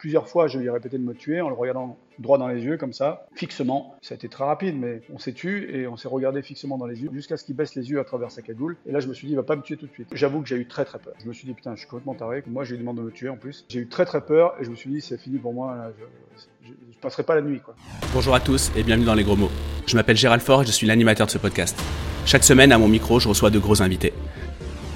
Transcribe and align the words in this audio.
Plusieurs 0.00 0.26
fois, 0.26 0.48
je 0.48 0.58
lui 0.58 0.64
ai 0.64 0.70
répété 0.70 0.96
de 0.96 1.02
me 1.02 1.12
tuer 1.12 1.42
en 1.42 1.50
le 1.50 1.54
regardant 1.54 1.98
droit 2.18 2.38
dans 2.38 2.48
les 2.48 2.62
yeux, 2.62 2.78
comme 2.78 2.94
ça, 2.94 3.26
fixement. 3.34 3.94
Ça 4.00 4.14
a 4.14 4.16
été 4.16 4.30
très 4.30 4.44
rapide, 4.44 4.74
mais 4.74 5.02
on 5.12 5.18
s'est 5.18 5.34
tué 5.34 5.78
et 5.78 5.86
on 5.86 5.98
s'est 5.98 6.08
regardé 6.08 6.40
fixement 6.40 6.78
dans 6.78 6.86
les 6.86 7.02
yeux 7.02 7.10
jusqu'à 7.12 7.36
ce 7.36 7.44
qu'il 7.44 7.54
baisse 7.54 7.74
les 7.74 7.90
yeux 7.90 8.00
à 8.00 8.04
travers 8.04 8.30
sa 8.30 8.40
cagoule. 8.40 8.78
Et 8.86 8.92
là, 8.92 9.00
je 9.00 9.08
me 9.08 9.12
suis 9.12 9.26
dit, 9.26 9.34
il 9.34 9.36
va 9.36 9.42
pas 9.42 9.56
me 9.56 9.60
tuer 9.60 9.76
tout 9.76 9.86
de 9.86 9.92
suite. 9.92 10.08
J'avoue 10.12 10.40
que 10.40 10.48
j'ai 10.48 10.56
eu 10.56 10.66
très 10.66 10.86
très 10.86 10.98
peur. 10.98 11.12
Je 11.22 11.28
me 11.28 11.34
suis 11.34 11.46
dit, 11.46 11.52
putain, 11.52 11.74
je 11.74 11.80
suis 11.80 11.86
complètement 11.86 12.14
taré. 12.14 12.42
Moi, 12.46 12.64
j'ai 12.64 12.76
eu 12.76 12.78
demandé 12.78 13.02
de 13.02 13.04
me 13.04 13.10
tuer 13.10 13.28
en 13.28 13.36
plus. 13.36 13.66
J'ai 13.68 13.80
eu 13.80 13.88
très 13.88 14.06
très 14.06 14.22
peur 14.22 14.54
et 14.58 14.64
je 14.64 14.70
me 14.70 14.74
suis 14.74 14.88
dit, 14.88 15.02
c'est 15.02 15.18
fini 15.18 15.36
pour 15.36 15.52
moi. 15.52 15.92
je, 15.98 16.68
je, 16.68 16.72
je, 16.92 16.98
passerai 16.98 17.22
pas 17.22 17.34
la 17.34 17.42
nuit, 17.42 17.60
quoi. 17.60 17.76
Bonjour 18.14 18.34
à 18.34 18.40
tous 18.40 18.72
et 18.74 18.82
bienvenue 18.82 19.04
dans 19.04 19.14
les 19.14 19.24
gros 19.24 19.36
mots. 19.36 19.50
Je 19.86 19.96
m'appelle 19.96 20.16
Gérald 20.16 20.40
Fort 20.40 20.62
et 20.62 20.66
je 20.66 20.72
suis 20.72 20.86
l'animateur 20.86 21.26
de 21.26 21.32
ce 21.32 21.36
podcast. 21.36 21.78
Chaque 22.24 22.44
semaine, 22.44 22.72
à 22.72 22.78
mon 22.78 22.88
micro, 22.88 23.20
je 23.20 23.28
reçois 23.28 23.50
de 23.50 23.58
gros 23.58 23.82
invités. 23.82 24.14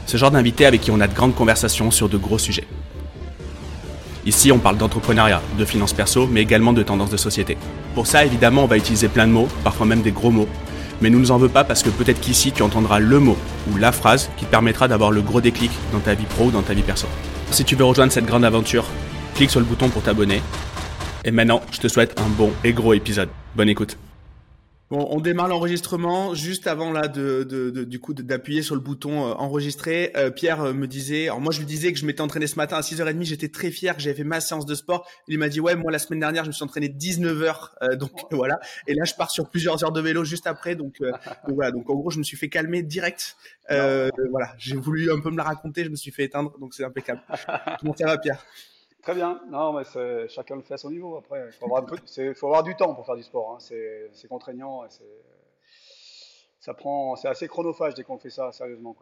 Ce 0.07 0.17
genre 0.17 0.31
d'invités 0.31 0.65
avec 0.65 0.81
qui 0.81 0.91
on 0.91 1.01
a 1.01 1.09
de 1.09 1.15
grandes 1.15 1.35
conversations 1.35 1.91
sur 1.91 2.09
de 2.09 2.17
gros 2.17 2.39
sujets. 2.39 2.65
Ici, 4.27 4.51
on 4.53 4.59
parle 4.59 4.79
d'entrepreneuriat, 4.79 5.43
de 5.59 5.65
finances 5.65 5.93
perso, 5.93 6.27
mais 6.27 6.41
également 6.41 6.73
de 6.73 6.83
tendances 6.83 7.11
de 7.11 7.17
société. 7.17 7.59
Pour 7.95 8.07
ça, 8.07 8.25
évidemment, 8.25 8.65
on 8.65 8.67
va 8.67 8.79
utiliser 8.79 9.09
plein 9.09 9.27
de 9.27 9.33
mots, 9.33 9.49
parfois 9.63 9.87
même 9.87 10.01
des 10.01 10.13
gros 10.13 10.31
mots. 10.31 10.49
Mais 11.03 11.11
ne 11.11 11.19
nous 11.19 11.31
en 11.31 11.37
veux 11.37 11.49
pas 11.49 11.65
parce 11.65 11.83
que 11.83 11.91
peut-être 11.91 12.21
qu'ici, 12.21 12.53
tu 12.53 12.63
entendras 12.63 13.01
le 13.01 13.19
mot 13.19 13.37
ou 13.71 13.77
la 13.77 13.93
phrase 13.93 14.31
qui 14.37 14.47
te 14.47 14.51
permettra 14.51 14.89
d'avoir 14.89 15.11
le 15.11 15.21
gros 15.21 15.41
déclic 15.41 15.71
dans 15.93 15.99
ta 15.99 16.15
vie 16.15 16.25
pro 16.25 16.47
ou 16.47 16.51
dans 16.51 16.63
ta 16.63 16.73
vie 16.73 16.83
perso. 16.83 17.07
Si 17.51 17.65
tu 17.65 17.77
veux 17.77 17.85
rejoindre 17.85 18.13
cette 18.13 18.27
grande 18.27 18.45
aventure, 18.45 18.87
clique 19.35 19.51
sur 19.51 19.61
le 19.61 19.67
bouton 19.67 19.89
pour 19.91 20.03
t'abonner. 20.03 20.41
Et 21.25 21.31
maintenant, 21.31 21.61
je 21.71 21.81
te 21.81 21.89
souhaite 21.89 22.19
un 22.19 22.29
bon 22.29 22.51
et 22.65 22.73
gros 22.73 22.95
épisode. 22.95 23.29
Bonne 23.55 23.69
écoute. 23.69 23.99
On 24.97 25.21
démarre 25.21 25.49
l'enregistrement 25.49 26.35
juste 26.35 26.69
avant 26.69 26.93
là 26.93 27.09
de, 27.09 27.85
du 27.85 27.99
coup 27.99 28.15
d'appuyer 28.15 28.63
sur 28.63 28.77
le 28.77 28.81
bouton 28.81 29.27
euh, 29.27 29.33
enregistrer. 29.33 30.13
Euh, 30.17 30.31
Pierre 30.31 30.63
euh, 30.63 30.73
me 30.73 30.87
disait, 30.87 31.25
alors 31.25 31.41
moi 31.41 31.53
je 31.53 31.59
lui 31.59 31.67
disais 31.67 31.93
que 31.93 31.99
je 31.99 32.07
m'étais 32.07 32.21
entraîné 32.21 32.47
ce 32.47 32.55
matin 32.55 32.77
à 32.77 32.81
6h30, 32.81 33.25
j'étais 33.25 33.49
très 33.49 33.71
fier 33.71 33.95
j'avais 33.99 34.15
fait 34.15 34.25
ma 34.25 34.41
séance 34.41 34.67
de 34.67 34.75
sport. 34.77 35.09
Il 35.27 35.39
m'a 35.39 35.49
dit 35.49 35.59
ouais, 35.59 35.75
moi 35.75 35.91
la 35.91 35.99
semaine 35.99 36.21
dernière 36.21 36.45
je 36.45 36.49
me 36.49 36.53
suis 36.53 36.63
entraîné 36.63 36.89
19h, 36.89 37.71
euh, 37.83 37.97
donc 37.97 38.13
voilà. 38.31 38.61
Et 38.87 38.95
là 38.95 39.05
je 39.05 39.15
pars 39.15 39.31
sur 39.31 39.49
plusieurs 39.51 39.83
heures 39.83 39.93
de 39.93 40.01
vélo 40.01 40.23
juste 40.23 40.47
après, 40.47 40.77
donc, 40.77 41.01
donc, 41.01 41.11
voilà. 41.49 41.73
Donc 41.73 41.91
en 41.91 41.95
gros 41.95 42.11
je 42.11 42.19
me 42.19 42.25
suis 42.25 42.37
fait 42.37 42.49
calmer 42.49 42.83
direct. 42.83 43.37
voilà, 43.69 44.55
j'ai 44.59 44.77
voulu 44.77 45.11
un 45.11 45.19
peu 45.19 45.31
me 45.31 45.37
la 45.37 45.45
raconter, 45.45 45.85
je 45.85 45.91
me 45.91 45.97
suis 45.97 46.13
fait 46.13 46.25
éteindre, 46.25 46.57
donc 46.61 46.73
c'est 46.73 46.85
impeccable. 46.85 47.21
Comment 47.81 47.97
ça 47.97 48.07
va 48.07 48.19
Pierre? 48.19 48.45
Très 49.05 49.15
bien. 49.15 49.39
Non, 49.51 49.75
mais 49.75 49.85
chacun 50.29 50.57
le 50.57 50.63
fait 50.63 50.75
à 50.75 50.79
son 50.79 50.91
niveau. 50.91 51.19
Après, 51.19 51.47
il 51.47 51.53
faut 51.53 51.67
avoir, 52.47 52.63
du 52.63 52.75
temps 52.75 52.95
pour 52.95 53.05
faire 53.05 53.17
du 53.17 53.23
sport. 53.23 53.53
Hein. 53.53 53.59
C'est 53.61 54.29
contraignant. 54.29 54.83
c'est 56.59 57.29
assez 57.29 57.47
chronophage 57.47 57.93
dès 57.93 58.03
qu'on 58.03 58.17
fait 58.17 58.31
ça 58.31 58.51
sérieusement. 58.51 58.97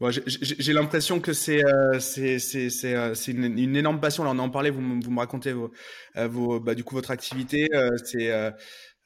J'ai 0.00 0.72
l'impression 0.72 1.20
que 1.20 1.34
c'est 1.34 1.62
euh, 1.62 2.00
c'est 2.00 3.28
une, 3.28 3.76
énorme 3.76 4.00
passion. 4.00 4.24
On 4.24 4.38
en 4.38 4.48
parlait. 4.48 4.70
Vous, 4.70 4.80
vous 4.80 5.10
me 5.10 5.20
racontez 5.20 5.54
euh, 6.16 6.58
bah, 6.60 6.74
du 6.74 6.82
coup 6.82 6.94
votre 6.94 7.10
activité. 7.10 7.68
Euh, 7.74 7.90
c'est 8.02 8.32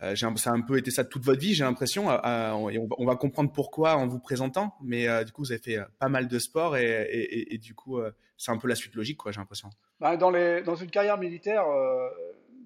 euh, 0.03 0.13
euh 0.13 0.37
ça 0.37 0.51
a 0.51 0.53
un 0.53 0.61
peu 0.61 0.79
été 0.79 0.91
ça 0.91 1.05
toute 1.05 1.25
votre 1.25 1.41
vie, 1.41 1.55
j'ai 1.55 1.65
l'impression. 1.65 2.11
Euh, 2.11 2.53
on, 2.53 2.89
on, 2.99 3.07
va 3.07 3.17
comprendre 3.17 3.51
pourquoi 3.53 3.97
en 3.97 4.07
vous 4.07 4.21
présentant. 4.21 4.75
Mais 4.83 5.07
du 5.25 5.33
coup, 5.33 5.43
vous 5.43 5.53
avez 5.53 5.61
fait 5.61 5.79
pas 5.99 6.09
mal 6.09 6.29
de 6.29 6.39
sport 6.39 6.77
et, 6.77 7.59
du 7.61 7.75
coup, 7.75 8.01
c'est 8.37 8.53
un 8.53 8.59
peu 8.59 8.69
la 8.69 8.75
suite 8.75 8.95
logique, 8.95 9.19
quoi. 9.19 9.33
J'ai 9.33 9.41
l'impression. 9.41 9.71
Bah, 10.01 10.17
dans, 10.17 10.33
une 10.33 10.91
carrière 10.91 11.19
militaire, 11.19 11.69
euh, 11.69 12.09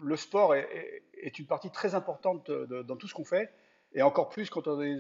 le 0.03 0.17
sport 0.17 0.55
est, 0.55 1.03
une 1.39 1.47
partie 1.47 1.71
très 1.71 1.95
importante 1.95 2.51
dans 2.51 2.97
tout 2.97 3.09
ce 3.09 3.15
qu'on 3.15 3.25
fait, 3.25 3.51
et 3.95 4.03
encore 4.03 4.29
plus 4.29 4.51
quand 4.51 4.69
on 4.69 4.83
est 4.83 4.97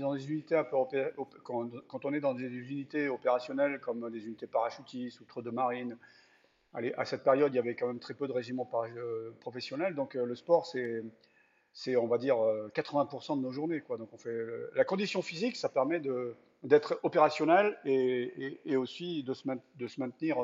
dans 2.21 2.35
des 2.35 2.47
unités 2.47 3.09
opérationnelles 3.09 3.81
comme 3.81 4.11
des 4.11 4.27
unités 4.27 4.47
parachutistes 4.47 5.21
ou 5.21 5.25
trop 5.25 5.43
de 5.43 5.51
marine. 5.51 5.99
À 6.97 7.05
cette 7.05 7.23
période, 7.23 7.53
il 7.53 7.57
y 7.57 7.59
avait 7.59 7.75
quand 7.75 7.87
même 7.87 7.99
très 7.99 8.15
peu 8.15 8.27
de 8.27 8.33
régiments 8.33 8.67
euh, 8.97 9.31
professionnels, 9.41 9.95
donc 9.95 10.17
euh, 10.17 10.25
le 10.25 10.35
sport, 10.35 10.65
c'est 10.65 11.03
c'est 11.73 11.97
on 11.97 12.07
va 12.07 12.19
dire 12.19 12.37
80% 12.37 13.39
de 13.39 13.43
nos 13.43 13.53
journées 13.53 13.81
quoi. 13.81 13.97
Donc 13.97 14.09
on 14.13 14.19
fait 14.19 14.37
la 14.75 14.85
condition 14.85 15.23
physique, 15.23 15.57
ça 15.57 15.69
permet 15.69 16.01
d'être 16.63 16.99
opérationnel 17.03 17.79
et, 17.85 18.61
et, 18.65 18.77
aussi 18.77 19.23
de 19.23 19.35
se, 19.35 19.49
de 19.77 19.87
se 19.87 20.01
maintenir 20.01 20.37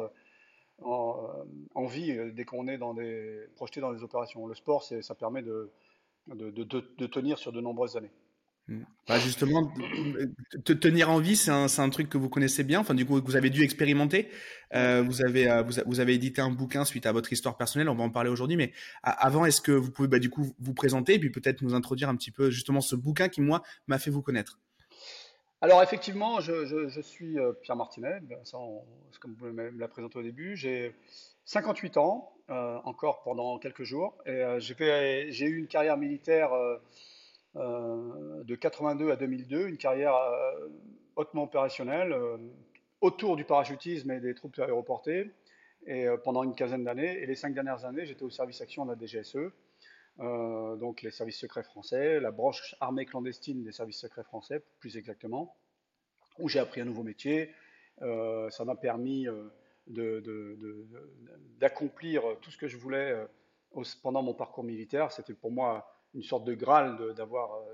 en, 0.83 1.29
en, 1.75 1.87
vie 1.87 2.17
dès 2.33 2.45
qu'on 2.45 2.69
est 2.69 2.79
dans 2.79 2.95
des, 2.95 3.47
projeté 3.57 3.81
dans 3.81 3.93
des 3.93 4.03
opérations. 4.03 4.47
Le 4.47 4.55
sport, 4.55 4.83
ça 4.83 5.15
permet 5.15 5.43
de, 5.43 5.71
de, 6.29 6.51
de, 6.51 7.07
tenir 7.07 7.39
sur 7.39 7.53
de 7.53 7.61
nombreuses 7.61 7.97
années. 7.97 8.11
Bah 9.09 9.19
justement, 9.19 9.73
te 10.65 10.75
tenir 10.75 11.09
en 11.09 11.19
vie, 11.19 11.37
c'est 11.37 11.51
un, 11.51 11.89
truc 11.89 12.11
que 12.11 12.19
vous 12.19 12.29
connaissez 12.29 12.65
bien, 12.65 12.81
enfin 12.81 12.95
du 12.95 13.07
coup 13.07 13.19
vous 13.25 13.37
avez 13.37 13.49
dû 13.49 13.63
expérimenter. 13.63 14.29
Euh, 14.75 15.03
vous 15.03 15.23
avez 15.23 15.51
euh, 15.51 15.63
vous, 15.63 16.01
avez 16.01 16.13
édité 16.13 16.43
un 16.43 16.51
bouquin 16.51 16.85
suite 16.85 17.07
à 17.07 17.13
votre 17.13 17.33
histoire 17.33 17.57
personnelle, 17.57 17.89
on 17.89 17.95
va 17.95 18.05
en 18.05 18.11
parler 18.11 18.29
aujourd'hui. 18.29 18.59
Mais 18.59 18.73
avant, 19.03 19.47
est-ce 19.47 19.63
que 19.63 19.73
vous 19.73 19.91
pouvez 19.91 20.09
bah, 20.09 20.19
du 20.19 20.29
coup 20.29 20.55
vous 20.59 20.75
présenter 20.75 21.15
et 21.15 21.19
puis 21.19 21.31
peut-être 21.31 21.63
nous 21.63 21.75
introduire 21.75 22.11
un 22.11 22.17
petit 22.17 22.31
peu 22.31 22.51
justement 22.51 22.83
ce 22.83 22.95
bouquin 22.95 23.31
qui 23.31 23.41
moi 23.41 23.63
m'a 23.87 23.99
fait 23.99 24.11
vous 24.11 24.21
connaître? 24.21 24.59
Alors 25.63 25.83
effectivement, 25.83 26.41
je, 26.41 27.01
suis 27.01 27.39
euh, 27.39 27.53
Pierre 27.63 27.77
Martinet, 27.77 28.21
comme 29.19 29.35
vous 29.39 29.47
me 29.47 29.71
l'avez 29.71 29.89
présenté 29.89 30.19
au 30.19 30.23
début. 30.23 30.57
J'ai 30.57 30.95
58 31.47 31.97
ans, 31.97 32.35
encore 32.49 33.23
pendant 33.23 33.59
quelques 33.59 33.85
jours, 33.85 34.19
et 34.27 34.45
j'ai 34.59 35.47
eu 35.47 35.57
une 35.57 35.69
carrière 35.69 35.97
militaire 35.97 36.51
de 37.55 38.55
82 38.55 39.11
à 39.11 39.17
2002, 39.17 39.69
une 39.69 39.79
carrière 39.79 40.15
euh, 40.15 40.69
hautement 41.17 41.45
opérationnelle, 41.45 42.15
autour 43.01 43.37
du 43.37 43.45
parachutisme 43.45 44.11
et 44.11 44.21
des 44.21 44.35
troupes 44.35 44.59
aéroportées, 44.59 45.31
et 45.87 46.07
pendant 46.25 46.43
une 46.43 46.55
quinzaine 46.55 46.85
d'années. 46.85 47.23
Et 47.23 47.27
les 47.27 47.35
cinq 47.35 47.55
dernières 47.55 47.85
années, 47.85 48.07
j'étais 48.07 48.23
au 48.23 48.31
service 48.31 48.61
action 48.61 48.85
de 48.85 48.93
la 48.93 48.99
DGSE, 48.99 49.51
euh, 50.21 50.77
donc 50.77 51.03
les 51.03 51.11
services 51.11 51.39
secrets 51.39 51.63
français, 51.63 52.19
la 52.19 52.33
branche 52.33 52.75
armée 52.81 53.07
clandestine 53.07 53.63
des 53.63 53.73
services 53.73 53.99
secrets 53.99 54.25
français, 54.25 54.63
plus 54.81 54.97
exactement, 54.97 55.57
où 56.39 56.49
j'ai 56.49 56.59
appris 56.59 56.81
un 56.81 56.85
nouveau 56.85 57.05
métier. 57.05 57.53
Euh, 58.03 58.51
ça 58.51 58.65
m'a 58.65 58.75
permis 58.75 59.29
euh, 59.29 59.49
d'accomplir 61.59 62.23
tout 62.43 62.51
ce 62.51 62.59
que 62.59 62.69
je 62.69 62.77
voulais 62.77 63.13
euh, 63.13 63.27
pendant 64.03 64.23
mon 64.23 64.35
parcours 64.35 64.65
militaire. 64.65 65.13
C'était 65.13 65.35
pour 65.35 65.53
moi 65.53 65.98
une 66.15 66.23
sorte 66.23 66.45
de 66.45 66.55
graal 66.55 66.97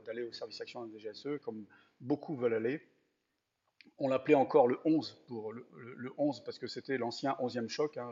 d'aller 0.04 0.22
au 0.22 0.32
service 0.32 0.60
action 0.60 0.86
de 0.86 0.98
DGSE, 0.98 1.40
comme 1.42 1.66
beaucoup 2.00 2.36
veulent 2.36 2.54
aller. 2.54 2.82
On 3.98 4.08
l'appelait 4.08 4.34
encore 4.34 4.66
le 4.66 4.78
11 4.84 5.24
pour 5.28 5.52
le, 5.52 5.66
le, 5.76 5.94
le 5.94 6.12
11 6.18 6.42
parce 6.44 6.58
que 6.58 6.66
c'était 6.66 6.98
l'ancien 6.98 7.36
11e 7.40 7.68
choc, 7.68 7.96
hein, 7.96 8.10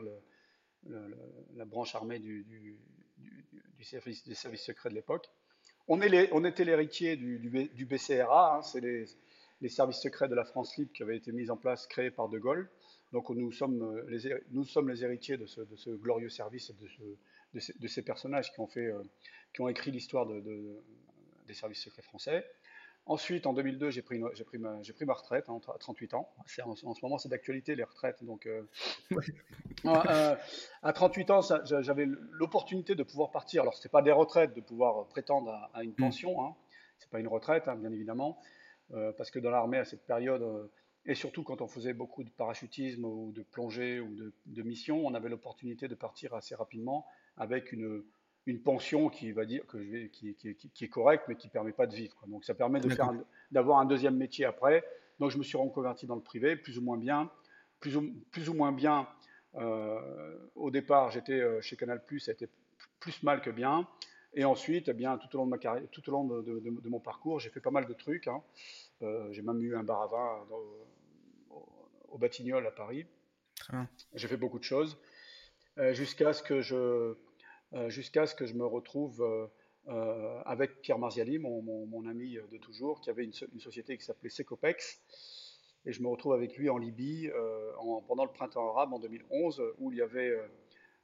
la 1.55 1.65
branche 1.65 1.95
armée 1.95 2.19
du, 2.19 2.45
des 3.77 4.35
services 4.35 4.63
secrets 4.63 4.89
de 4.89 4.95
l'époque. 4.95 5.29
On, 5.87 5.99
on, 5.99 6.45
était 6.45 6.63
l'héritier 6.63 7.17
du, 7.17 7.85
BCRA, 7.85 8.57
hein, 8.57 8.61
c'est 8.61 8.81
les, 8.81 9.69
services 9.69 10.01
secrets 10.01 10.27
de 10.27 10.35
la 10.35 10.45
France 10.45 10.77
libre 10.77 10.91
qui 10.93 11.03
avaient 11.03 11.17
été 11.17 11.31
mis 11.31 11.49
en 11.49 11.57
place, 11.57 11.87
créés 11.87 12.11
par 12.11 12.29
De 12.29 12.37
Gaulle. 12.37 12.69
Donc 13.11 13.29
nous 13.29 13.51
sommes 13.51 14.01
les, 14.07 14.33
nous 14.51 14.63
sommes 14.63 14.89
les 14.89 15.03
héritiers 15.03 15.37
de 15.37 15.45
ce, 15.45 15.61
de 15.61 15.75
ce 15.75 15.91
glorieux 15.91 16.29
service 16.29 16.71
de, 16.71 16.87
ce, 16.87 17.01
de, 17.53 17.59
ces, 17.59 17.73
de, 17.77 17.87
ces, 17.87 18.01
personnages 18.01 18.51
qui 18.51 18.59
ont, 18.59 18.67
fait, 18.67 18.87
euh, 18.87 19.03
qui 19.53 19.61
ont 19.61 19.67
écrit 19.67 19.91
l'histoire 19.91 20.25
des 20.27 21.53
services 21.53 21.83
secrets 21.83 22.01
français. 22.01 22.45
Ensuite, 23.05 23.47
en 23.47 23.53
2002, 23.53 23.89
j'ai 23.89 24.01
pris, 24.01 24.17
pris, 24.45 24.57
ma, 24.57 24.79
pris 24.79 25.05
ma 25.05 25.13
retraite 25.13 25.49
hein, 25.49 25.59
à 25.67 25.77
38 25.77 26.13
ans. 26.13 26.29
En, 26.37 26.71
en, 26.71 26.75
ce 26.75 27.01
moment, 27.01 27.17
c'est 27.17 27.27
d'actualité 27.27 27.75
les 27.75 27.83
retraites. 27.83 28.23
Donc, 28.23 28.45
euh, 28.45 28.63
euh, 29.85 30.35
à 30.81 30.93
38 30.93 31.31
ans, 31.31 31.41
j'avais 31.65 32.07
l'opportunité 32.31 32.95
de 32.95 33.03
pouvoir 33.03 33.31
partir. 33.31 33.63
Alors, 33.63 33.73
ce 33.73 33.79
n'était 33.79 33.89
pas 33.89 34.01
des 34.01 34.13
retraites, 34.13 34.55
de 34.55 34.61
pouvoir 34.61 35.05
prétendre 35.07 35.51
à, 35.51 35.69
à 35.73 35.83
une 35.83 35.91
mm. 35.91 35.95
pension. 35.95 36.45
Hein. 36.45 36.55
Ce 36.99 37.05
n'est 37.05 37.09
pas 37.09 37.19
une 37.19 37.27
retraite, 37.27 37.67
hein, 37.67 37.75
bien 37.75 37.91
évidemment. 37.91 38.39
Euh, 38.93 39.11
parce 39.17 39.31
que 39.31 39.39
dans 39.39 39.51
l'armée, 39.51 39.79
à 39.79 39.85
cette 39.85 40.05
période, 40.05 40.69
et 41.05 41.15
surtout 41.15 41.43
quand 41.43 41.59
on 41.59 41.67
faisait 41.67 41.93
beaucoup 41.93 42.23
de 42.23 42.29
parachutisme 42.29 43.03
ou 43.03 43.33
de 43.33 43.43
plongée 43.43 43.99
ou 43.99 44.15
de, 44.15 44.31
de 44.45 44.61
mission, 44.61 45.05
on 45.05 45.13
avait 45.13 45.27
l'opportunité 45.27 45.89
de 45.89 45.95
partir 45.95 46.33
assez 46.35 46.55
rapidement 46.55 47.05
avec 47.37 47.71
une 47.71 48.03
une 48.45 48.61
pension 48.61 49.09
qui 49.09 49.31
va 49.31 49.45
dire 49.45 49.65
que 49.67 49.81
je 49.81 49.89
vais, 49.89 50.09
qui, 50.09 50.35
qui, 50.35 50.55
qui, 50.55 50.83
est 50.83 50.89
correcte, 50.89 51.25
mais 51.27 51.35
qui 51.35 51.47
ne 51.47 51.51
permet 51.51 51.71
pas 51.71 51.87
de 51.87 51.95
vivre. 51.95 52.15
Quoi. 52.15 52.27
Donc 52.27 52.43
ça 52.43 52.53
permet 52.53 52.81
d'avoir 53.51 53.79
un 53.79 53.85
deuxième 53.85 54.17
métier 54.17 54.45
après. 54.45 54.83
Donc 55.19 55.31
je 55.31 55.37
me 55.37 55.43
suis 55.43 55.57
reconverti 55.57 56.07
dans 56.07 56.15
le 56.15 56.21
privé, 56.21 56.55
plus 56.55 56.77
ou 56.77 56.81
moins 56.81 56.97
bien, 56.97 57.31
plus 57.79 57.95
ou, 57.95 58.13
plus 58.31 58.49
ou 58.49 58.53
moins 58.53 58.71
bien. 58.71 59.07
Euh, 59.55 60.37
au 60.55 60.71
départ, 60.71 61.11
j'étais 61.11 61.39
euh, 61.39 61.61
chez 61.61 61.77
Canal+, 61.77 62.01
ça 62.19 62.31
a 62.31 62.33
été 62.33 62.49
plus 62.99 63.23
mal 63.23 63.41
que 63.41 63.49
bien. 63.49 63.87
Et 64.33 64.45
ensuite, 64.45 64.89
eh 64.89 64.93
bien, 64.93 65.17
tout 65.17 65.33
au 65.35 65.37
long 65.37 65.45
de 65.45 65.51
ma 65.51 65.59
carrière, 65.59 65.87
tout 65.91 66.07
au 66.09 66.11
long 66.11 66.23
de, 66.25 66.41
de, 66.41 66.59
de, 66.59 66.81
de 66.81 66.89
mon 66.89 66.99
parcours, 66.99 67.39
j'ai 67.39 67.49
fait 67.49 67.61
pas 67.61 67.71
mal 67.71 67.85
de 67.85 67.93
trucs. 67.93 68.27
Hein. 68.27 68.41
Euh, 69.03 69.31
j'ai 69.31 69.43
même 69.43 69.61
eu 69.61 69.75
un 69.75 69.83
bar 69.83 70.01
à 70.01 70.07
vin 70.07 70.55
au, 71.51 71.65
au 72.09 72.17
Batignolles 72.17 72.65
à 72.65 72.71
Paris. 72.71 73.05
J'ai 74.15 74.27
fait 74.27 74.37
beaucoup 74.37 74.59
de 74.59 74.63
choses 74.63 74.97
jusqu'à 75.77 76.33
ce 76.33 76.43
que 76.43 76.61
je 76.61 77.15
euh, 77.73 77.89
jusqu'à 77.89 78.27
ce 78.27 78.35
que 78.35 78.45
je 78.45 78.53
me 78.53 78.65
retrouve 78.65 79.23
euh, 79.23 79.47
euh, 79.87 80.41
avec 80.45 80.81
Pierre 80.81 80.99
Marziali, 80.99 81.39
mon, 81.39 81.61
mon, 81.63 81.87
mon, 81.87 82.05
ami 82.05 82.37
de 82.51 82.57
toujours, 82.57 83.01
qui 83.01 83.09
avait 83.09 83.23
une, 83.23 83.33
une 83.51 83.59
société 83.59 83.97
qui 83.97 84.05
s'appelait 84.05 84.29
Secopex. 84.29 85.01
Et 85.85 85.91
je 85.91 86.01
me 86.01 86.07
retrouve 86.07 86.33
avec 86.33 86.55
lui 86.55 86.69
en 86.69 86.77
Libye 86.77 87.29
en, 87.77 88.01
pendant 88.01 88.23
le 88.23 88.31
printemps 88.31 88.69
arabe 88.69 88.93
en 88.93 88.99
2011, 88.99 89.61
où 89.79 89.91
il 89.91 89.97
y 89.97 90.01
avait 90.01 90.33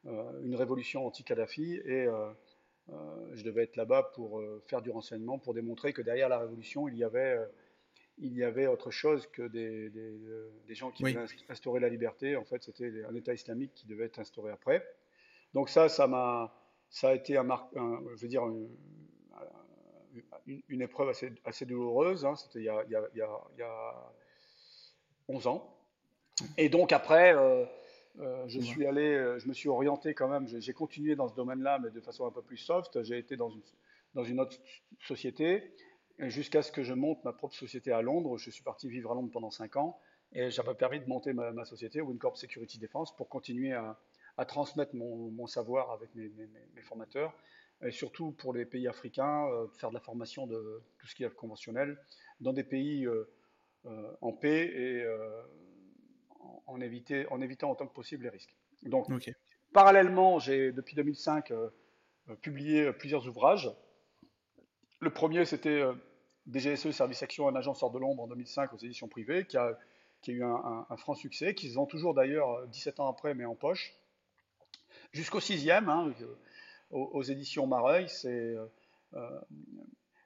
une 0.06 0.56
révolution 0.56 1.06
anti-Kadhafi 1.06 1.81
et 1.83 2.07
je 3.33 3.44
devais 3.44 3.63
être 3.63 3.75
là-bas 3.75 4.04
pour 4.16 4.42
faire 4.68 4.81
du 4.81 4.89
renseignement, 4.89 5.38
pour 5.38 5.54
démontrer 5.54 5.92
que 5.92 6.01
derrière 6.01 6.30
la 6.30 6.39
révolution, 6.39 6.88
il 6.88 6.95
y 6.95 7.04
avait 7.04 7.38
il 8.19 8.33
y 8.33 8.44
avait 8.44 8.68
autre 8.68 8.92
chose 8.92 9.27
que 9.27 9.48
des, 9.48 9.89
des, 9.89 10.75
gens 10.75 10.92
qui 10.92 11.04
voulaient 11.04 11.25
instaurer 11.48 11.80
la 11.80 11.89
liberté. 11.89 12.36
En 12.36 12.44
fait, 12.44 12.63
c'était 12.63 13.04
un 13.10 13.16
État 13.16 13.33
islamique 13.33 13.74
qui 13.74 13.88
devait 13.88 14.06
être 14.06 14.19
instauré 14.19 14.51
après. 14.51 14.86
Donc 15.54 15.69
ça, 15.69 15.89
ça 15.89 16.07
m'a, 16.07 16.54
ça 16.89 17.10
a 17.10 17.13
été 17.16 17.38
un, 17.38 17.48
je 18.16 18.21
veux 18.21 18.27
dire, 18.27 18.45
une, 18.45 18.69
une, 20.68 20.81
épreuve 20.81 21.10
assez, 21.10 21.31
assez 21.45 21.66
douloureuse. 21.66 22.25
Hein. 22.25 22.36
C'était 22.36 22.60
il, 22.60 22.71
il, 22.89 23.00
il, 23.16 23.19
y 23.57 23.63
a 23.63 24.13
11 25.27 25.48
ans. 25.48 25.75
Et 26.57 26.69
donc 26.69 26.92
après, 26.92 27.33
euh, 27.36 27.66
euh, 28.19 28.44
je 28.48 28.60
suis 28.60 28.86
allé, 28.86 29.13
euh, 29.13 29.39
je 29.39 29.48
me 29.48 29.54
suis 29.54 29.69
orienté 29.69 30.13
quand 30.13 30.27
même. 30.27 30.48
J'ai 30.48 30.74
continué 30.74 31.16
dans 31.16 31.27
ce 31.27 31.36
domaine-là, 31.36 31.80
mais 31.80 31.89
de 31.89 32.01
façon 32.01 32.25
un 32.25 32.31
peu 32.31 32.42
plus 32.42 32.57
soft. 32.57 33.01
J'ai 33.04 33.18
été 33.18 33.38
dans 33.38 33.50
une, 33.50 33.62
dans 34.13 34.24
une 34.24 34.39
autre 34.39 34.57
société 35.01 35.74
jusqu'à 36.19 36.62
ce 36.62 36.71
que 36.71 36.83
je 36.83 36.94
monte 36.94 37.24
ma 37.24 37.33
propre 37.33 37.56
société 37.56 37.92
à 37.92 38.01
Londres. 38.01 38.38
Je 38.38 38.50
suis 38.50 38.63
parti 38.63 38.89
vivre 38.89 39.12
à 39.12 39.16
Londres 39.16 39.31
pendant 39.31 39.51
5 39.51 39.77
ans 39.77 40.00
et 40.33 40.50
m'a 40.66 40.75
permis 40.75 41.00
de 41.00 41.07
monter 41.07 41.33
ma, 41.33 41.66
société, 41.66 42.01
WinCorp 42.01 42.38
Security 42.38 42.77
Defense, 42.77 43.16
pour 43.16 43.30
continuer 43.30 43.74
à, 43.74 43.98
transmettre 44.48 44.95
mon, 44.95 45.48
savoir 45.48 45.92
avec 45.92 46.13
mes, 46.16 46.31
formateurs 46.81 47.33
et 47.81 47.92
surtout 47.92 48.31
pour 48.31 48.54
les 48.54 48.66
pays 48.66 48.88
africains, 48.88 49.48
euh, 49.48 49.68
faire 49.80 49.89
de 49.89 49.94
la 49.94 50.01
formation 50.01 50.45
de 50.45 50.83
tout 50.98 51.07
ce 51.07 51.16
qui 51.16 51.24
est 51.24 51.33
conventionnel 51.33 51.98
dans 52.42 52.51
des 52.51 52.66
pays 52.66 53.06
euh, 53.06 53.30
euh, 53.86 54.12
en 54.19 54.33
paix 54.33 54.68
et 54.68 55.06
en, 56.68 56.81
éviter, 56.81 57.25
en 57.31 57.42
évitant 57.42 57.71
autant 57.71 57.88
que 57.88 57.94
possible 57.94 58.24
les 58.24 58.30
risques. 58.30 58.56
Donc, 58.83 59.07
parallèlement, 59.74 60.39
j'ai 60.39 60.71
depuis 60.71 60.95
2005 60.95 61.54
publié 62.42 62.92
plusieurs 62.94 63.27
ouvrages. 63.27 63.71
Le 65.00 65.12
premier, 65.12 65.45
c'était 65.45 65.81
DGSE, 66.50 66.92
Service 66.92 67.22
Action, 67.24 67.48
un 67.48 67.56
agent 67.56 67.74
sort 67.74 67.92
de 67.92 68.00
l'ombre 68.00 68.24
en 68.24 68.28
2005 68.28 68.74
aux 68.74 68.78
éditions 68.78 69.07
privées, 69.07 69.46
qui 69.46 69.57
a, 69.57 69.78
qui 70.22 70.31
eu 70.31 70.44
un, 70.44 70.86
franc 70.98 71.13
succès, 71.13 71.54
qu'ils 71.54 71.80
ont 71.80 71.86
toujours 71.86 72.13
d'ailleurs 72.13 72.68
17 72.68 73.00
ans 73.00 73.07
après, 73.07 73.34
mais 73.34 73.46
en 73.46 73.56
poche. 73.56 73.94
Jusqu'au 75.12 75.40
sixième, 75.40 75.90
hein, 75.90 76.13
aux, 76.92 77.24
éditions 77.24 77.68
Mareuil, 77.68 78.10
c'est 78.10 78.30
euh, 78.30 78.66
euh, 79.13 79.40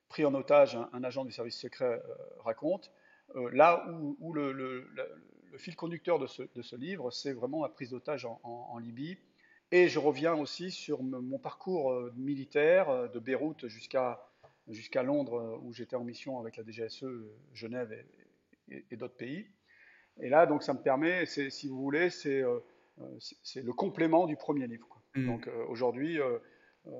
pris 0.09 0.25
en 0.25 0.33
otage 0.33 0.77
un, 0.93 1.03
agent 1.03 1.25
du 1.25 1.31
service 1.31 1.57
secret 1.57 2.01
euh, 2.05 2.13
raconte. 2.39 2.91
là 3.51 3.85
où, 4.19 4.33
le, 4.33 4.89
fil 5.57 5.75
conducteur 5.75 6.17
de 6.17 6.25
ce, 6.25 6.43
de 6.55 6.61
ce 6.61 6.75
livre, 6.75 7.11
c'est 7.11 7.33
vraiment 7.33 7.61
la 7.61 7.69
prise 7.69 7.91
d'otage 7.91 8.25
en, 8.25 8.39
en, 8.43 8.77
Libye. 8.79 9.17
Et 9.71 9.87
je 9.87 9.99
reviens 9.99 10.33
aussi 10.33 10.71
sur 10.71 11.03
mon 11.03 11.37
parcours 11.39 11.93
militaire 12.15 13.09
de 13.09 13.19
Beyrouth 13.19 13.67
jusqu'à 13.67 14.23
jusqu'à 14.69 15.04
Londres, 15.04 15.39
euh, 15.39 15.57
où 15.62 15.74
j'étais 15.74 15.95
en 15.95 16.04
mission 16.04 16.39
avec 16.39 16.57
la 16.57 16.63
DGSE, 16.63 17.04
euh, 17.04 17.36
Genève 17.54 17.94
et, 18.69 18.95
d'autres 18.95 19.15
pays. 19.15 19.45
Et 20.19 20.30
là, 20.30 20.45
donc, 20.45 20.63
ça 20.63 20.74
me 20.74 20.81
permet, 20.81 21.25
si 21.25 21.68
vous 21.68 21.81
voulez, 21.81 22.10
c'est 22.10 22.42
euh, 22.42 22.60
c'est 23.19 23.63
le 23.63 23.74
complément 23.74 24.27
du 24.27 24.36
premier 24.36 24.68
livre. 24.68 25.01
Mmh. 25.15 25.25
Donc 25.25 25.50
aujourd'hui, 25.68 26.19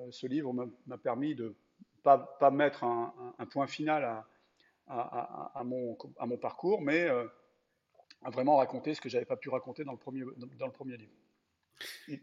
ce 0.10 0.26
livre 0.26 0.52
m'a 0.88 0.98
permis 0.98 1.36
de 1.36 1.56
pas, 2.02 2.18
pas 2.18 2.50
mettre 2.50 2.84
un, 2.84 3.46
point 3.52 3.68
final 3.68 4.04
à, 4.04 4.28
à, 4.88 5.52
à, 5.54 5.64
mon, 5.64 5.96
à, 6.18 6.26
mon, 6.26 6.38
parcours, 6.38 6.82
mais 6.82 7.08
à 8.24 8.30
vraiment 8.32 8.58
raconter 8.58 8.96
ce 8.96 9.02
que 9.02 9.08
j'avais 9.08 9.26
pas 9.26 9.36
pu 9.36 9.50
raconter 9.50 9.84
dans 9.84 9.92
le 9.92 10.00
premier, 10.00 10.24
dans 10.58 10.66
le 10.66 10.72
premier 10.72 10.98
livre. 10.98 11.14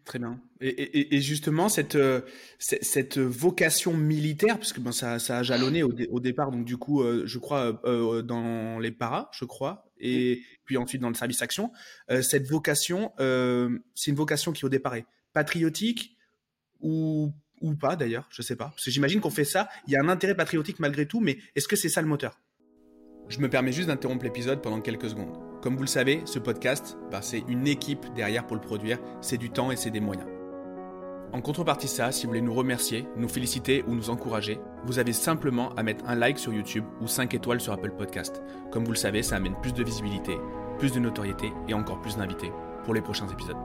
Très 0.04 0.18
bien. 0.18 0.40
Et, 0.60 1.16
et, 1.16 1.20
justement, 1.20 1.68
cette, 1.68 1.96
euh, 1.96 2.22
cette 2.58 3.18
vocation 3.18 3.94
militaire, 3.94 4.58
puisque 4.58 4.80
ben, 4.80 4.92
ça, 4.92 5.18
ça 5.18 5.38
a 5.38 5.42
jalonné 5.42 5.82
au, 5.82 5.92
au, 6.10 6.20
départ, 6.20 6.50
donc 6.50 6.64
du 6.64 6.76
coup, 6.76 7.02
euh, 7.02 7.24
je 7.26 7.38
crois, 7.38 7.80
euh, 7.84 8.22
dans 8.22 8.78
les 8.78 8.90
paras, 8.90 9.30
je 9.32 9.44
crois, 9.44 9.90
et 9.98 10.42
puis 10.64 10.76
ensuite 10.76 11.02
dans 11.02 11.08
le 11.08 11.14
service 11.14 11.42
action, 11.42 11.72
cette 12.22 12.46
vocation, 12.48 13.12
c'est 13.18 14.10
une 14.10 14.16
vocation 14.16 14.52
qui 14.52 14.64
au 14.64 14.70
départ 14.70 14.94
est 14.94 15.04
patriotique 15.34 16.16
ou, 16.80 17.34
ou 17.60 17.74
pas 17.74 17.96
d'ailleurs, 17.96 18.26
je 18.30 18.40
sais 18.40 18.56
pas. 18.56 18.68
Parce 18.68 18.84
que 18.84 18.90
j'imagine 18.90 19.20
qu'on 19.20 19.30
fait 19.30 19.44
ça, 19.44 19.68
il 19.86 19.92
y 19.92 19.96
a 19.96 20.00
un 20.00 20.08
intérêt 20.08 20.34
patriotique 20.34 20.78
malgré 20.78 21.06
tout, 21.06 21.20
mais 21.20 21.38
est-ce 21.54 21.68
que 21.68 21.76
c'est 21.76 21.90
ça 21.90 22.00
le 22.00 22.08
moteur? 22.08 22.40
Je 23.28 23.38
me 23.40 23.50
permets 23.50 23.72
juste 23.72 23.88
d'interrompre 23.88 24.24
l'épisode 24.24 24.62
pendant 24.62 24.80
quelques 24.80 25.10
secondes. 25.10 25.49
Comme 25.62 25.76
vous 25.76 25.82
le 25.82 25.88
savez, 25.88 26.22
ce 26.24 26.38
podcast, 26.38 26.96
bah, 27.10 27.20
c'est 27.20 27.44
une 27.46 27.66
équipe 27.66 28.06
derrière 28.14 28.46
pour 28.46 28.56
le 28.56 28.62
produire, 28.62 28.98
c'est 29.20 29.36
du 29.36 29.50
temps 29.50 29.70
et 29.70 29.76
c'est 29.76 29.90
des 29.90 30.00
moyens. 30.00 30.26
En 31.32 31.42
contrepartie 31.42 31.86
de 31.86 31.90
ça, 31.90 32.10
si 32.10 32.24
vous 32.24 32.30
voulez 32.30 32.40
nous 32.40 32.54
remercier, 32.54 33.06
nous 33.16 33.28
féliciter 33.28 33.84
ou 33.86 33.94
nous 33.94 34.10
encourager, 34.10 34.58
vous 34.84 34.98
avez 34.98 35.12
simplement 35.12 35.70
à 35.76 35.82
mettre 35.82 36.04
un 36.08 36.16
like 36.16 36.38
sur 36.38 36.52
YouTube 36.52 36.84
ou 37.00 37.06
5 37.06 37.34
étoiles 37.34 37.60
sur 37.60 37.72
Apple 37.72 37.92
Podcast. 37.92 38.42
Comme 38.72 38.84
vous 38.84 38.92
le 38.92 38.96
savez, 38.96 39.22
ça 39.22 39.36
amène 39.36 39.54
plus 39.60 39.74
de 39.74 39.84
visibilité, 39.84 40.36
plus 40.78 40.92
de 40.92 40.98
notoriété 40.98 41.52
et 41.68 41.74
encore 41.74 42.00
plus 42.00 42.16
d'invités 42.16 42.50
pour 42.84 42.94
les 42.94 43.02
prochains 43.02 43.28
épisodes. 43.28 43.56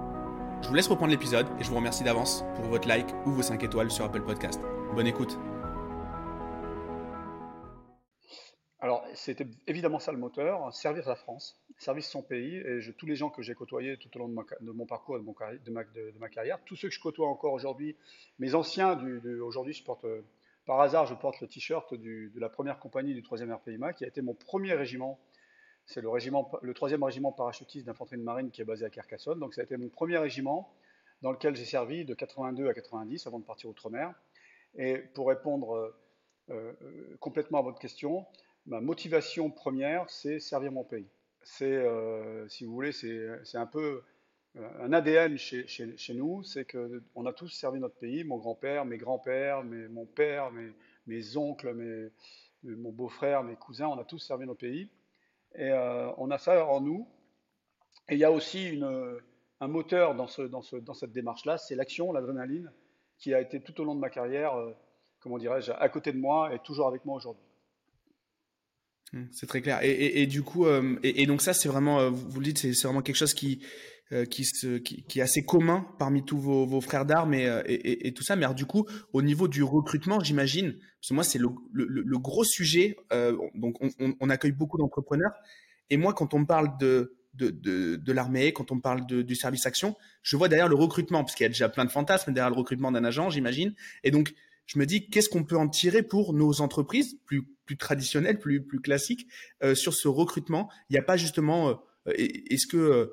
Je 0.62 0.68
vous 0.68 0.76
laisse 0.76 0.88
reprendre 0.88 1.12
l'épisode 1.12 1.48
et 1.60 1.64
je 1.64 1.70
vous 1.70 1.78
remercie 1.78 2.04
d'avance 2.04 2.44
pour 2.56 2.66
votre 2.66 2.88
like 2.88 3.08
ou 3.26 3.32
vos 3.32 3.42
5 3.42 3.64
étoiles 3.64 3.90
sur 3.90 4.06
Apple 4.06 4.22
Podcast. 4.22 4.60
Bonne 4.94 5.08
écoute. 5.08 5.40
C'était 9.16 9.48
évidemment 9.68 10.00
ça 10.00 10.12
le 10.12 10.18
moteur, 10.18 10.74
servir 10.74 11.08
la 11.08 11.16
France, 11.16 11.60
servir 11.78 12.04
son 12.04 12.22
pays. 12.22 12.58
Et 12.58 12.80
tous 12.98 13.06
les 13.06 13.16
gens 13.16 13.30
que 13.30 13.42
j'ai 13.42 13.56
côtoyés 13.56 13.98
tout 13.98 14.10
au 14.16 14.20
long 14.20 14.28
de, 14.28 14.72
mon 14.72 14.86
parcours 14.86 15.18
de, 15.18 15.24
mon, 15.24 15.34
de, 15.34 16.20
ma, 16.20 16.30
carrière, 16.30 16.60
tous 16.66 16.76
ceux 16.76 16.90
que 16.90 16.94
je 16.94 17.00
côtoie 17.00 17.28
encore 17.28 17.54
aujourd'hui, 17.54 17.96
mes 18.40 18.56
anciens, 18.56 19.00
aujourd'hui, 19.42 19.74
je 19.74 19.84
porte, 19.84 20.06
par 20.66 20.82
hasard, 20.82 21.06
je 21.06 21.16
porte 21.16 21.42
le 21.42 21.48
t-shirt 21.48 21.94
de 21.94 22.40
la 22.40 22.50
première 22.50 22.80
compagnie 22.80 23.14
du 23.14 23.22
3e 23.22 23.52
RPIMA, 23.54 23.94
qui 23.94 24.04
a 24.04 24.08
été 24.08 24.22
mon 24.22 24.34
premier 24.34 24.74
régiment. 24.74 25.20
C'est 25.86 26.02
le, 26.02 26.10
régiment, 26.10 26.52
le 26.62 26.74
3e 26.74 27.04
régiment 27.04 27.32
parachutiste 27.32 27.86
d'infanterie 27.86 28.18
de 28.18 28.24
marine 28.24 28.50
qui 28.50 28.62
est 28.62 28.66
basé 28.66 28.86
à 28.86 28.90
Carcassonne. 28.90 29.40
Donc, 29.40 29.54
ça 29.54 29.62
a 29.62 29.64
été 29.64 29.78
mon 29.78 29.90
premier 29.90 30.18
régiment 30.18 30.74
dans 31.22 31.32
lequel 31.32 31.56
j'ai 31.56 31.66
servi 31.66 32.06
de 32.06 32.14
82 32.14 32.68
à 32.68 32.74
90 32.74 33.28
avant 33.28 33.40
de 33.40 33.46
partir 33.46 33.70
outre-mer. 33.70 34.14
Et 34.78 34.98
pour 34.98 35.28
répondre 35.28 35.76
euh, 35.76 35.96
euh, 36.50 36.74
complètement 37.20 37.60
à 37.60 37.62
votre 37.62 37.80
question, 37.80 38.26
ma 38.66 38.82
motivation 38.82 39.50
première, 39.52 40.10
c'est 40.10 40.40
servir 40.40 40.72
mon 40.72 40.84
pays. 40.84 41.08
C'est, 41.44 41.76
euh, 41.76 42.48
si 42.50 42.66
vous 42.66 42.74
voulez, 42.74 42.92
c'est 42.92 43.58
un 43.58 43.68
peu 43.68 44.04
euh, 44.58 44.70
un 44.80 44.94
ADN 44.94 45.38
chez, 45.38 46.14
nous, 46.16 46.44
c'est 46.44 46.66
qu'on 46.66 47.26
a 47.26 47.34
tous 47.34 47.50
servi 47.50 47.80
notre 47.80 47.98
pays, 47.98 48.24
mon 48.24 48.38
grand-père, 48.38 48.86
mes 48.86 48.98
grands-pères, 48.98 49.64
mon 49.64 50.06
père, 50.06 50.52
mes, 51.06 51.38
oncles, 51.38 52.12
mon 52.64 52.92
beau-frère, 52.92 53.44
mes 53.44 53.56
cousins, 53.56 53.88
on 53.88 54.00
a 54.00 54.06
tous 54.06 54.20
servi 54.20 54.46
notre 54.46 54.62
pays. 54.62 54.90
Et 55.54 55.70
euh, 55.70 56.12
on 56.18 56.32
a 56.32 56.38
ça 56.38 56.66
en 56.66 56.82
nous. 56.82 57.08
Et 58.10 58.16
il 58.16 58.20
y 58.20 58.24
a 58.24 58.32
aussi 58.32 58.82
un 59.60 59.68
moteur 59.68 60.16
dans 60.16 60.28
cette 60.28 61.12
démarche-là, 61.12 61.58
c'est 61.58 61.76
l'action, 61.76 62.12
l'adrénaline, 62.12 62.72
qui 63.18 63.34
a 63.34 63.42
été 63.42 63.62
tout 63.62 63.80
au 63.82 63.84
long 63.84 63.96
de 63.96 64.00
ma 64.00 64.10
carrière, 64.10 64.54
comment 65.20 65.38
dirais-je, 65.38 65.72
à 65.72 65.90
côté 65.90 66.12
de 66.12 66.18
moi 66.18 66.54
et 66.54 66.60
toujours 66.60 66.88
avec 66.88 67.04
moi 67.06 67.16
aujourd'hui. 67.16 67.45
Mmh, 69.14 69.24
c'est 69.32 69.48
très 69.48 69.62
clair. 69.62 69.80
Et, 69.84 70.26
du 70.28 70.42
coup, 70.42 70.66
euh, 70.66 70.98
et, 71.04 71.26
donc 71.26 71.42
ça, 71.42 71.54
c'est 71.54 71.70
vraiment, 71.70 72.00
euh, 72.00 72.10
vous 72.10 72.40
le 72.40 72.46
dites, 72.46 72.58
c'est 72.60 72.84
vraiment 72.84 73.02
quelque 73.02 73.16
chose 73.16 73.34
qui, 73.34 73.62
euh, 74.12 74.26
qui, 74.26 74.46
se, 74.46 74.78
qui, 74.78 75.04
qui, 75.04 75.20
est 75.20 75.22
assez 75.22 75.46
commun 75.46 75.88
parmi 76.00 76.24
tous 76.24 76.38
vos, 76.38 76.66
vos 76.66 76.82
frères 76.82 77.06
d'armes 77.06 77.34
et, 77.34 77.48
et, 77.66 78.14
tout 78.14 78.24
ça. 78.24 78.36
Mais 78.36 78.46
alors, 78.46 78.56
du 78.56 78.66
coup, 78.66 78.86
au 79.14 79.22
niveau 79.22 79.48
du 79.48 79.64
recrutement, 79.64 80.20
j'imagine, 80.20 80.74
parce 80.74 81.10
que 81.10 81.14
moi, 81.14 81.24
c'est 81.24 81.40
le, 81.40 81.50
le, 81.72 81.86
le, 81.86 82.18
gros 82.18 82.44
sujet. 82.44 82.98
donc, 83.56 83.82
on, 83.82 83.90
on, 84.00 84.16
on, 84.20 84.30
accueille 84.30 84.52
beaucoup 84.52 84.78
d'entrepreneurs. 84.78 85.32
Et 85.90 85.98
moi, 85.98 86.14
quand 86.14 86.34
on 86.34 86.46
parle 86.46 86.78
de, 86.80 87.16
de, 87.36 87.52
de, 87.52 87.96
de 87.98 88.12
l'armée, 88.12 88.54
quand 88.54 88.72
on 88.72 88.80
parle 88.80 89.06
de, 89.06 89.22
du 89.22 89.36
service 89.36 89.66
action, 89.66 89.96
je 90.24 90.36
vois 90.36 90.48
derrière 90.48 90.68
le 90.68 90.76
recrutement, 90.76 91.24
parce 91.24 91.36
qu'il 91.36 91.44
y 91.44 91.46
a 91.46 91.50
déjà 91.50 91.70
plein 91.70 91.86
de 91.86 91.92
fantasmes 91.92 92.34
derrière 92.34 92.50
le 92.50 92.58
recrutement 92.58 92.92
d'un 92.92 93.04
agent, 93.04 93.30
j'imagine. 93.30 93.76
Et 94.04 94.10
donc, 94.10 94.34
je 94.66 94.80
me 94.80 94.86
dis 94.86 95.08
qu'est-ce 95.10 95.30
qu'on 95.30 95.44
peut 95.44 95.58
en 95.58 95.70
tirer 95.70 96.02
pour 96.02 96.34
nos 96.34 96.62
entreprises 96.62 97.18
plus 97.26 97.44
plus 97.66 97.78
traditionnelles, 97.78 98.40
plus 98.40 98.64
plus 98.66 98.80
classiques 98.80 99.28
euh, 99.64 99.76
sur 99.76 99.94
ce 99.94 100.08
recrutement. 100.08 100.70
Il 100.90 100.94
n'y 100.94 101.00
a 101.00 101.04
pas 101.04 101.18
justement 101.18 101.70
euh, 102.08 102.14
est-ce 102.16 102.68
que 102.68 102.78
euh, 102.78 103.08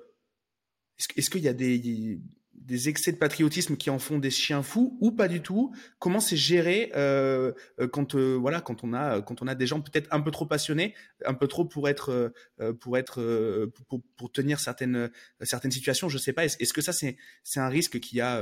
est-ce 1.16 1.30
qu'il 1.30 1.42
y 1.42 1.48
a 1.48 1.54
des 1.54 2.20
des 2.54 2.88
excès 2.88 3.10
de 3.10 3.16
patriotisme 3.16 3.76
qui 3.76 3.90
en 3.90 3.98
font 3.98 4.20
des 4.20 4.30
chiens 4.30 4.62
fous 4.62 4.96
ou 5.00 5.10
pas 5.10 5.26
du 5.26 5.40
tout? 5.42 5.74
Comment 5.98 6.20
c'est 6.20 6.36
géré 6.36 6.92
euh, 6.94 7.52
quand 7.92 8.14
voilà 8.14 8.60
quand 8.60 8.84
on 8.84 8.92
a 8.92 9.20
quand 9.20 9.42
on 9.42 9.48
a 9.48 9.54
des 9.54 9.66
gens 9.66 9.80
peut-être 9.80 10.06
un 10.12 10.20
peu 10.20 10.30
trop 10.30 10.46
passionnés, 10.46 10.94
un 11.24 11.34
peu 11.34 11.48
trop 11.48 11.64
pour 11.64 11.88
être 11.88 12.32
pour 12.80 12.98
être 12.98 13.66
pour, 13.88 14.02
pour 14.16 14.30
tenir 14.30 14.60
certaines 14.60 15.10
certaines 15.40 15.72
situations? 15.72 16.08
Je 16.08 16.18
sais 16.18 16.32
pas. 16.32 16.44
Est-ce 16.44 16.72
que 16.72 16.82
ça 16.82 16.92
c'est 16.92 17.16
c'est 17.42 17.60
un 17.60 17.68
risque 17.68 17.98
qu'il 17.98 18.18
y 18.18 18.20
a 18.20 18.40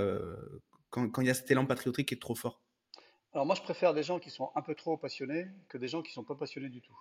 quand, 0.90 1.08
quand 1.08 1.22
il 1.22 1.28
y 1.28 1.30
a 1.30 1.34
cet 1.34 1.50
élan 1.50 1.64
patriotique 1.64 2.08
qui 2.08 2.14
est 2.14 2.20
trop 2.20 2.34
fort? 2.34 2.60
Alors 3.32 3.46
moi, 3.46 3.54
je 3.54 3.62
préfère 3.62 3.94
des 3.94 4.02
gens 4.02 4.18
qui 4.18 4.30
sont 4.30 4.50
un 4.56 4.62
peu 4.62 4.74
trop 4.74 4.96
passionnés 4.96 5.46
que 5.68 5.78
des 5.78 5.86
gens 5.86 6.02
qui 6.02 6.10
ne 6.10 6.14
sont 6.14 6.24
pas 6.24 6.34
passionnés 6.34 6.68
du 6.68 6.80
tout. 6.80 6.96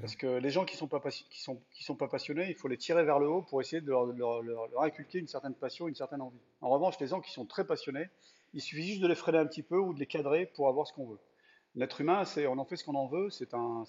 Parce 0.00 0.16
que 0.16 0.26
les 0.26 0.50
gens 0.50 0.64
qui 0.64 0.74
ne 0.74 0.78
sont, 0.78 0.88
pas 0.88 1.00
qui 1.00 1.40
sont, 1.40 1.62
qui 1.70 1.84
sont 1.84 1.94
pas 1.94 2.08
passionnés, 2.08 2.48
il 2.48 2.56
faut 2.56 2.66
les 2.66 2.76
tirer 2.76 3.04
vers 3.04 3.20
le 3.20 3.28
haut 3.28 3.42
pour 3.42 3.60
essayer 3.60 3.80
de 3.80 3.86
leur, 3.86 4.06
leur, 4.06 4.82
inculquer 4.82 5.20
une 5.20 5.28
certaine 5.28 5.54
passion, 5.54 5.86
une 5.86 5.94
certaine 5.94 6.20
envie. 6.20 6.40
En 6.60 6.68
revanche, 6.68 6.98
les 6.98 7.06
gens 7.06 7.20
qui 7.20 7.30
sont 7.30 7.46
très 7.46 7.64
passionnés, 7.64 8.08
il 8.54 8.60
suffit 8.60 8.82
juste 8.82 9.00
de 9.00 9.06
les 9.06 9.14
freiner 9.14 9.38
un 9.38 9.46
petit 9.46 9.62
peu 9.62 9.78
ou 9.78 9.94
de 9.94 10.00
les 10.00 10.06
cadrer 10.06 10.46
pour 10.46 10.68
avoir 10.68 10.86
ce 10.88 10.92
qu'on 10.92 11.06
veut. 11.06 11.20
L'être 11.76 12.00
humain, 12.00 12.24
c'est, 12.24 12.46
on 12.48 12.58
en 12.58 12.64
fait 12.64 12.76
ce 12.76 12.84
qu'on 12.84 12.96
en 12.96 13.06
veut, 13.06 13.30
c'est, 13.30 13.48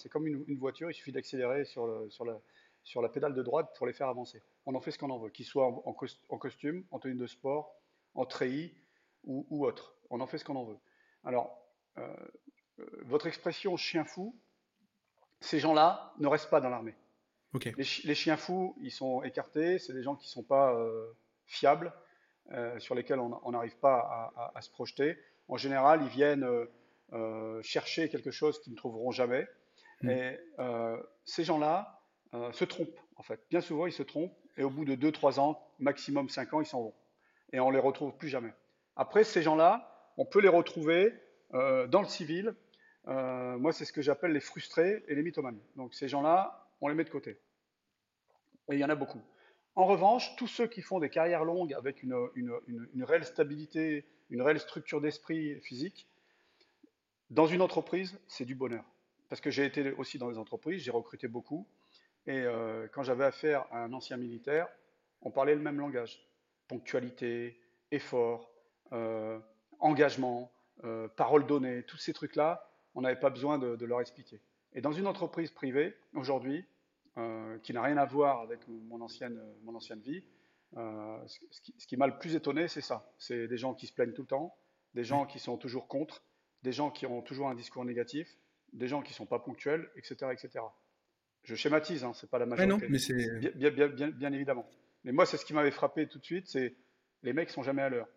comme 0.10 0.28
une, 0.28 0.58
voiture, 0.58 0.92
il 0.92 0.94
suffit 0.94 1.12
d'accélérer 1.12 1.66
sur, 1.66 1.88
le, 1.88 2.10
sur, 2.12 2.24
la, 2.24 2.40
sur 2.84 3.02
la 3.02 3.10
pédale 3.10 3.34
de 3.34 3.42
droite 3.42 3.74
pour 3.76 3.88
les 3.88 3.94
faire 3.94 4.08
avancer. 4.08 4.44
On 4.68 4.76
en 4.76 4.82
fait 4.82 4.92
ce 4.92 5.00
qu'on 5.00 5.10
en 5.10 5.18
veut, 5.18 5.30
qu'ils 5.30 5.46
soient 5.46 5.68
en, 5.68 5.84
en, 6.30 6.38
costume, 6.38 6.86
en 6.92 7.00
tenue 7.00 7.16
de 7.16 7.28
sport, 7.28 7.74
en 8.14 8.26
treillis 8.26 8.74
ou, 9.24 9.46
ou, 9.50 9.66
autre. 9.66 9.96
On 10.12 10.20
en 10.20 10.28
fait 10.28 10.38
ce 10.38 10.46
qu'on 10.46 10.56
en 10.56 10.66
veut. 10.66 10.78
Alors, 11.24 11.65
votre 13.04 13.28
expression 13.28 13.78
chien 13.78 14.04
fou, 14.04 14.36
ces 15.40 15.60
gens-là 15.60 16.14
ne 16.20 16.28
restent 16.28 16.50
pas 16.50 16.62
dans 16.62 16.70
l'armée. 16.70 16.96
Les, 17.78 18.16
chiens 18.16 18.38
fous, 18.38 18.76
ils 18.82 18.92
sont 18.92 19.24
écartés, 19.24 19.80
c'est 19.80 19.94
des 19.94 20.04
gens 20.04 20.16
qui 20.16 20.28
ne 20.28 20.32
sont 20.32 20.44
pas 20.44 20.74
euh, 20.74 21.14
fiables, 21.46 21.94
euh, 22.52 22.78
sur 22.80 22.96
lesquels 22.96 23.20
on 23.20 23.52
n'arrive 23.52 23.78
pas 23.78 24.34
à, 24.54 24.62
se 24.62 24.70
projeter. 24.70 25.18
En 25.48 25.58
général, 25.58 26.02
ils 26.04 26.10
viennent 26.10 26.48
euh, 27.14 27.62
chercher 27.64 28.10
quelque 28.10 28.32
chose 28.32 28.60
qu'ils 28.60 28.74
ne 28.74 28.78
trouveront 28.78 29.12
jamais. 29.12 29.48
Hmm. 30.02 30.10
Et 30.10 30.40
ces 31.24 31.44
gens-là 31.44 32.02
se 32.52 32.66
trompent, 32.66 33.00
en 33.16 33.24
fait. 33.24 33.42
Bien 33.50 33.62
souvent, 33.62 33.86
ils 33.86 33.94
se 33.94 34.04
trompent, 34.04 34.36
et 34.58 34.64
au 34.64 34.70
bout 34.70 34.86
de 34.86 34.96
2-3 34.96 35.40
ans, 35.40 35.62
maximum 35.80 36.30
5 36.30 36.54
ans, 36.54 36.62
ils 36.62 36.66
s'en 36.66 36.82
vont. 36.82 36.94
Et 37.54 37.60
on 37.60 37.70
ne 37.70 37.76
les 37.76 37.82
retrouve 37.82 38.16
plus 38.18 38.28
jamais. 38.28 38.54
Après, 38.96 39.24
ces 39.24 39.42
gens-là, 39.42 40.12
on 40.18 40.26
peut 40.26 40.40
les 40.40 40.50
retrouver 40.50 41.14
dans 41.52 42.02
le 42.02 42.08
civil, 42.08 42.56
euh, 43.08 43.58
moi, 43.58 43.72
c'est 43.72 43.86
ce 43.86 43.94
que 43.94 44.02
j'appelle 44.02 44.32
les 44.32 44.40
frustrés 44.40 45.04
et 45.08 45.16
les 45.16 45.22
mythomanes. 45.22 45.60
Donc 45.76 45.94
ces 45.94 46.08
gens-là, 46.08 46.68
on 46.82 46.88
les 46.88 46.96
met 46.96 47.04
de 47.04 47.10
côté. 47.10 47.38
Et 48.72 48.76
il 48.76 48.80
y 48.80 48.86
en 48.86 48.90
a 48.90 48.96
beaucoup. 48.96 49.22
En 49.76 49.86
revanche, 49.86 50.36
tous 50.38 50.48
ceux 50.48 50.68
qui 50.68 50.82
font 50.82 51.00
des 51.00 51.10
carrières 51.10 51.44
longues 51.44 51.74
avec 51.74 52.02
une, 52.02 52.16
réelle 53.02 53.26
stabilité, 53.26 54.06
une 54.30 54.42
réelle 54.42 54.60
structure 54.60 55.02
d'esprit 55.02 55.60
physique, 55.62 56.08
dans 57.30 57.46
une 57.46 57.62
entreprise, 57.62 58.20
c'est 58.28 58.46
du 58.46 58.56
bonheur. 58.56 58.86
Parce 59.30 59.42
que 59.42 59.50
j'ai 59.50 59.66
été 59.66 59.92
aussi 59.94 60.18
dans 60.18 60.30
les 60.30 60.38
entreprises, 60.38 60.84
j'ai 60.84 60.92
recruté 60.92 61.28
beaucoup. 61.28 61.68
Et 62.28 62.40
euh, 62.40 62.88
quand 62.94 63.04
j'avais 63.04 63.26
affaire 63.26 63.66
à 63.72 63.84
un 63.84 63.94
ancien 63.94 64.18
militaire, 64.18 64.68
on 65.22 65.32
parlait 65.32 65.56
le 65.56 65.62
même 65.62 65.80
langage. 65.80 66.26
Ponctualité, 66.68 67.60
effort, 67.92 68.50
euh, 68.94 69.40
engagement, 69.80 70.52
parole 71.16 71.48
donnée, 71.48 71.84
tous 71.84 71.98
ces 71.98 72.14
trucs-là, 72.14 72.70
on 72.96 73.02
n'avait 73.02 73.20
pas 73.20 73.30
besoin 73.30 73.60
de, 73.60 73.86
leur 73.86 74.02
expliquer. 74.02 74.42
Et 74.74 74.82
dans 74.82 74.92
une 74.92 75.08
entreprise 75.08 75.52
privée, 75.52 75.96
aujourd'hui, 76.14 76.66
euh, 77.18 77.58
qui 77.60 77.74
n'a 77.74 77.82
rien 77.82 77.98
à 77.98 78.06
voir 78.06 78.42
avec 78.42 78.60
mon 78.68 79.00
ancienne, 79.02 79.40
mon 79.64 79.76
ancienne 79.76 80.02
vie, 80.02 80.24
euh, 80.76 81.18
ce 81.28 81.88
qui, 81.88 81.96
m'a 81.96 82.08
le 82.08 82.18
plus 82.18 82.36
étonné, 82.36 82.68
c'est 82.68 82.82
ça. 82.82 83.14
C'est 83.18 83.48
des 83.48 83.58
gens 83.58 83.74
qui 83.74 83.88
se 83.88 83.94
plaignent 83.94 84.14
tout 84.14 84.24
le 84.24 84.28
temps, 84.28 84.56
des 84.94 85.04
gens 85.04 85.26
qui 85.26 85.40
sont 85.40 85.58
toujours 85.58 85.88
contre, 85.88 86.24
des 86.64 86.72
gens 86.72 86.92
qui 86.92 87.06
ont 87.06 87.22
toujours 87.22 87.48
un 87.48 87.56
discours 87.56 87.86
négatif, 87.86 88.38
des 88.74 88.88
gens 88.88 89.02
qui 89.02 89.12
ne 89.12 89.16
sont 89.16 89.26
pas 89.26 89.40
ponctuels, 89.40 89.90
etc. 89.96 90.32
etc. 90.32 90.66
Je 91.44 91.56
schématise, 91.56 92.04
hein, 92.04 92.14
c'est 92.14 92.30
pas 92.30 92.40
la 92.40 92.46
majorité. 92.46 92.86
non, 92.86 92.90
mais 92.90 93.00
c'est... 93.00 93.40
Bien, 93.40 93.70
bien, 93.72 93.88
bien, 93.88 94.10
bien, 94.10 94.34
évidemment. 94.34 94.68
Mais 95.04 95.12
moi, 95.12 95.26
c'est 95.26 95.38
ce 95.38 95.46
qui 95.46 95.54
m'avait 95.54 95.72
frappé 95.72 96.08
tout 96.08 96.20
de 96.20 96.26
suite, 96.26 96.48
c'est 96.48 96.76
les 97.24 97.34
mecs 97.34 97.50
sont 97.50 97.64
jamais 97.64 97.82
à 97.82 97.90
l'heure. 97.90 98.10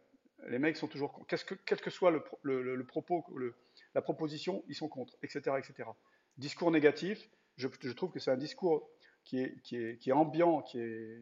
Les 0.49 0.59
mecs 0.59 0.77
sont 0.77 0.87
toujours... 0.87 1.27
Que, 1.27 1.55
quel 1.67 1.81
que 1.81 1.91
soit 1.91 2.11
le, 2.11 2.23
le, 2.43 2.77
le 2.77 2.85
propos, 2.85 3.25
le, 3.35 3.55
la 3.95 4.03
proposition, 4.03 4.63
ils 4.69 4.75
sont 4.75 4.89
contre, 4.89 5.17
etc. 5.23 5.57
etc. 5.59 5.89
Discours 6.37 6.71
négatif, 6.71 7.29
je, 7.57 7.93
trouve 7.93 8.11
que 8.11 8.21
c'est 8.21 8.31
un 8.31 8.37
discours 8.37 8.89
qui 9.25 9.41
est, 9.41 9.61
qui, 9.63 9.77
est, 9.77 9.99
qui 9.99 10.11
est, 10.11 10.13
ambiant, 10.13 10.63
qui 10.63 10.79
est 10.79 11.21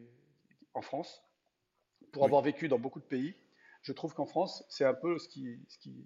en 0.73 0.81
France, 0.81 1.23
pour 2.11 2.25
avoir 2.25 2.41
vécu 2.41 2.67
dans 2.67 2.79
beaucoup 2.79 2.99
de 2.99 3.05
pays. 3.05 3.35
Je 3.81 3.91
trouve 3.93 4.13
qu'en 4.13 4.25
France, 4.25 4.63
c'est 4.69 4.85
un 4.85 4.93
peu 4.93 5.17
ce 5.17 5.27
qui, 5.27 5.59
ce 5.69 5.77
qui, 5.79 6.05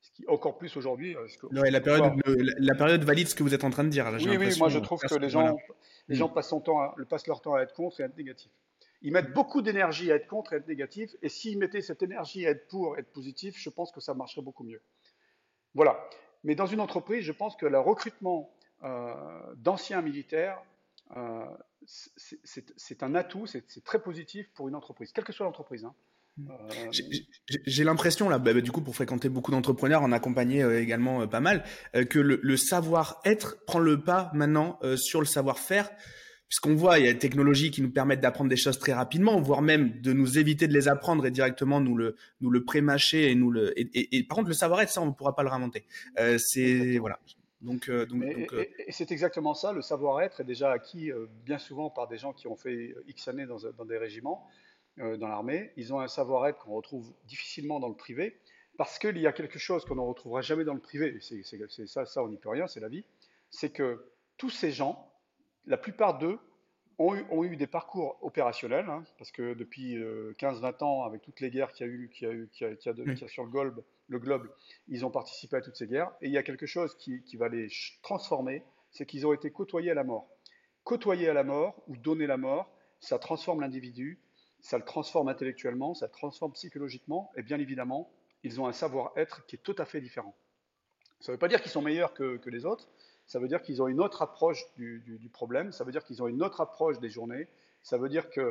ce 0.00 0.10
qui 0.10 0.26
encore 0.28 0.58
plus 0.58 0.76
aujourd'hui. 0.76 1.16
Euh, 1.16 1.26
la, 1.70 1.80
période, 1.80 2.12
la, 2.26 2.74
période 2.74 3.04
valide 3.04 3.28
ce 3.28 3.34
que 3.34 3.42
vous 3.42 3.54
êtes 3.54 3.64
en 3.64 3.70
train 3.70 3.84
de 3.84 3.90
dire. 3.90 4.06
oui, 4.18 4.36
oui, 4.36 4.58
moi 4.58 4.68
je 4.68 4.78
trouve 4.78 5.00
que 5.00 5.14
les 5.14 5.28
gens, 5.28 5.56
les 6.08 6.16
gens 6.16 6.28
passent, 6.28 6.50
temps 6.64 6.94
passent 7.08 7.26
leur 7.26 7.40
temps 7.40 7.54
à 7.54 7.62
être 7.62 7.74
contre 7.74 8.00
et 8.00 8.02
à 8.02 8.06
être 8.06 8.16
négatif. 8.16 8.50
Ils 9.02 9.12
mettent 9.12 9.32
beaucoup 9.32 9.62
d'énergie 9.62 10.10
à 10.10 10.16
être 10.16 10.26
contre 10.26 10.52
et 10.52 10.56
à 10.56 10.58
être 10.58 10.68
négatif, 10.68 11.14
et 11.22 11.28
s'ils 11.28 11.58
mettaient 11.58 11.82
cette 11.82 12.02
énergie 12.02 12.46
à 12.46 12.50
être 12.50 12.66
pour 12.68 12.96
et 12.96 13.00
être 13.00 13.12
positif, 13.12 13.56
je 13.58 13.70
pense 13.70 13.92
que 13.92 14.00
ça 14.00 14.14
marcherait 14.14 14.42
beaucoup 14.42 14.64
mieux. 14.64 14.80
Voilà. 15.74 16.08
Mais 16.44 16.54
dans 16.54 16.66
une 16.66 16.80
entreprise, 16.80 17.24
je 17.24 17.32
pense 17.32 17.56
que 17.56 17.66
le 17.66 17.78
recrutement 17.78 18.50
euh, 18.84 19.14
d'anciens 19.56 20.02
militaires, 20.02 20.60
euh, 21.16 21.44
c'est 21.86 23.02
un 23.02 23.14
atout, 23.14 23.46
c'est 23.46 23.84
très 23.84 24.00
positif 24.00 24.48
pour 24.54 24.68
une 24.68 24.74
entreprise, 24.74 25.12
quelle 25.12 25.24
que 25.24 25.32
soit 25.32 25.46
l'entreprise. 25.46 25.84
Hein. 25.84 25.94
Euh, 26.48 26.90
j'ai 27.66 27.82
l'impression, 27.84 28.28
là, 28.28 28.38
bah, 28.38 28.54
bah, 28.54 28.60
du 28.60 28.70
coup, 28.70 28.80
pour 28.80 28.94
fréquenter 28.94 29.28
beaucoup 29.28 29.50
d'entrepreneurs, 29.50 30.02
en 30.02 30.12
accompagner 30.12 30.62
également 30.76 31.26
pas 31.26 31.40
mal, 31.40 31.64
que 31.92 32.18
le 32.18 32.56
savoir-être 32.56 33.64
prend 33.64 33.80
le 33.80 34.02
pas 34.02 34.30
maintenant 34.34 34.78
sur 34.96 35.20
le 35.20 35.26
savoir-faire 35.26 35.90
puisqu'on 36.48 36.74
voit, 36.74 36.98
il 36.98 37.04
y 37.04 37.08
a 37.08 37.12
des 37.12 37.18
technologies 37.18 37.70
qui 37.70 37.82
nous 37.82 37.90
permettent 37.90 38.20
d'apprendre 38.20 38.48
des 38.48 38.56
choses 38.56 38.78
très 38.78 38.92
rapidement, 38.92 39.40
voire 39.40 39.62
même 39.62 40.00
de 40.00 40.12
nous 40.12 40.38
éviter 40.38 40.66
de 40.66 40.72
les 40.72 40.88
apprendre 40.88 41.26
et 41.26 41.30
directement 41.30 41.80
nous 41.80 41.96
le 41.96 42.16
nous 42.40 42.50
le 42.50 42.64
pré-mâcher 42.64 43.30
et 43.30 43.34
nous 43.34 43.50
le 43.50 43.72
et, 43.76 44.22
par 44.24 44.36
contre 44.36 44.48
le 44.48 44.54
savoir-être 44.54 44.90
ça 44.90 45.02
on 45.02 45.06
ne 45.06 45.12
pourra 45.12 45.34
pas 45.34 45.42
le 45.42 45.50
remonter. 45.50 45.84
Euh, 46.18 46.38
c'est 46.38 46.98
voilà. 46.98 47.18
Donc, 47.60 47.88
euh, 47.88 48.06
donc, 48.06 48.22
euh, 48.52 48.64
et, 48.78 48.92
c'est 48.92 49.10
exactement 49.10 49.52
ça. 49.52 49.72
Le 49.72 49.82
savoir-être 49.82 50.40
est 50.40 50.44
déjà 50.44 50.70
acquis 50.70 51.10
bien 51.44 51.58
souvent 51.58 51.90
par 51.90 52.08
des 52.08 52.16
gens 52.16 52.32
qui 52.32 52.46
ont 52.46 52.56
fait 52.56 52.94
X 53.08 53.28
années 53.28 53.46
dans, 53.46 53.58
dans 53.76 53.84
des 53.84 53.98
régiments, 53.98 54.46
dans 54.96 55.28
l'armée. 55.28 55.72
Ils 55.76 55.92
ont 55.92 56.00
un 56.00 56.08
savoir-être 56.08 56.58
qu'on 56.58 56.74
retrouve 56.74 57.12
difficilement 57.26 57.80
dans 57.80 57.88
le 57.88 57.96
privé 57.96 58.38
parce 58.76 59.00
qu'il 59.00 59.18
y 59.18 59.26
a 59.26 59.32
quelque 59.32 59.58
chose 59.58 59.84
qu'on 59.84 59.96
ne 59.96 60.00
retrouvera 60.00 60.40
jamais 60.40 60.64
dans 60.64 60.72
le 60.72 60.80
privé. 60.80 61.18
C'est 61.20 61.86
ça, 61.88 62.06
ça 62.06 62.22
on 62.22 62.28
n'y 62.28 62.38
peut 62.38 62.48
rien, 62.48 62.68
c'est 62.68 62.80
la 62.80 62.88
vie. 62.88 63.04
C'est 63.50 63.70
que 63.70 64.04
tous 64.36 64.50
ces 64.50 64.70
gens 64.70 65.07
la 65.68 65.76
plupart 65.76 66.18
d'eux 66.18 66.38
ont 66.98 67.44
eu, 67.44 67.56
des 67.56 67.68
parcours 67.68 68.18
opérationnels, 68.22 68.88
hein, 68.88 69.04
parce 69.18 69.30
que 69.30 69.54
depuis 69.54 69.96
15-20 69.96 70.02
euh, 70.02 70.84
ans, 70.84 71.04
avec 71.04 71.22
toutes 71.22 71.40
les 71.40 71.48
guerres 71.48 71.70
qu'il 71.72 71.86
y 71.86 71.88
a 71.88 71.92
eu, 72.32 72.50
a, 72.62 73.28
sur 73.28 73.44
le 73.44 73.50
globe, 73.50 73.84
le 74.08 74.18
globe, 74.18 74.52
ils 74.88 75.06
ont 75.06 75.10
participé 75.10 75.56
à 75.56 75.60
toutes 75.60 75.76
ces 75.76 75.86
guerres. 75.86 76.10
Et 76.22 76.26
il 76.26 76.32
y 76.32 76.38
a 76.38 76.42
quelque 76.42 76.66
chose 76.66 76.96
qui, 76.96 77.22
va 77.36 77.48
les 77.48 77.68
transformer, 78.02 78.64
c'est 78.90 79.06
qu'ils 79.06 79.28
ont 79.28 79.32
été 79.32 79.52
côtoyés 79.52 79.92
à 79.92 79.94
la 79.94 80.02
mort. 80.02 80.28
Côtoyer 80.82 81.28
à 81.28 81.34
la 81.34 81.44
mort 81.44 81.80
ou 81.86 81.96
donner 81.96 82.26
la 82.26 82.36
mort, 82.36 82.68
ça 82.98 83.20
transforme 83.20 83.60
l'individu, 83.60 84.20
ça 84.60 84.76
le 84.76 84.84
transforme 84.84 85.28
intellectuellement, 85.28 85.94
ça 85.94 86.06
le 86.06 86.12
transforme 86.12 86.52
psychologiquement, 86.54 87.30
et 87.36 87.42
bien 87.42 87.60
évidemment, 87.60 88.10
ils 88.42 88.60
ont 88.60 88.66
un 88.66 88.72
savoir-être 88.72 89.46
qui 89.46 89.54
est 89.54 89.62
tout 89.62 89.76
à 89.78 89.84
fait 89.84 90.00
différent. 90.00 90.34
Ça 91.20 91.30
ne 91.30 91.36
veut 91.36 91.38
pas 91.38 91.48
dire 91.48 91.62
qu'ils 91.62 91.70
sont 91.70 91.82
meilleurs 91.82 92.12
que 92.12 92.50
les 92.50 92.64
autres, 92.64 92.88
ça 93.28 93.38
veut 93.38 93.46
dire 93.46 93.62
qu'ils 93.62 93.82
ont 93.82 93.88
une 93.88 94.00
autre 94.00 94.22
approche 94.22 94.64
du, 94.76 95.30
problème, 95.32 95.70
ça 95.70 95.84
veut 95.84 95.92
dire 95.92 96.02
qu'ils 96.02 96.22
ont 96.22 96.28
une 96.28 96.42
autre 96.42 96.62
approche 96.62 96.98
des 96.98 97.10
journées, 97.10 97.46
ça 97.82 97.98
veut 97.98 98.08
dire 98.08 98.30
qu'ils 98.30 98.42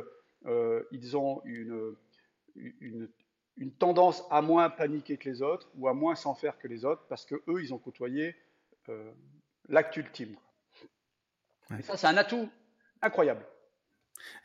euh, 0.46 1.14
ont 1.14 1.42
une, 1.44 1.96
une, 2.54 3.72
tendance 3.78 4.24
à 4.30 4.40
moins 4.40 4.70
paniquer 4.70 5.18
que 5.18 5.28
les 5.28 5.42
autres 5.42 5.68
ou 5.74 5.88
à 5.88 5.94
moins 5.94 6.14
s'en 6.14 6.34
faire 6.34 6.58
que 6.58 6.68
les 6.68 6.84
autres 6.84 7.04
parce 7.08 7.26
que 7.26 7.34
eux, 7.48 7.60
ils 7.62 7.74
ont 7.74 7.78
côtoyé 7.78 8.36
euh, 8.88 9.12
l'acte 9.68 9.96
ultime. 9.96 10.36
Et 11.76 11.82
ça, 11.82 11.96
c'est 11.96 12.06
un 12.06 12.16
atout 12.16 12.48
incroyable. 13.02 13.44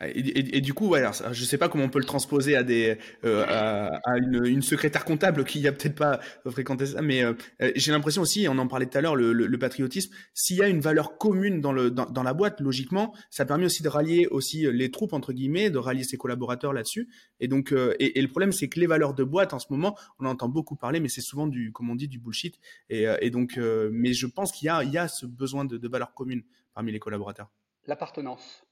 Et, 0.02 0.62
du 0.62 0.74
coup, 0.74 0.88
ouais, 0.90 1.04
je 1.32 1.42
ne 1.42 1.46
sais 1.46 1.58
pas 1.58 1.70
comment 1.70 1.86
on 1.86 1.90
peut 1.90 2.00
le 2.00 2.06
transposer 2.06 2.56
à 2.56 2.63
des 2.63 2.98
euh, 3.24 3.46
à, 3.46 4.18
une, 4.18 4.62
secrétaire 4.62 5.06
comptable 5.06 5.44
qui 5.44 5.66
a 5.68 5.72
peut-être 5.72 5.96
pas 5.96 6.20
fréquenté 6.50 6.86
ça, 6.88 7.02
mais 7.02 7.24
euh, 7.24 7.34
j'ai 7.75 7.92
l'impression 7.92 8.22
aussi, 8.22 8.48
on 8.50 8.58
en 8.58 8.68
parlait 8.68 8.86
tout 8.86 8.98
à 8.98 9.02
l'heure, 9.02 9.16
le, 9.16 9.58
patriotisme. 9.58 10.13
S'il 10.34 10.58
y 10.58 10.62
a 10.62 10.68
une 10.68 10.82
valeur 10.82 11.18
commune 11.18 11.62
dans 11.62 11.72
le 11.72 11.92
dans, 11.92 12.24
la 12.24 12.34
boîte, 12.34 12.60
logiquement, 12.60 13.13
ça 13.30 13.46
permet 13.46 13.66
aussi 13.66 13.84
de 13.84 13.88
rallier 13.88 14.28
aussi 14.28 14.70
les 14.72 14.92
troupes 14.92 15.13
entre 15.13 15.32
guillemets, 15.32 15.70
de 15.70 15.78
rallier 15.78 16.04
ses 16.04 16.18
collaborateurs 16.18 16.74
là-dessus. 16.74 17.10
Et 17.40 17.48
donc, 17.48 17.72
euh, 17.72 17.96
et, 18.00 18.22
le 18.22 18.28
problème, 18.28 18.52
c'est 18.52 18.68
que 18.68 18.80
les 18.80 18.88
valeurs 18.88 19.13
de 19.13 19.24
boîte 19.24 19.54
en 19.54 19.60
ce 19.60 19.68
moment, 19.70 19.98
on 20.20 20.25
en 20.25 20.32
entend 20.32 20.50
beaucoup 20.50 20.75
parler, 20.75 21.00
mais 21.00 21.10
c'est 21.10 21.22
souvent 21.22 21.48
du, 21.48 21.72
comme 21.72 21.90
on 21.90 21.96
dit, 21.96 22.08
du 22.08 22.20
bullshit. 22.20 22.60
Et, 22.90 23.30
donc, 23.30 23.58
mais 23.92 24.13
je 24.13 24.28
pense 24.28 24.52
qu'il 24.52 24.66
y 24.66 24.70
a 24.70 24.84
il 24.84 24.92
y 24.92 24.98
a 24.98 25.08
ce 25.08 25.25
besoin 25.25 25.66
de, 25.66 25.78
de 25.78 25.88
valeurs 25.88 26.13
communes 26.13 26.44
parmi 26.74 26.92
les 26.92 27.00
collaborateurs. 27.00 27.50
L'appartenance 27.86 28.66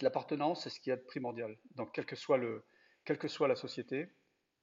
L'appartenance, 0.00 0.62
c'est 0.62 0.70
ce 0.70 0.80
qui 0.80 0.90
est 0.90 0.96
primordial. 0.96 1.56
Donc, 1.74 1.92
quelle 1.92 2.06
que 2.06 2.16
soit, 2.16 2.38
la 3.48 3.56
société, 3.56 4.08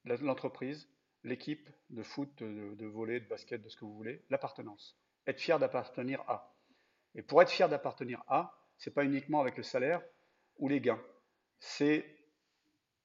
l'entreprise, 0.05 0.89
l'équipe 1.23 1.69
de 1.89 2.03
foot, 2.03 2.29
de, 2.37 2.75
de, 2.75 2.85
volley, 2.85 3.19
de 3.19 3.27
basket, 3.27 3.61
de 3.61 3.69
ce 3.69 3.75
que 3.75 3.85
vous 3.85 3.95
voulez, 3.95 4.23
l'appartenance. 4.29 4.97
Être 5.27 5.39
fier 5.39 5.59
d'appartenir 5.59 6.21
à. 6.27 6.55
Et 7.15 7.21
pour 7.21 7.41
être 7.41 7.49
fier 7.49 7.67
d'appartenir 7.67 8.23
à, 8.27 8.57
c'est 8.77 8.93
pas 8.93 9.03
uniquement 9.03 9.41
avec 9.41 9.57
le 9.57 9.63
salaire 9.63 10.01
ou 10.57 10.69
les 10.69 10.79
gains. 10.79 11.01
C'est 11.59 12.05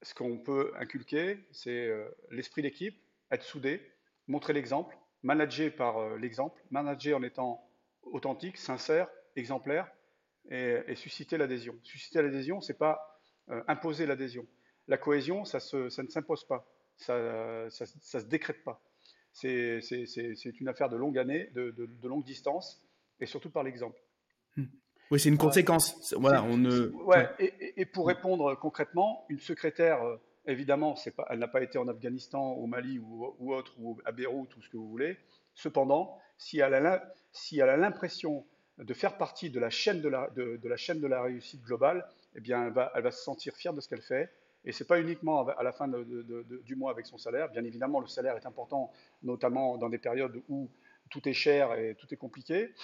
ce 0.03 0.15
qu'on 0.15 0.39
peut 0.39 0.73
inculquer, 0.77 1.39
c'est 1.51 1.89
euh, 1.89 2.09
l'esprit 2.31 2.63
d'équipe, 2.63 2.97
être 3.31 3.43
soudé, 3.43 3.81
montrer 4.29 4.53
l'exemple, 4.53 4.97
manager 5.23 5.75
par 5.75 5.99
euh, 5.99 6.17
l'exemple, 6.17 6.61
manager 6.71 7.19
en 7.19 7.23
étant 7.23 7.69
authentique, 8.03 8.57
sincère, 8.57 9.09
exemplaire 9.37 9.91
et, 10.49 10.95
susciter 10.95 11.37
l'adhésion. 11.37 11.75
Susciter 11.83 12.23
l'adhésion, 12.23 12.61
c'est 12.61 12.79
pas 12.79 13.21
euh, 13.51 13.63
imposer 13.69 14.07
l'adhésion. 14.07 14.47
La 14.89 14.99
cohésion, 14.99 15.45
ça, 15.45 15.61
ça 15.61 16.03
ne 16.03 16.09
s'impose 16.09 16.45
pas, 16.47 16.67
ça 16.97 17.17
ne 17.17 17.71
se 17.71 18.27
décrète 18.27 18.65
pas. 18.65 18.83
C'est 19.33 19.81
une 20.61 20.69
affaire 20.69 20.89
de 20.89 20.97
longue 20.97 21.19
année, 21.19 21.51
de, 21.55 21.71
de, 21.71 22.09
longue 22.09 22.25
distance, 22.25 22.83
et 23.21 23.27
surtout 23.27 23.51
par 23.51 23.63
l'exemple. 23.63 24.01
Hmm. 24.57 24.65
Oui, 25.11 25.21
c'est 25.21 25.29
une 25.29 25.39
conséquence. 25.39 26.15
Voilà, 26.15 26.43
on 26.43 26.57
ne... 26.57 26.89
ouais, 26.89 27.29
Et, 27.39 27.81
et, 27.81 27.85
pour 27.85 28.07
répondre 28.07 28.55
concrètement, 28.57 29.25
une 29.29 29.41
secrétaire, 29.41 30.03
euh, 30.03 30.17
évidemment, 30.47 30.97
pas, 31.17 31.27
elle 31.31 31.39
n'a 31.39 31.49
pas 31.49 31.63
été 31.63 31.79
en 31.79 31.89
Afghanistan, 31.89 32.53
au 32.53 32.67
Mali 32.67 32.99
ou, 32.99 33.35
ou, 33.39 33.55
autre, 33.55 33.75
ou 33.79 34.01
à 34.05 34.13
Beyrouth, 34.13 34.57
ou 34.57 34.63
ce 34.63 34.69
que 34.69 34.77
vous 34.77 34.89
voulez. 34.89 35.17
Cependant, 35.55 36.19
si 36.39 36.59
elle 36.59 36.75
a 36.75 37.77
l'impression 37.77 38.47
de 38.83 38.95
faire 38.95 39.17
partie 39.19 39.51
de 39.51 39.61
la 39.61 39.71
chaîne 39.71 40.01
de 40.01 40.09
la, 40.09 40.77
chaîne 40.77 41.01
de 41.01 41.07
la 41.07 41.23
réussite 41.23 41.63
globale, 41.63 42.07
eh 42.35 42.41
bien, 42.41 42.67
elle 42.67 42.73
va, 42.73 42.93
elle 42.95 43.03
va 43.03 43.11
se 43.11 43.23
sentir 43.23 43.55
fière 43.55 43.75
de 43.75 43.81
ce 43.81 43.89
qu'elle 43.89 44.03
fait. 44.03 44.31
Et 44.65 44.73
ce 44.73 44.83
n'est 44.83 44.87
pas 44.87 45.01
uniquement 45.01 45.47
à 45.49 45.63
la 45.63 45.73
fin 45.73 45.89
du 45.89 46.77
mois 46.77 46.91
avec 46.91 47.07
son 47.07 47.19
salaire. 47.19 47.51
Bien 47.51 47.65
évidemment, 47.65 48.01
le 48.01 48.07
salaire 48.07 48.37
est 48.37 48.47
important, 48.47 48.93
notamment 49.23 49.79
dans 49.79 49.89
des 49.89 49.99
périodes 49.99 50.43
où 50.49 50.69
tout 51.11 51.27
est 51.29 51.33
cher 51.35 51.75
et 51.75 51.95
tout 51.95 52.13
est 52.13 52.19
compliqué. 52.19 52.75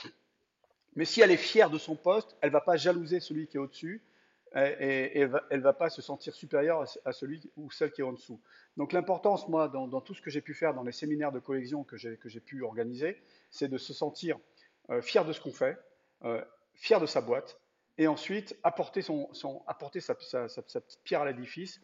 Mais 0.95 1.05
si 1.05 1.21
elle 1.21 1.31
est 1.31 1.37
fière 1.37 1.69
de 1.69 1.77
son 1.77 1.95
poste, 1.95 2.37
elle 2.41 2.49
ne 2.49 2.55
va 2.55 2.63
pas 2.63 2.77
jalouser 2.77 3.21
celui 3.21 3.47
qui 3.47 3.59
est 3.59 3.61
au-dessus 3.61 4.03
et, 4.55 5.21
elle 5.21 5.59
ne 5.59 5.63
va 5.63 5.75
pas 5.75 5.91
se 5.91 6.01
sentir 6.01 6.35
supérieure 6.35 6.85
à 7.05 7.13
celui 7.13 7.51
ou 7.59 7.71
celle 7.71 7.93
qui 7.93 8.01
est 8.01 8.05
en 8.05 8.15
dessous. 8.15 8.41
Donc 8.79 8.95
l'importance, 8.95 9.47
moi, 9.49 9.69
dans, 9.69 10.01
tout 10.01 10.15
ce 10.15 10.23
que 10.23 10.31
j'ai 10.31 10.41
pu 10.41 10.55
faire 10.55 10.73
dans 10.73 10.83
les 10.83 10.93
séminaires 10.93 11.33
de 11.33 11.41
collection 11.41 11.85
que 11.85 11.99
j'ai 11.99 12.41
pu 12.41 12.63
organiser, 12.63 13.21
c'est 13.51 13.69
de 13.69 13.77
se 13.77 13.93
sentir 13.93 14.39
euh, 14.91 15.03
fier 15.03 15.25
de 15.25 15.33
ce 15.33 15.41
qu'on 15.41 15.53
fait, 15.53 15.79
euh, 16.25 16.43
fier 16.75 17.01
de 17.01 17.07
sa 17.07 17.21
boîte, 17.21 17.61
et 17.99 18.07
ensuite 18.09 18.57
apporter, 18.63 19.03
son, 19.03 19.29
apporter 19.67 20.01
sa, 20.01 20.15
petite 20.15 21.01
pierre 21.05 21.23
à 21.23 21.27
l'édifice 21.27 21.81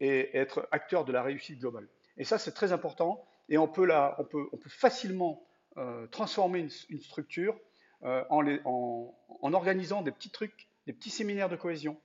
et 0.00 0.36
être 0.36 0.66
acteur 0.70 1.04
de 1.04 1.12
la 1.12 1.22
réussite 1.22 1.58
globale. 1.58 1.88
Et 2.16 2.24
ça, 2.24 2.38
c'est 2.38 2.52
très 2.52 2.72
important, 2.72 3.24
et 3.48 3.58
on 3.58 3.68
peut, 3.68 3.84
la, 3.84 4.16
on 4.18 4.24
peut, 4.24 4.46
on 4.52 4.56
peut 4.56 4.70
facilement 4.70 5.46
euh, 5.76 6.06
transformer 6.08 6.68
une, 6.88 7.00
structure 7.00 7.58
en, 8.02 8.44
en, 8.64 9.52
organisant 9.52 10.02
des 10.02 10.10
petits 10.10 10.30
trucs, 10.30 10.68
des 10.86 10.92
petits 10.92 11.10
séminaires 11.10 11.48
de 11.48 11.56
cohésion, 11.56 12.00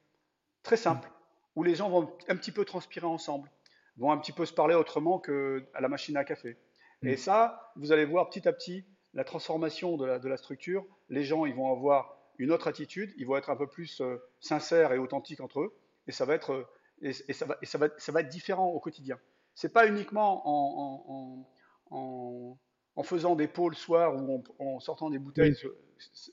très 0.61 0.77
simples, 0.77 1.09
où 1.55 1.63
les 1.63 1.73
gens 1.73 1.89
vont 1.89 2.15
un 2.27 2.35
petit 2.35 2.51
peu 2.51 2.65
transpirer 2.65 3.07
ensemble, 3.07 3.49
vont 3.97 4.11
un 4.11 4.17
petit 4.17 4.31
peu 4.31 4.45
se 4.45 4.53
parler 4.53 4.75
autrement 4.75 5.19
qu'à 5.19 5.79
la 5.79 5.87
machine 5.87 6.15
à 6.17 6.23
café. 6.23 6.57
Et 7.03 7.13
mm. 7.13 7.17
ça, 7.17 7.71
vous 7.75 7.91
allez 7.91 8.05
voir 8.05 8.29
petit 8.29 8.47
à 8.47 8.53
petit, 8.53 8.85
la 9.17 9.23
transformation 9.23 9.97
de 9.97 10.05
la, 10.05 10.37
structure, 10.37 10.85
les 11.09 11.23
gens 11.23 11.47
ils 11.47 11.55
vont 11.55 11.71
avoir 11.71 12.15
une 12.37 12.51
autre 12.51 12.67
attitude, 12.67 13.11
ils 13.17 13.25
vont 13.25 13.35
être 13.35 13.49
un 13.49 13.55
peu 13.55 13.65
plus 13.65 13.99
euh, 13.99 14.17
sincères 14.39 14.93
et 14.93 14.99
authentiques 14.99 15.41
entre 15.41 15.61
eux, 15.61 15.75
et 16.05 16.11
ça 16.11 16.23
va 16.23 16.35
être, 16.35 16.53
euh, 16.53 16.67
et, 17.01 17.33
ça, 17.33 17.47
va, 17.47 17.57
ça, 17.63 17.79
va, 17.79 17.89
ça 17.97 18.11
va 18.11 18.21
être 18.21 18.29
différent 18.29 18.67
au 18.67 18.79
quotidien. 18.79 19.19
C'est 19.55 19.73
pas 19.73 19.87
uniquement 19.87 20.43
en, 20.45 21.47
en, 21.89 23.03
faisant 23.03 23.35
des 23.35 23.47
pots 23.47 23.69
le 23.69 23.75
soir 23.75 24.15
ou 24.15 24.43
en, 24.59 24.79
sortant 24.79 25.09
des 25.09 25.17
bouteilles. 25.17 25.55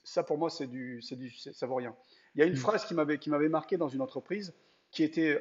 Ça 0.04 0.22
pour 0.22 0.36
moi 0.36 0.50
c'est 0.50 0.66
du, 0.66 1.00
du, 1.12 1.30
ça 1.30 1.66
vaut 1.66 1.76
rien. 1.76 1.96
Il 2.34 2.40
y 2.40 2.42
a 2.42 2.46
une 2.46 2.52
mm. 2.52 2.56
phrase 2.56 2.84
qui 2.84 2.92
m'avait, 2.92 3.16
qui 3.18 3.30
m'avait 3.30 3.48
marqué 3.48 3.78
dans 3.78 3.88
une 3.88 4.02
entreprise 4.02 4.54
qui 4.90 5.02
était 5.02 5.40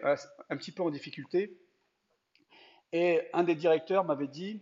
un 0.49 0.57
petit 0.57 0.71
peu 0.71 0.81
en 0.81 0.89
difficulté, 0.89 1.57
et 2.93 3.21
un 3.33 3.43
des 3.43 3.55
directeurs 3.55 4.05
m'avait 4.05 4.29
dit 4.29 4.61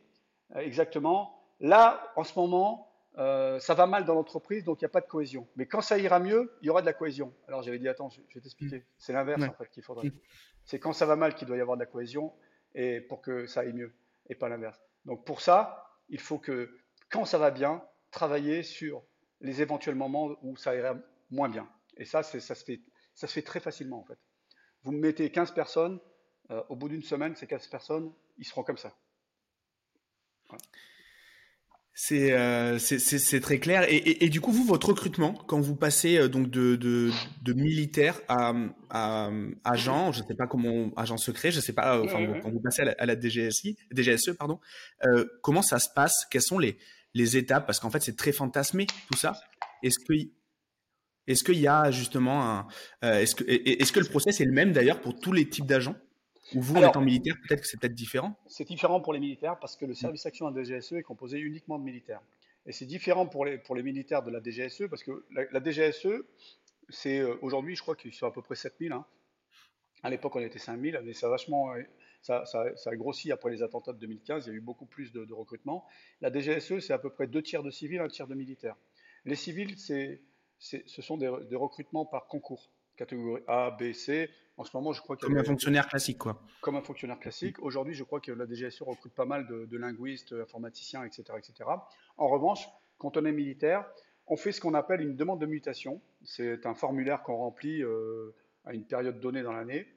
euh, 0.55 0.59
exactement 0.61 1.40
Là, 1.61 2.11
en 2.15 2.23
ce 2.23 2.37
moment, 2.37 2.91
euh, 3.17 3.59
ça 3.59 3.75
va 3.75 3.85
mal 3.85 4.05
dans 4.05 4.15
l'entreprise, 4.15 4.63
donc 4.63 4.81
il 4.81 4.85
n'y 4.85 4.87
a 4.87 4.89
pas 4.89 5.01
de 5.01 5.07
cohésion. 5.07 5.47
Mais 5.55 5.67
quand 5.67 5.81
ça 5.81 5.97
ira 5.97 6.19
mieux, 6.19 6.51
il 6.61 6.67
y 6.67 6.69
aura 6.69 6.81
de 6.81 6.87
la 6.87 6.93
cohésion. 6.93 7.33
Alors 7.47 7.61
j'avais 7.61 7.77
dit, 7.77 7.87
attends, 7.87 8.09
je, 8.09 8.19
vais 8.33 8.41
t'expliquer. 8.41 8.79
Mm. 8.79 8.83
C'est 8.97 9.13
l'inverse 9.13 9.43
en 9.43 9.53
fait 9.53 9.69
qu'il 9.69 9.83
faudrait. 9.83 10.09
Mm. 10.09 10.19
C'est 10.65 10.79
quand 10.79 10.93
ça 10.93 11.05
va 11.05 11.15
mal 11.15 11.35
qu'il 11.35 11.47
doit 11.47 11.57
y 11.57 11.61
avoir 11.61 11.77
de 11.77 11.81
la 11.81 11.87
cohésion 11.87 12.33
et 12.73 12.99
pour 12.99 13.21
que 13.21 13.45
ça 13.45 13.61
aille 13.61 13.73
mieux 13.73 13.93
et 14.29 14.35
pas 14.35 14.49
l'inverse. 14.49 14.79
Donc 15.05 15.23
pour 15.25 15.41
ça, 15.41 15.99
il 16.09 16.19
faut 16.19 16.39
que 16.39 16.75
quand 17.09 17.25
ça 17.25 17.37
va 17.37 17.51
bien, 17.51 17.83
travailler 18.09 18.63
sur 18.63 19.03
les 19.41 19.61
éventuels 19.61 19.95
moments 19.95 20.37
où 20.41 20.55
ça 20.55 20.75
ira 20.75 20.95
moins 21.29 21.49
bien. 21.49 21.69
Et 21.97 22.05
ça, 22.05 22.23
ça 22.23 22.39
se, 22.39 22.63
fait, 22.63 22.81
ça 23.13 23.27
se 23.27 23.33
fait 23.33 23.41
très 23.41 23.59
facilement 23.59 23.99
en 23.99 24.05
fait. 24.05 24.17
Vous 24.83 24.91
me 24.91 24.99
mettez 24.99 25.31
15 25.31 25.51
personnes, 25.51 25.99
euh, 26.49 26.63
au 26.69 26.75
bout 26.75 26.89
d'une 26.89 27.03
semaine, 27.03 27.35
ces 27.35 27.47
15 27.47 27.67
personnes, 27.67 28.13
ils 28.37 28.45
seront 28.45 28.63
comme 28.63 28.77
ça. 28.77 28.95
Voilà. 30.47 30.63
Euh, 32.11 32.79
c'est 32.79 33.41
très 33.41 33.59
clair. 33.59 33.85
Et, 33.87 34.29
du 34.29 34.41
coup, 34.41 34.51
vous, 34.51 34.65
votre 34.65 34.89
recrutement, 34.89 35.33
quand 35.33 35.59
vous 35.59 35.75
passez 35.75 36.17
euh, 36.17 36.27
donc 36.27 36.49
de, 36.49 36.75
de, 36.75 37.53
militaire 37.53 38.19
à, 38.27 38.53
à, 38.89 39.29
agent, 39.63 40.11
je 40.11 40.21
ne 40.21 40.27
sais 40.27 40.35
pas 40.35 40.47
comment, 40.47 40.91
agent 40.95 41.17
secret, 41.17 41.51
je 41.51 41.57
ne 41.57 41.61
sais 41.61 41.73
pas, 41.73 41.97
euh, 41.97 42.03
enfin, 42.05 42.25
quand 42.41 42.49
vous 42.49 42.61
passez 42.61 42.81
à 42.81 43.05
la, 43.05 43.19
DGSI, 43.19 43.77
DGSE, 43.91 44.31
pardon, 44.37 44.59
comment 45.41 45.61
ça 45.61 45.79
se 45.79 45.89
passe? 45.93 46.25
Quelles 46.29 46.41
sont 46.41 46.59
les, 46.59 46.77
les 47.13 47.37
étapes? 47.37 47.65
Parce 47.65 47.79
qu'en 47.79 47.89
fait, 47.89 48.01
c'est 48.01 48.17
très 48.17 48.31
fantasmé 48.31 48.87
tout 49.11 49.17
ça. 49.17 49.33
Est-ce 49.83 49.99
que 49.99 50.13
est-ce 51.27 51.43
qu'il 51.43 51.59
y 51.59 51.67
a 51.67 51.91
justement 51.91 52.43
un, 52.43 52.67
est-ce 53.01 53.35
que 53.35 53.43
est-ce 53.47 53.91
que 53.91 53.99
le 53.99 54.07
process 54.07 54.41
est 54.41 54.45
le 54.45 54.51
même 54.51 54.71
d'ailleurs 54.73 55.01
pour 55.01 55.19
tous 55.19 55.31
les 55.31 55.47
types 55.47 55.67
d'agents? 55.67 55.95
Ou 56.55 56.61
vous, 56.61 56.75
en 56.75 56.89
étant 56.89 57.01
militaire, 57.01 57.35
peut-être 57.47 57.61
que 57.61 57.67
c'est 57.67 57.79
peut-être 57.79 57.95
différent 57.95 58.35
C'est 58.47 58.65
différent 58.65 59.01
pour 59.01 59.13
les 59.13 59.19
militaires 59.19 59.57
parce 59.59 59.75
que 59.75 59.85
le 59.85 59.93
service 59.93 60.25
action 60.25 60.47
à 60.47 60.51
la 60.51 60.63
DGSE 60.63 60.93
est 60.93 61.03
composé 61.03 61.39
uniquement 61.39 61.79
de 61.79 61.83
militaires. 61.83 62.21
Et 62.65 62.71
c'est 62.71 62.85
différent 62.85 63.25
pour 63.25 63.45
les, 63.45 63.57
pour 63.57 63.75
les 63.75 63.83
militaires 63.83 64.23
de 64.23 64.31
la 64.31 64.41
DGSE 64.41 64.87
parce 64.89 65.03
que 65.03 65.25
la, 65.31 65.63
DGSE, 65.63 66.23
c'est 66.89 67.19
euh, 67.19 67.35
aujourd'hui, 67.41 67.75
je 67.75 67.81
crois 67.81 67.95
qu'ils 67.95 68.13
sont 68.13 68.27
à 68.27 68.31
peu 68.31 68.41
près 68.41 68.55
7000. 68.55 68.91
Hein. 68.91 69.05
À 70.03 70.09
l'époque, 70.09 70.35
on 70.35 70.41
était 70.41 70.59
5000, 70.59 71.01
mais 71.03 71.13
ça 71.13 71.27
a 71.27 71.29
vachement. 71.29 71.73
Ça, 72.21 72.45
ça, 72.45 72.65
a 72.85 72.95
grossi 72.95 73.31
après 73.31 73.49
les 73.49 73.63
attentats 73.63 73.93
de 73.93 73.97
2015, 73.97 74.45
il 74.45 74.49
y 74.49 74.53
a 74.53 74.55
eu 74.55 74.61
beaucoup 74.61 74.85
plus 74.85 75.11
de, 75.11 75.33
recrutement. 75.33 75.87
La 76.21 76.31
DGSE, 76.31 76.79
c'est 76.79 76.93
à 76.93 76.99
peu 76.99 77.09
près 77.09 77.25
deux 77.25 77.41
tiers 77.41 77.63
de 77.63 77.71
civils, 77.71 77.99
un 77.99 78.07
tiers 78.09 78.27
de 78.27 78.35
militaires. 78.35 78.75
Les 79.25 79.35
civils, 79.35 79.75
c'est, 79.79 80.21
ce 80.59 81.01
sont 81.01 81.17
des, 81.17 81.31
des 81.49 81.55
recrutements 81.55 82.05
par 82.05 82.27
concours 82.27 82.69
catégorie 83.01 83.41
A, 83.47 83.71
B, 83.71 83.93
C. 83.93 84.29
En 84.61 84.63
ce 84.63 84.77
moment, 84.77 84.93
je 84.93 85.01
crois 85.01 85.17
Comme 85.17 85.37
un 85.37 85.43
fonctionnaire 85.43 85.87
classique, 85.87 86.19
quoi. 86.19 86.39
Comme 86.61 86.75
un 86.75 86.83
fonctionnaire 86.83 87.19
classique. 87.19 87.57
Aujourd'hui, 87.63 87.95
je 87.95 88.03
crois 88.03 88.19
que 88.19 88.31
la 88.31 88.45
DGSE 88.45 88.83
recrute 88.83 89.11
pas 89.11 89.25
mal 89.25 89.47
de, 89.47 89.77
linguistes, 89.77 90.33
informaticiens, 90.33 91.03
etc., 91.03 91.23
etc. 91.35 91.67
En 92.17 92.27
revanche, 92.27 92.69
quand 92.99 93.17
on 93.17 93.25
est 93.25 93.31
militaire, 93.31 93.89
on 94.27 94.37
fait 94.37 94.51
ce 94.51 94.61
qu'on 94.61 94.75
appelle 94.75 95.01
une 95.01 95.15
demande 95.15 95.41
de 95.41 95.47
mutation. 95.47 95.99
C'est 96.23 96.67
un 96.67 96.75
formulaire 96.75 97.23
qu'on 97.23 97.37
remplit 97.37 97.81
euh, 97.81 98.35
à 98.63 98.75
une 98.75 98.85
période 98.85 99.19
donnée 99.19 99.41
dans 99.41 99.51
l'année. 99.51 99.87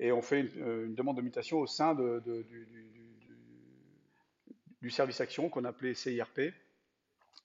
Et 0.00 0.10
on 0.10 0.20
fait 0.20 0.40
une, 0.40 0.62
euh, 0.62 0.88
demande 0.88 1.18
de 1.18 1.22
mutation 1.22 1.60
au 1.60 1.68
sein 1.68 1.94
de, 1.94 2.20
du, 2.26 2.66
du, 4.80 4.90
service 4.90 5.20
action 5.20 5.48
qu'on 5.48 5.64
appelait 5.64 5.94
CIRP, 5.94 6.52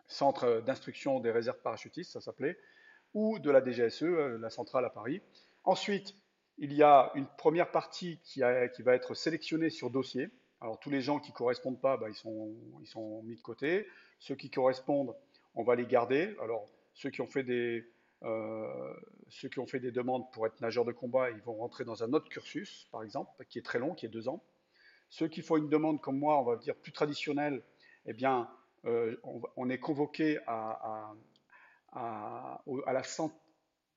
Centre 0.08 0.64
d'instruction 0.66 1.20
des 1.20 1.30
réserves 1.30 1.62
parachutistes, 1.62 2.14
ça 2.14 2.22
s'appelait 2.22 2.58
ou 3.14 3.38
de 3.38 3.52
la 3.52 3.64
DGSE, 3.64 4.04
euh, 4.04 4.38
la 4.40 4.50
centrale 4.50 4.86
à 4.86 4.90
Paris. 4.90 5.22
Ensuite, 5.64 6.16
il 6.58 6.74
y 6.74 6.84
a 6.84 7.12
une 7.16 7.28
première 7.38 7.72
partie 7.72 8.20
qui, 8.24 8.42
va 8.42 8.96
être 8.96 9.14
sélectionnée 9.14 9.70
sur 9.70 9.90
dossier. 9.90 10.30
Alors 10.60 10.80
tous 10.80 10.90
les 10.90 11.02
gens 11.02 11.20
qui 11.20 11.32
ne 11.32 11.36
correspondent 11.36 11.80
pas, 11.80 11.98
bah, 11.98 12.08
ils, 12.10 12.16
sont, 12.16 13.22
mis 13.24 13.36
de 13.36 13.42
côté. 13.42 13.88
Ceux 14.20 14.36
qui 14.36 14.50
correspondent, 14.50 15.16
on 15.56 15.64
va 15.64 15.76
les 15.76 15.86
garder. 15.86 16.36
Alors 16.42 16.68
ceux 16.94 17.12
qui 17.12 17.22
ont 17.22 17.28
fait 17.28 17.44
des, 17.44 17.86
euh, 18.24 18.94
demandes 19.92 20.32
pour 20.32 20.48
être 20.48 20.60
nageurs 20.62 20.86
de 20.86 20.92
combat, 20.92 21.30
ils 21.30 21.42
vont 21.42 21.56
rentrer 21.56 21.86
dans 21.86 22.04
un 22.04 22.12
autre 22.14 22.28
cursus, 22.28 22.88
par 22.92 23.04
exemple, 23.04 23.32
qui 23.46 23.60
est 23.60 23.66
très 23.66 23.78
long, 23.78 23.94
qui 23.94 24.08
est 24.08 24.10
deux 24.10 24.28
ans. 24.28 24.44
Ceux 25.10 25.28
qui 25.28 25.42
font 25.42 25.58
une 25.58 25.70
demande 25.70 26.02
comme 26.02 26.18
moi, 26.18 26.40
on 26.40 26.44
va 26.44 26.56
dire 26.58 26.76
plus 26.76 26.92
traditionnelle, 26.92 27.64
eh 28.08 28.14
bien, 28.14 28.50
euh, 28.86 29.16
on, 29.56 29.70
est 29.70 29.80
convoqué 29.80 30.40
à, 30.48 31.16
à, 31.94 32.64
à 32.86 32.94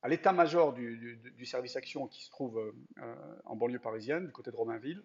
l'état-major 0.08 0.72
du, 0.72 1.46
service 1.46 1.76
action 1.76 2.06
qui 2.06 2.24
se 2.24 2.30
trouve 2.30 2.58
euh, 2.98 3.14
en 3.44 3.56
banlieue 3.56 3.78
parisienne, 3.78 4.26
du 4.26 4.32
côté 4.32 4.50
de 4.50 4.56
Romainville. 4.56 5.02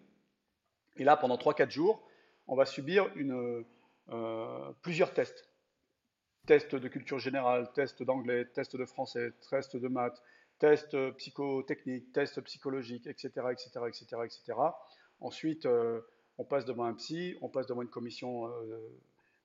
Et 0.96 1.04
là, 1.04 1.16
pendant 1.16 1.36
3-4 1.36 1.70
jours, 1.70 2.06
on 2.46 2.56
va 2.56 2.64
subir 2.64 3.10
euh, 4.08 4.72
plusieurs 4.82 5.12
tests. 5.12 5.48
Tests 6.46 6.74
de 6.76 6.88
culture 6.88 7.18
générale, 7.18 7.72
tests 7.72 8.02
d'anglais, 8.02 8.46
tests 8.46 8.76
de 8.76 8.84
français, 8.84 9.32
tests 9.50 9.76
de 9.76 9.88
maths, 9.88 10.22
tests 10.58 10.96
psychotechniques, 11.16 12.12
tests 12.12 12.40
psychologiques, 12.42 13.06
etc. 13.06 13.30
etc., 13.50 13.68
etc., 13.88 14.06
etc. 14.24 14.58
Ensuite, 15.20 15.66
euh, 15.66 16.00
on 16.38 16.44
passe 16.44 16.64
devant 16.64 16.84
un 16.84 16.94
psy, 16.94 17.36
on 17.42 17.48
passe 17.48 17.66
devant 17.66 17.82
une 17.82 17.88
commission, 17.88 18.50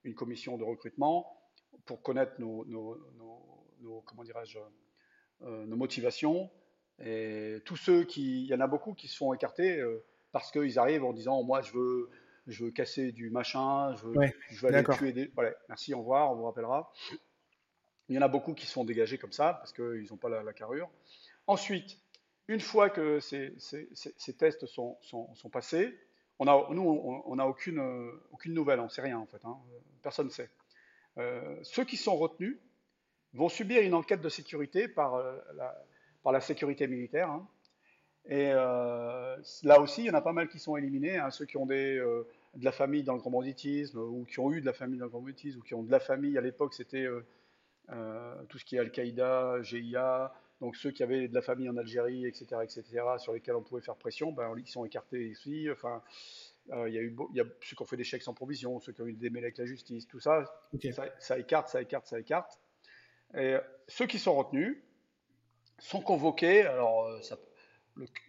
une 0.03 0.13
commission 0.13 0.57
de 0.57 0.63
recrutement 0.63 1.41
pour 1.85 2.01
connaître 2.01 2.39
nos, 2.39 2.65
comment 4.05 4.23
dirais-je, 4.23 4.57
euh, 4.57 4.61
nos 5.41 5.75
motivations. 5.75 6.49
Et 7.03 7.61
tous 7.65 7.77
ceux 7.77 8.03
qui, 8.03 8.43
il 8.43 8.47
y 8.47 8.53
en 8.53 8.59
a 8.59 8.67
beaucoup 8.67 8.93
qui 8.93 9.07
se 9.07 9.17
font 9.17 9.33
écarter 9.33 9.79
euh, 9.79 10.03
parce 10.31 10.51
qu'ils 10.51 10.77
arrivent 10.77 11.03
en 11.03 11.13
disant 11.13 11.41
moi 11.43 11.61
je 11.61 11.71
veux, 11.73 12.09
je 12.47 12.65
veux 12.65 12.71
casser 12.71 13.11
du 13.11 13.29
machin, 13.31 13.95
je 13.95 14.05
veux, 14.05 14.13
je 14.49 14.65
veux 14.65 14.73
aller 14.73 14.83
tuer 14.95 15.11
des. 15.11 15.31
Voilà, 15.33 15.51
merci, 15.67 15.93
au 15.93 15.99
revoir, 15.99 16.31
on 16.31 16.35
vous 16.35 16.43
rappellera. 16.43 16.93
Il 18.09 18.15
y 18.15 18.19
en 18.19 18.21
a 18.21 18.27
beaucoup 18.27 18.53
qui 18.53 18.65
sont 18.65 18.83
dégagés 18.83 19.17
comme 19.17 19.31
ça 19.31 19.53
parce 19.53 19.73
qu'ils 19.73 20.07
n'ont 20.11 20.17
pas 20.17 20.29
la, 20.29 20.53
carrure. 20.53 20.89
Ensuite, 21.47 21.97
une 22.47 22.59
fois 22.59 22.89
que 22.89 23.19
ces, 23.19 23.55
tests 24.37 24.65
sont, 24.65 24.97
passés, 25.51 25.97
on 26.37 26.47
a, 26.47 26.67
nous, 26.71 26.83
on 26.83 27.35
n'a 27.35 27.47
aucune, 27.47 27.79
aucune 28.31 28.53
nouvelle, 28.53 28.79
on 28.79 28.85
ne 28.85 28.89
sait 28.89 29.01
rien 29.01 29.17
en 29.17 29.25
fait, 29.25 29.43
hein. 29.45 29.57
personne 30.03 30.27
ne 30.27 30.31
sait. 30.31 30.49
Euh, 31.17 31.57
ceux 31.63 31.85
qui 31.85 31.97
sont 31.97 32.15
retenus 32.15 32.57
vont 33.33 33.49
subir 33.49 33.81
une 33.81 33.93
enquête 33.93 34.21
de 34.21 34.29
sécurité 34.29 34.87
par, 34.87 35.15
euh, 35.15 35.37
la, 35.55 35.75
par 36.23 36.33
la 36.33 36.41
sécurité 36.41 36.87
militaire. 36.87 37.29
Hein. 37.29 37.47
Et 38.25 38.51
euh, 38.51 39.37
là 39.63 39.79
aussi, 39.81 40.01
il 40.01 40.07
y 40.07 40.11
en 40.11 40.15
a 40.15 40.21
pas 40.21 40.33
mal 40.33 40.47
qui 40.47 40.59
sont 40.59 40.77
éliminés, 40.77 41.17
hein, 41.17 41.31
ceux 41.31 41.45
qui 41.45 41.57
ont 41.57 41.65
des, 41.65 41.95
de 41.95 42.65
la 42.65 42.71
famille 42.71 43.03
dans 43.03 43.13
le 43.13 43.19
grand 43.19 43.31
banditisme, 43.31 43.97
ou 43.97 44.25
qui 44.25 44.39
ont 44.39 44.51
eu 44.51 44.61
de 44.61 44.65
la 44.65 44.73
famille 44.73 44.99
dans 44.99 45.05
le 45.05 45.09
grand 45.09 45.21
banditisme, 45.21 45.59
ou 45.59 45.63
qui 45.63 45.73
ont 45.73 45.83
de 45.83 45.91
la 45.91 45.99
famille, 45.99 46.37
à 46.37 46.41
l'époque 46.41 46.75
c'était 46.75 47.07
tout 48.47 48.59
ce 48.59 48.63
qui 48.65 48.75
est 48.75 48.79
Al-Qaïda, 48.79 49.63
GIA, 49.63 50.31
donc 50.61 50.75
ceux 50.75 50.91
qui 50.91 51.01
avaient 51.01 51.27
de 51.27 51.33
la 51.33 51.41
famille 51.41 51.67
en 51.67 51.75
Algérie, 51.75 52.27
etc., 52.27 52.45
etc., 52.63 52.83
sur 53.17 53.33
lesquels 53.33 53.55
on 53.55 53.63
pouvait 53.63 53.81
faire 53.81 53.95
pression, 53.95 54.31
ben, 54.31 54.53
ils 54.55 54.67
sont 54.67 54.85
écartés 54.85 55.29
ici. 55.29 55.67
Enfin, 55.71 56.03
euh, 56.71 56.87
il, 56.87 56.93
y 56.93 56.99
a 56.99 57.01
eu, 57.01 57.15
il 57.31 57.37
y 57.37 57.41
a 57.41 57.45
ceux 57.61 57.75
qui 57.75 57.81
ont 57.81 57.85
fait 57.85 57.97
des 57.97 58.03
chèques 58.03 58.21
sans 58.21 58.35
provision, 58.35 58.79
ceux 58.79 58.93
qui 58.93 59.01
ont 59.01 59.07
eu 59.07 59.13
des 59.13 59.29
démêlés 59.29 59.47
avec 59.47 59.57
la 59.57 59.65
justice, 59.65 60.07
tout 60.07 60.19
ça, 60.19 60.43
ça, 61.19 61.39
écarte, 61.39 61.67
ça 61.67 61.81
écarte, 61.81 62.05
ça 62.05 62.19
écarte. 62.19 62.59
Et 63.35 63.55
ceux 63.87 64.07
qui 64.07 64.19
sont 64.19 64.35
retenus 64.35 64.77
sont 65.79 66.01
convoqués. 66.01 66.63
Alors, 66.63 67.05
euh, 67.05 67.19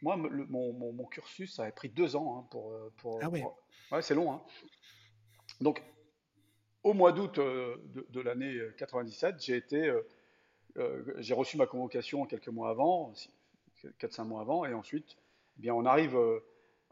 moi, 0.00 0.16
mon, 0.16 0.72
mon, 0.72 1.06
cursus, 1.06 1.56
ça 1.56 1.64
a 1.64 1.72
pris 1.72 1.88
deux 1.88 2.16
ans 2.16 2.38
hein, 2.38 2.48
pour, 2.50 2.72
euh, 2.72 2.92
pour, 2.98 3.18
Ah 3.22 3.28
ouais. 3.28 3.44
ouais, 3.90 4.02
c'est 4.02 4.14
long. 4.14 4.32
Hein. 4.32 4.42
Donc, 5.60 5.82
au 6.82 6.94
mois 6.94 7.12
d'août 7.12 7.38
de, 7.38 8.06
de 8.08 8.20
l'année 8.20 8.58
97, 8.76 9.40
j'ai 9.40 9.56
été, 9.56 9.92
j'ai 11.18 11.34
reçu 11.34 11.56
ma 11.56 11.66
convocation 11.66 12.26
quelques 12.26 12.48
mois 12.48 12.70
avant, 12.70 13.12
4-5 14.00 14.24
mois 14.24 14.40
avant, 14.40 14.64
et 14.64 14.74
ensuite, 14.74 15.16
eh 15.58 15.62
bien, 15.62 15.74
on 15.74 15.84
arrive 15.84 16.16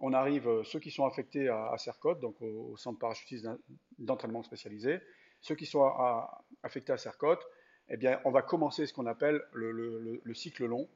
on 0.01 0.13
arrive, 0.13 0.49
euh, 0.49 0.65
ceux 0.65 0.81
qui 0.81 0.91
sont 0.91 1.05
affectés 1.05 1.49
à, 1.49 1.75
à 1.75 2.15
donc 2.15 2.41
au, 2.41 2.77
centre 2.77 2.99
parachutiste 2.99 3.47
d'entraînement 3.99 4.43
spécialisé, 4.43 4.99
ceux 5.41 5.55
qui 5.55 5.67
sont 5.67 5.91
affectés 6.63 6.93
à 6.93 6.99
CERCOT, 6.99 7.39
eh 7.91 8.09
on 8.25 8.31
va 8.31 8.43
commencer 8.43 8.87
ce 8.87 8.93
qu'on 8.93 9.07
appelle 9.07 9.43
le, 9.53 10.35
cycle 10.35 10.67
long 10.67 10.89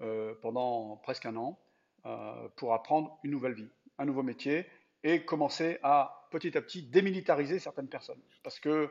euh, 0.00 0.34
pendant 0.42 0.96
presque 0.96 1.26
un 1.26 1.36
an 1.36 1.58
euh, 2.04 2.48
pour 2.56 2.74
apprendre 2.74 3.18
une 3.24 3.32
nouvelle 3.32 3.54
vie, 3.54 3.68
un 3.98 4.04
nouveau 4.04 4.22
métier 4.22 4.66
et 5.02 5.24
commencer 5.24 5.78
à 5.82 6.28
petit 6.30 6.56
à 6.56 6.62
petit 6.62 6.82
démilitariser 6.82 7.58
certaines 7.58 7.88
personnes. 7.88 8.20
Parce 8.42 8.60
que 8.60 8.90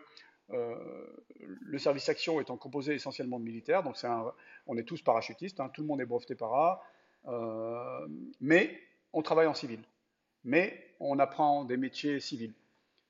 le 0.50 1.80
service 1.80 2.08
action 2.08 2.40
étant 2.40 2.56
composé 2.56 2.94
essentiellement 2.94 3.40
de 3.40 3.44
militaires, 3.44 3.82
donc 3.82 3.96
on 4.68 4.78
est 4.78 4.84
tous 4.84 5.02
parachutistes, 5.02 5.60
hein, 5.60 5.70
tout 5.74 5.82
le 5.82 5.88
monde 5.88 6.02
est 6.02 6.06
breveté 6.06 6.36
para, 6.36 6.84
mais 8.40 8.80
on 9.12 9.24
travaille 9.24 9.48
en 9.48 9.56
civil, 9.56 9.82
mais 10.44 10.96
on 11.00 11.18
apprend 11.18 11.66
des 11.66 11.78
métiers 11.78 12.20
civils. 12.20 12.54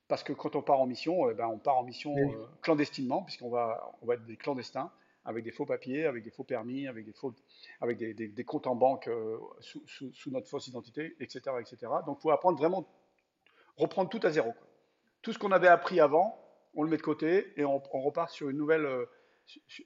Parce 0.07 0.23
que 0.23 0.33
quand 0.33 0.55
on 0.55 0.61
part 0.61 0.79
en 0.79 0.85
mission, 0.85 1.29
eh 1.29 1.33
ben, 1.33 1.47
on 1.47 1.57
part 1.57 1.77
en 1.77 1.83
mission 1.83 2.15
euh, 2.15 2.45
clandestinement, 2.61 3.23
puisqu'on 3.23 3.49
va, 3.49 3.91
on 4.01 4.05
va 4.05 4.15
être 4.15 4.25
des 4.25 4.37
clandestins, 4.37 4.91
avec 5.25 5.43
des 5.43 5.51
faux 5.51 5.65
papiers, 5.65 6.05
avec 6.05 6.23
des 6.23 6.29
faux 6.29 6.43
permis, 6.43 6.87
avec 6.87 7.05
des, 7.05 7.13
faux, 7.13 7.33
avec 7.81 7.97
des, 7.97 8.43
comptes 8.43 8.67
en 8.67 8.75
banque 8.75 9.07
euh, 9.07 9.39
sous, 9.59 10.31
notre 10.31 10.47
fausse 10.47 10.67
identité, 10.67 11.15
etc. 11.19 11.55
etc. 11.59 11.91
Donc 12.05 12.19
il 12.19 12.21
faut 12.21 12.29
apprendre 12.29 12.57
vraiment, 12.59 12.87
reprendre 13.75 14.09
tout 14.09 14.19
à 14.21 14.29
zéro. 14.29 14.53
Tout 15.23 15.33
ce 15.33 15.39
qu'on 15.39 15.51
avait 15.51 15.67
appris 15.67 15.99
avant, 15.99 16.39
on 16.75 16.83
le 16.83 16.89
met 16.89 16.97
de 16.97 17.01
côté 17.01 17.53
et 17.59 17.65
on, 17.65 17.79
repart 17.79 18.29
sur 18.29 18.49
une 18.49 18.57
nouvelle, 18.57 18.85
euh, 18.85 19.05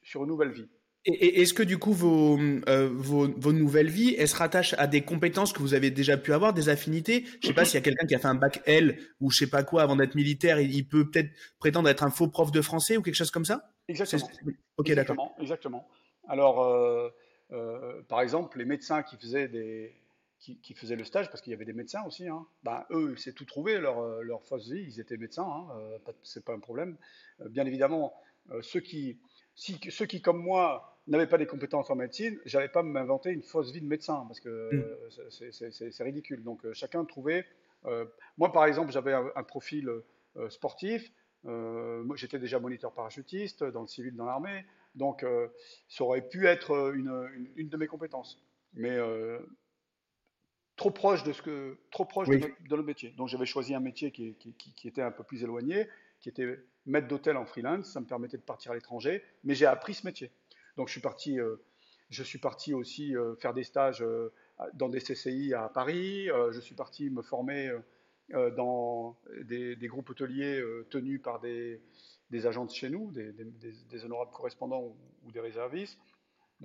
sur 0.03 0.23
une 0.23 0.27
nouvelle 0.27 0.51
vie. 0.51 0.67
Et 1.05 1.41
est-ce 1.41 1.53
que 1.53 1.63
du 1.63 1.77
coup 1.77 1.91
euh, 1.93 2.89
vos, 2.91 3.27
vos, 3.29 3.53
nouvelles 3.53 3.89
vies, 3.89 4.15
elles 4.17 4.27
se 4.27 4.35
rattachent 4.35 4.75
à 4.77 4.85
des 4.85 5.01
compétences 5.01 5.53
que 5.53 5.59
vous 5.59 5.73
avez 5.73 5.91
déjà 5.91 6.17
pu 6.17 6.33
avoir, 6.33 6.53
des 6.53 6.67
affinités? 6.67 7.25
Je 7.41 7.47
sais 7.47 7.53
pas 7.53 7.63
s'il 7.63 7.75
y 7.75 7.77
a 7.77 7.81
quelqu'un 7.81 8.05
qui 8.05 8.15
a 8.15 8.19
fait 8.19 8.27
un 8.27 8.35
bac 8.35 8.62
L 8.65 8.99
ou 9.21 9.31
je 9.31 9.38
sais 9.38 9.49
pas 9.49 9.63
quoi 9.63 9.81
avant 9.81 9.95
d'être 9.95 10.15
militaire, 10.15 10.59
il 10.59 10.88
peut 10.88 11.09
peut-être 11.09 11.31
prétendre 11.57 11.88
être 11.88 12.03
un 12.03 12.09
faux 12.09 12.27
prof 12.27 12.51
de 12.51 12.62
français 12.62 12.97
ou 12.97 13.01
quelque 13.01 13.15
chose 13.15 13.31
comme 13.31 13.45
ça? 13.45 13.71
Exactement. 13.88 14.29
Ok, 14.77 14.91
d'accord. 14.91 15.35
Exactement. 15.39 15.88
Alors, 16.27 16.63
euh, 16.63 17.09
euh, 17.51 18.01
par 18.09 18.19
exemple, 18.19 18.57
les 18.57 18.65
médecins 18.65 19.01
qui 19.01 19.15
faisaient 19.15 19.47
des 19.47 19.95
qui, 20.39 20.73
faisaient 20.73 20.95
le 20.95 21.03
stage, 21.03 21.29
parce 21.29 21.41
qu'il 21.41 21.51
y 21.51 21.53
avait 21.53 21.65
des 21.65 21.73
médecins 21.73 22.01
aussi, 22.05 22.25
hein, 22.29 22.45
ben, 22.63 22.85
eux, 22.91 23.13
c'est 23.17 23.33
tout 23.33 23.43
trouvé, 23.43 23.77
leur, 23.77 24.23
leur 24.23 24.41
fausse 24.45 24.69
vie, 24.69 24.85
ils 24.88 25.01
étaient 25.01 25.17
médecins, 25.17 25.43
hein, 25.43 25.67
c'est 26.23 26.45
pas 26.45 26.53
un 26.53 26.59
problème. 26.59 26.95
bien 27.49 27.65
évidemment, 27.65 28.13
ceux 28.62 28.79
qui 28.79 29.19
si 29.59 29.77
ceux 29.89 30.05
qui, 30.05 30.21
comme 30.21 30.41
moi, 30.41 30.97
n'avaient 31.07 31.27
pas 31.27 31.37
des 31.37 31.45
compétences 31.45 31.89
en 31.89 31.95
médecine, 31.95 32.39
j'allais 32.45 32.69
pas 32.69 32.81
m'inventer 32.81 33.29
une 33.31 33.43
fausse 33.43 33.73
vie 33.73 33.81
de 33.81 33.85
médecin 33.85 34.23
parce 34.25 34.39
que 34.39 34.69
mm. 34.73 35.91
c'est 35.91 36.03
ridicule. 36.03 36.43
Donc 36.43 36.63
euh, 36.63 36.73
chacun 36.73 37.03
trouvait. 37.03 37.45
Euh, 37.85 38.05
moi, 38.37 38.53
par 38.53 38.65
exemple, 38.65 38.93
j'avais 38.93 39.11
un, 39.13 39.43
profil 39.43 39.89
euh, 39.89 40.49
sportif. 40.49 41.11
J'étais 42.15 42.39
déjà 42.39 42.59
moniteur 42.59 42.93
parachutiste 42.93 43.65
dans 43.65 43.81
le 43.81 43.87
civil, 43.87 44.15
dans 44.15 44.25
l'armée. 44.25 44.65
Donc 44.95 45.25
ça 45.89 46.03
aurait 46.05 46.27
pu 46.27 46.47
être 46.47 46.93
une, 46.95 47.51
une, 47.57 47.67
de 47.67 47.77
mes 47.77 47.87
compétences. 47.87 48.41
Mais 48.73 48.97
trop 50.77 50.91
proche 50.91 51.23
de 51.23 51.33
ce 51.33 51.41
que 51.41 51.77
trop 51.91 52.05
proche 52.05 52.29
de, 52.29 52.39
notre, 52.69 52.83
métier. 52.83 53.09
Donc 53.17 53.27
j'avais 53.27 53.45
choisi 53.45 53.75
un 53.75 53.81
métier 53.81 54.11
qui, 54.11 54.35
qui, 54.35 54.53
qui, 54.53 54.87
était 54.87 55.01
un 55.01 55.11
peu 55.11 55.23
plus 55.23 55.43
éloigné, 55.43 55.87
qui 56.21 56.29
était 56.29 56.60
maître 56.86 57.08
d'hôtel 57.08 57.38
en 57.38 57.45
freelance, 57.45 57.91
ça 57.91 57.99
me 57.99 58.05
permettait 58.05 58.38
de 58.38 58.43
partir 58.43 58.71
à 58.71 58.75
l'étranger, 58.75 59.23
mais 59.43 59.55
j'ai 59.55 59.65
appris 59.65 59.93
ce 59.93 60.05
métier. 60.05 60.32
Donc 60.77 60.88
je 60.88 60.93
suis 60.93 61.01
parti, 61.01 61.39
euh, 61.39 61.55
je 62.10 62.23
suis 62.23 62.39
parti 62.39 62.73
aussi 62.73 63.15
euh, 63.15 63.36
faire 63.36 63.53
des 63.53 63.63
stages 63.63 64.01
euh, 64.01 64.32
dans 64.73 64.89
des 64.89 64.99
CCI 64.99 65.53
à 65.53 65.69
Paris, 65.69 66.27
je 66.51 66.60
suis 66.60 66.75
parti 66.75 67.10
me 67.10 67.21
former 67.21 67.71
dans 68.58 69.17
des, 69.45 69.77
groupes 69.84 70.10
hôteliers 70.10 70.62
tenus 70.89 71.21
par 71.21 71.39
des, 71.39 71.79
agents 72.45 72.65
de 72.65 72.71
chez 72.71 72.89
nous, 72.89 73.10
des, 73.12 74.03
honorables 74.03 74.32
correspondants 74.32 74.93
ou, 75.23 75.32
des 75.32 75.39
réservistes. 75.39 75.97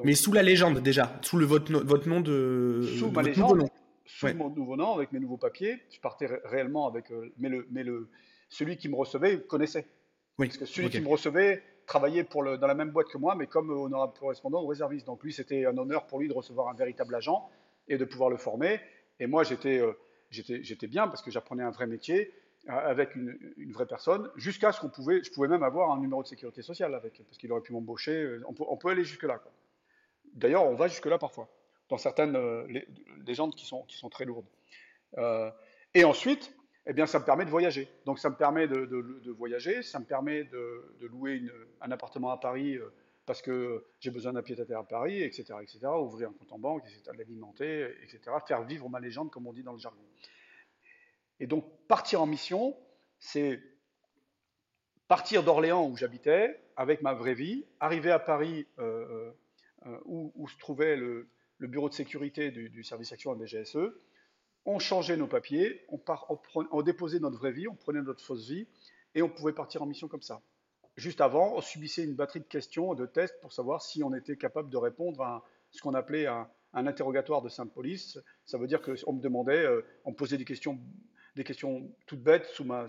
mais 0.03 0.17
sous 0.17 0.33
la 0.33 0.43
légende 0.43 0.81
déjà, 0.81 1.21
sous 1.23 1.37
le, 1.37 1.45
votre, 1.45 1.73
votre 1.85 2.09
nom 2.09 2.21
de... 2.21 2.81
Sous 2.99 3.13
ma 3.13 3.23
légende, 3.23 3.69
sous 4.05 4.35
mon 4.35 4.51
nouveau 4.51 4.75
nom, 4.75 4.93
avec 4.97 5.13
mes 5.13 5.21
nouveaux 5.21 5.39
papiers, 5.39 5.81
je 5.89 6.01
partais 6.01 6.27
réellement 6.47 6.89
avec... 6.89 7.13
mais 7.39 7.49
le, 7.49 7.69
mais 7.71 7.85
le, 7.85 8.09
celui 8.55 8.77
qui 8.77 8.89
me 8.89 8.97
recevait 8.97 9.41
connaissait. 9.41 9.87
Oui. 10.39 10.47
Parce 10.47 10.59
que 10.59 10.65
celui 10.67 10.91
qui 10.91 11.01
me 11.01 11.09
recevait 11.09 11.63
travaillait 11.87 12.25
pour 12.25 12.43
le, 12.43 12.57
dans 12.57 12.67
la 12.67 12.75
même 12.75 12.91
boîte 12.91 13.09
que 13.09 13.19
moi, 13.19 13.35
mais 13.35 13.47
comme 13.47 13.71
honorable 13.71 14.15
correspondant 14.19 14.63
ou 14.63 14.67
réserviste. 14.67 15.07
Donc 15.07 15.23
lui, 15.23 15.33
c'était 15.33 15.67
un 15.67 15.77
honneur 15.77 16.07
pour 16.07 16.21
lui 16.21 16.29
de 16.29 16.33
recevoir 16.33 16.69
un 16.69 16.75
véritable 16.75 17.15
agent 17.15 17.49
et 17.89 17.99
de 17.99 18.05
pouvoir 18.05 18.31
le 18.31 18.37
former. 18.37 18.81
Et 19.21 19.27
moi, 19.27 19.43
j'étais 19.45 19.79
euh, 19.79 19.93
j'étais 20.31 20.87
bien 20.87 21.09
parce 21.09 21.23
que 21.23 21.31
j'apprenais 21.31 21.63
un 21.63 21.71
vrai 21.71 21.87
métier 21.87 22.33
euh, 22.69 22.73
avec 22.73 23.15
une, 23.17 23.37
une 23.57 23.73
vraie 23.73 23.87
personne, 23.87 24.31
jusqu'à 24.37 24.73
ce 24.73 24.81
qu'on 24.81 24.89
pouvait, 24.89 25.23
je 25.23 25.31
pouvais 25.33 25.49
même 25.49 25.63
avoir 25.63 25.91
un 25.91 26.01
numéro 26.01 26.23
de 26.23 26.29
sécurité 26.29 26.63
sociale 26.63 26.95
avec, 26.95 27.23
parce 27.25 27.37
qu'il 27.37 27.53
aurait 27.53 27.61
pu 27.61 27.73
m'embaucher. 27.73 28.23
Euh, 28.23 28.43
on 28.49 28.55
peut, 28.55 28.65
on 28.69 28.77
peut 28.77 28.89
aller 28.89 29.05
jusque 29.05 29.25
là. 29.25 29.43
D'ailleurs, 30.33 30.65
on 30.65 30.75
va 30.75 30.89
jusque 30.89 31.07
là 31.07 31.19
parfois, 31.19 31.49
dans 31.89 31.99
certaines 31.99 32.37
légendes 33.25 33.55
qui 33.55 33.67
sont, 33.67 33.83
qui 33.83 33.97
sont 33.97 34.09
très 34.09 34.25
lourdes. 34.25 34.49
et 35.95 36.03
ensuite, 36.03 36.53
eh 36.87 36.93
bien, 36.93 37.07
ça 37.07 37.19
me 37.19 37.25
permet 37.25 37.45
de 37.45 37.51
voyager. 37.51 37.89
Donc, 38.05 38.19
ça 38.19 38.31
me 38.31 38.37
permet 38.37 38.69
de, 38.69 39.31
voyager, 39.31 39.83
ça 39.83 39.99
me 39.99 40.05
permet 40.05 40.45
de, 40.45 41.07
louer 41.07 41.43
un 41.81 41.91
appartement 41.91 42.31
à 42.31 42.39
Paris 42.39 42.77
euh, 42.77 42.93
parce 43.27 43.41
que 43.41 43.85
j'ai 44.01 44.11
besoin 44.11 44.35
d'un 44.35 44.43
pied-à-terre 44.43 44.81
à 44.81 44.87
Paris, 44.87 45.23
etc., 45.23 45.55
etc., 45.63 45.87
ouvrir 45.99 46.29
un 46.29 46.33
compte 46.33 46.53
en 46.53 46.59
banque, 46.59 46.83
etc., 46.85 47.03
l'alimenter, 47.17 47.89
etc., 48.03 48.21
faire 48.47 48.65
vivre 48.65 48.89
ma 48.89 49.01
légende, 49.01 49.31
comme 49.31 49.47
on 49.47 49.53
dit 49.53 49.63
dans 49.63 49.73
le 49.73 49.79
jargon. 49.79 50.03
Et 51.41 51.47
donc, 51.47 51.65
partir 51.89 52.21
en 52.21 52.27
mission, 52.27 52.77
c'est 53.19 53.61
partir 55.09 55.43
d'Orléans 55.43 55.89
où 55.89 55.97
j'habitais, 55.97 56.61
avec 56.77 57.03
ma 57.03 57.15
vraie 57.15 57.35
vie, 57.35 57.65
arriver 57.81 58.11
à 58.11 58.19
Paris 58.19 58.67
euh, 58.79 59.31
euh, 59.87 59.99
où, 60.05 60.49
se 60.49 60.59
trouvait 60.59 60.97
le, 60.97 61.29
bureau 61.61 61.89
de 61.89 61.95
sécurité 61.95 62.51
du, 62.51 62.85
service 62.85 63.13
action 63.13 63.33
à 63.33 63.37
DGSE, 63.37 63.79
on 64.67 64.79
changeait 64.79 65.17
nos 65.17 65.27
papiers, 65.27 65.85
on, 65.89 66.83
déposait 66.83 67.21
notre 67.21 67.39
vraie 67.39 67.53
vie, 67.53 67.69
on 67.69 67.75
prenait 67.75 68.03
notre 68.03 68.25
fausse 68.25 68.49
vie, 68.49 68.67
et 69.15 69.23
on 69.23 69.29
pouvait 69.29 69.53
partir 69.53 69.83
en 69.83 69.87
mission 69.87 70.09
comme 70.09 70.23
ça. 70.23 70.41
Juste 70.97 71.21
avant, 71.21 71.55
on 71.57 71.61
subissait 71.61 72.05
une 72.05 72.15
batterie 72.15 72.41
de 72.41 72.47
questions, 72.47 72.95
de 72.95 73.07
tests 73.07 73.39
pour 73.41 73.53
savoir 73.53 73.83
si 73.83 74.03
on 74.03 74.15
était 74.15 74.37
capable 74.37 74.71
de 74.71 74.77
répondre 74.77 75.21
à 75.23 75.45
ce 75.71 75.83
qu'on 75.83 75.95
appelait 75.95 76.27
un, 76.27 76.49
interrogatoire 76.73 77.43
de 77.43 77.49
simple 77.49 77.73
police. 77.73 78.19
Ça 78.47 78.59
veut 78.59 78.67
dire 78.67 78.81
qu'on 78.81 79.13
me 79.13 79.21
demandait, 79.21 79.65
euh, 79.65 79.85
on 80.05 80.11
me 80.11 80.17
posait 80.17 80.39
des 80.39 80.45
questions, 80.45 80.81
des 81.37 81.45
questions 81.45 81.89
toutes 82.07 82.23
bêtes 82.23 82.47
sur 82.47 82.65
ma, 82.65 82.87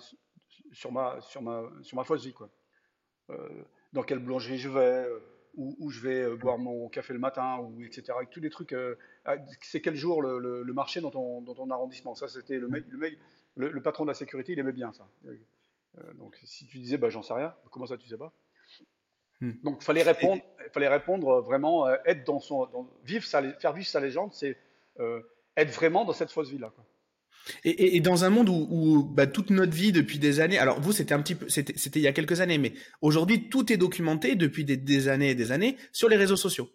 sur 0.72 0.92
ma 0.92 2.04
fausse 2.04 2.26
vie. 2.26 2.34
Quoi. 2.34 2.50
Euh, 3.32 3.64
dans 3.94 4.04
quelle 4.04 4.20
boulangerie 4.20 4.58
je 4.58 4.70
vais 4.70 4.80
euh, 4.80 5.20
où, 5.58 5.90
je 5.90 6.00
vais 6.02 6.22
euh, 6.22 6.36
boire 6.36 6.58
mon 6.58 6.90
café 6.90 7.14
le 7.14 7.20
matin, 7.20 7.58
ou 7.60 7.82
etc. 7.82 8.14
Avec 8.16 8.30
tous 8.30 8.42
les 8.42 8.50
trucs. 8.50 8.74
Euh, 8.74 8.96
ah, 9.26 9.36
c'est 9.62 9.82
quel 9.82 9.96
jour 9.96 10.22
le, 10.22 10.64
marché 10.74 11.02
dans 11.02 11.12
ton, 11.12 11.42
dans 11.42 11.54
ton, 11.54 11.70
arrondissement? 11.70 12.16
Ça, 12.16 12.28
c'était 12.28 12.58
le 12.58 12.68
mec, 12.68 12.86
le, 12.90 12.98
mec 12.98 13.18
le, 13.56 13.82
patron 13.82 14.04
de 14.04 14.10
la 14.10 14.14
sécurité, 14.14 14.54
il 14.54 14.60
aimait 14.60 14.72
bien 14.72 14.92
ça. 14.94 15.08
Euh, 15.28 16.14
donc, 16.16 16.38
si 16.44 16.66
tu 16.66 16.78
disais, 16.78 16.98
bah, 16.98 17.10
j'en 17.10 17.22
sais 17.22 17.34
rien, 17.34 17.54
comment 17.72 17.86
ça, 17.86 17.98
tu 17.98 18.08
sais 18.08 18.18
pas? 18.18 18.34
Hmm. 19.42 19.54
Donc, 19.64 19.82
fallait 19.82 20.04
répondre, 20.04 20.42
fallait 20.72 20.88
répondre 20.88 21.42
vraiment, 21.42 21.88
euh, 21.88 21.96
être 22.06 22.26
dans 22.26 22.40
son, 22.40 22.70
vivre 23.04 23.26
sa, 23.26 23.42
faire 23.54 23.74
vivre 23.74 23.88
sa 23.88 24.00
légende, 24.00 24.34
c'est 24.34 24.58
être 25.58 25.72
vraiment 25.72 26.06
dans 26.06 26.14
cette 26.14 26.32
fausse 26.32 26.50
vie 26.50 26.58
là. 26.58 26.72
Et, 27.64 27.96
et, 27.96 28.00
dans 28.00 28.24
un 28.24 28.30
monde 28.30 28.50
où, 28.50 28.68
où 28.70 29.04
bah, 29.04 29.28
toute 29.28 29.50
notre 29.50 29.74
vie 29.74 29.92
depuis 29.92 30.20
des 30.20 30.40
années, 30.40 30.58
alors 30.58 30.80
vous 30.82 30.92
c'était 30.92 31.14
un 31.14 31.22
petit 31.22 31.36
peu, 31.36 31.48
c'était 31.50 32.00
il 32.00 32.02
y 32.02 32.08
a 32.08 32.14
quelques 32.14 32.42
années, 32.42 32.58
mais 32.58 32.74
aujourd'hui 33.02 33.50
tout 33.50 33.72
est 33.72 33.78
documenté 33.78 34.36
depuis 34.36 34.66
des, 34.66 34.78
des, 34.78 35.08
années 35.08 35.32
et 35.32 35.36
des 35.36 35.52
années 35.52 35.78
sur 35.92 36.10
les 36.10 36.16
réseaux 36.16 36.36
sociaux. 36.36 36.70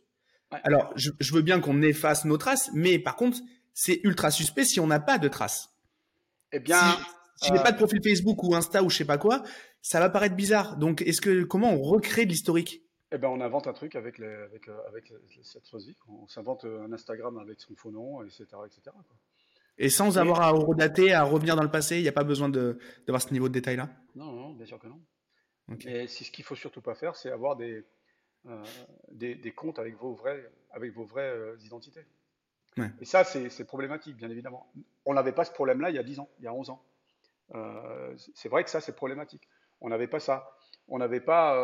Alors 0.51 0.93
je, 0.97 1.11
je, 1.19 1.33
veux 1.33 1.43
bien 1.43 1.61
qu'on 1.61 1.83
efface 1.83 2.25
nos 2.25 2.37
traces, 2.37 2.71
mais 2.75 2.99
par 2.99 3.17
contre 3.17 3.39
c'est 3.75 4.01
ultra 4.05 4.31
suspect 4.31 4.65
si 4.65 4.81
on 4.81 4.87
n'a 4.87 5.01
pas 5.01 5.19
de 5.19 5.29
traces. 5.29 5.71
Eh 6.53 6.61
bien, 6.61 6.81
si, 7.37 7.47
si 7.47 7.53
euh... 7.53 7.63
pas 7.63 7.73
de 7.73 7.77
profil 7.77 8.01
Facebook 8.03 8.43
ou 8.43 8.55
Insta 8.55 8.83
ou 8.83 8.91
je 8.91 8.97
sais 8.97 9.05
pas 9.05 9.19
quoi, 9.19 9.43
ça 9.83 10.01
va 10.01 10.11
paraître 10.11 10.37
bizarre. 10.37 10.77
Donc 10.77 11.03
est-ce 11.03 11.21
que 11.21 11.45
comment 11.45 11.73
on 11.73 11.83
recrée 11.83 12.25
de 12.25 12.31
l'historique? 12.31 12.83
Eh 13.13 13.19
ben, 13.19 13.29
on 13.29 13.41
invente 13.41 13.67
un 13.67 13.73
truc 13.73 13.97
avec, 13.97 14.19
les, 14.19 14.33
avec, 14.33 14.69
euh, 14.69 14.79
avec 14.87 15.13
cette 15.43 15.65
vie. 15.75 15.97
On 16.09 16.29
s'invente 16.29 16.65
un 16.65 16.93
Instagram 16.93 17.39
avec 17.39 17.61
son 17.61 17.75
faux 17.75 17.91
nom, 17.91 18.23
etc. 18.23 18.45
etc. 18.67 18.83
Quoi. 18.85 19.17
Et 19.83 19.89
sans 19.89 20.19
avoir 20.19 20.43
à 20.43 20.51
redater, 20.51 21.15
à 21.15 21.25
revenir 21.25 21.57
dans 21.57 21.63
le 21.63 21.71
passé, 21.71 21.97
il 21.97 22.03
n'y 22.03 22.09
a 22.09 22.13
pas 22.13 22.23
besoin 22.23 22.51
d'avoir 22.51 23.23
ce 23.23 23.33
niveau 23.33 23.49
de 23.49 23.55
détail-là? 23.55 23.89
Non, 24.15 24.31
non, 24.31 24.53
bien 24.53 24.67
sûr 24.67 24.79
que 24.79 24.87
non. 24.87 25.01
Okay. 25.73 26.03
Et 26.03 26.07
ce 26.07 26.31
qu'il 26.31 26.45
faut 26.45 26.55
surtout 26.55 26.83
pas 26.83 26.95
faire, 26.95 27.17
c'est 27.17 27.31
avoir 27.31 27.57
des, 27.57 27.83
euh, 28.47 28.63
des, 29.11 29.35
des, 29.35 29.53
comptes 29.53 29.79
avec 29.79 29.97
vos 29.97 30.13
vraies, 30.13 30.53
avec 30.71 30.93
vos 30.93 31.07
vraies 31.07 31.31
euh, 31.31 31.57
identités. 31.65 32.05
Ouais. 32.77 32.91
Et 33.01 33.07
ça, 33.07 33.25
c'est 33.25 33.65
problématique, 33.65 34.17
bien 34.17 34.29
évidemment. 34.29 34.71
On 35.07 35.15
n'avait 35.15 35.33
pas 35.33 35.47
ce 35.47 35.53
problème-là 35.53 35.89
il 35.89 35.97
y 35.97 35.99
a 35.99 36.03
10 36.03 36.19
ans, 36.19 36.29
il 36.41 36.45
y 36.45 36.49
a 36.49 36.53
11 36.53 36.69
ans. 36.69 36.85
Euh, 37.55 38.15
c'est 38.35 38.51
vrai 38.51 38.65
que 38.65 38.71
ça, 38.71 38.83
c'est 38.83 38.95
problématique. 38.95 39.49
On 39.81 39.89
n'avait 39.89 40.09
pas 40.09 40.21
ça. 40.21 40.59
On 40.89 40.99
n'avait 40.99 41.21
pas, 41.21 41.57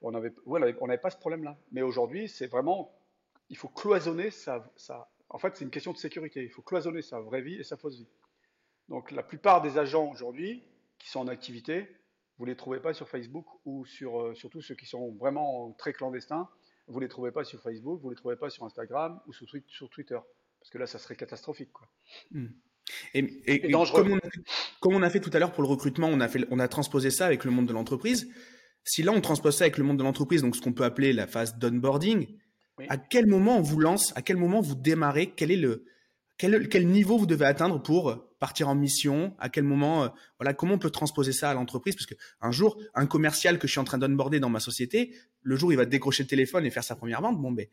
on 0.00 0.14
avait, 0.14 0.32
ouais, 0.46 0.74
on 0.80 0.86
n'avait 0.86 0.98
pas 0.98 1.10
ce 1.10 1.18
problème-là. 1.18 1.58
Mais 1.72 1.82
aujourd'hui, 1.82 2.26
c'est 2.26 2.46
vraiment, 2.46 2.96
il 3.50 3.56
faut 3.58 3.68
cloisonner 3.68 4.30
sa, 4.30 4.64
sa, 4.76 5.10
en 5.34 5.38
fait, 5.38 5.56
c'est 5.56 5.64
une 5.64 5.70
question 5.72 5.92
de 5.92 5.98
sécurité. 5.98 6.44
Il 6.44 6.50
faut 6.50 6.62
cloisonner 6.62 7.02
sa 7.02 7.18
vraie 7.18 7.42
vie 7.42 7.56
et 7.56 7.64
sa 7.64 7.76
fausse 7.76 7.98
vie. 7.98 8.06
Donc, 8.88 9.10
la 9.10 9.24
plupart 9.24 9.62
des 9.62 9.78
agents 9.78 10.08
aujourd'hui 10.08 10.62
qui 10.96 11.10
sont 11.10 11.18
en 11.18 11.26
activité, 11.26 11.88
vous 12.38 12.44
ne 12.44 12.50
les 12.50 12.56
trouvez 12.56 12.78
pas 12.78 12.94
sur 12.94 13.08
Facebook 13.08 13.44
ou 13.64 13.84
sur, 13.84 14.20
euh, 14.20 14.34
surtout 14.36 14.62
ceux 14.62 14.76
qui 14.76 14.86
sont 14.86 15.10
vraiment 15.16 15.72
très 15.72 15.92
clandestins, 15.92 16.48
vous 16.86 17.00
ne 17.00 17.06
les 17.06 17.08
trouvez 17.08 17.32
pas 17.32 17.42
sur 17.42 17.60
Facebook, 17.60 18.00
vous 18.00 18.10
ne 18.10 18.12
les 18.12 18.16
trouvez 18.16 18.36
pas 18.36 18.48
sur 18.48 18.64
Instagram 18.64 19.20
ou 19.26 19.32
sur, 19.32 19.48
sur, 19.66 19.90
Twitter. 19.90 20.18
Parce 20.60 20.70
que 20.70 20.78
là, 20.78 20.86
ça 20.86 21.00
serait 21.00 21.16
catastrophique. 21.16 21.72
Quoi. 21.72 21.88
Mmh. 22.30 22.46
Et, 23.14 23.18
et, 23.18 23.66
et 23.66 23.72
comme, 23.72 24.12
on 24.12 24.18
a, 24.18 24.30
comme, 24.78 24.94
on 24.94 25.02
a, 25.02 25.10
fait 25.10 25.20
tout 25.20 25.30
à 25.32 25.40
l'heure 25.40 25.52
pour 25.52 25.64
le 25.64 25.68
recrutement, 25.68 26.06
on 26.06 26.20
a, 26.20 26.28
fait, 26.28 26.46
on 26.52 26.60
a 26.60 26.68
transposé 26.68 27.10
ça 27.10 27.26
avec 27.26 27.44
le 27.44 27.50
monde 27.50 27.66
de 27.66 27.72
l'entreprise. 27.72 28.30
Si 28.84 29.02
là, 29.02 29.10
on 29.10 29.20
transpose 29.20 29.56
ça 29.56 29.64
avec 29.64 29.78
le 29.78 29.84
monde 29.84 29.98
de 29.98 30.04
l'entreprise, 30.04 30.42
donc 30.42 30.54
ce 30.54 30.60
qu'on 30.60 30.74
peut 30.74 30.84
appeler 30.84 31.12
la 31.12 31.26
phase 31.26 31.58
d'onboarding, 31.58 32.38
À 32.88 32.96
quel 32.96 33.26
moment 33.26 33.58
on 33.58 33.62
vous 33.62 33.78
lance 33.78 34.12
À 34.16 34.22
quel 34.22 34.36
moment 34.36 34.60
vous 34.60 34.74
démarrez 34.74 35.32
Quel 35.36 35.50
est 35.50 35.56
le 35.56 35.84
quel, 36.36 36.88
niveau 36.88 37.16
vous 37.16 37.26
devez 37.26 37.46
atteindre 37.46 37.80
pour 37.80 38.18
partir 38.40 38.68
en 38.68 38.74
mission 38.74 39.36
À 39.38 39.48
quel 39.48 39.62
moment 39.62 40.04
euh, 40.04 40.08
Voilà, 40.38 40.52
comment 40.52 40.74
on 40.74 40.78
peut 40.78 40.90
transposer 40.90 41.32
ça 41.32 41.50
à 41.50 41.54
l'entreprise? 41.54 41.94
Parce 41.94 42.06
que 42.06 42.14
un 42.40 42.50
jour, 42.50 42.76
un 42.94 43.06
commercial 43.06 43.58
que 43.58 43.68
je 43.68 43.72
suis 43.72 43.80
en 43.80 43.84
train 43.84 43.98
d'onboarder 43.98 44.40
dans 44.40 44.48
ma 44.48 44.60
société, 44.60 45.14
le 45.42 45.56
jour 45.56 45.72
il 45.72 45.76
va 45.76 45.86
décrocher 45.86 46.24
le 46.24 46.28
téléphone 46.28 46.66
et 46.66 46.70
faire 46.70 46.82
sa 46.82 46.96
première 46.96 47.20
vente, 47.20 47.40
bon 47.40 47.52
ben 47.52 47.66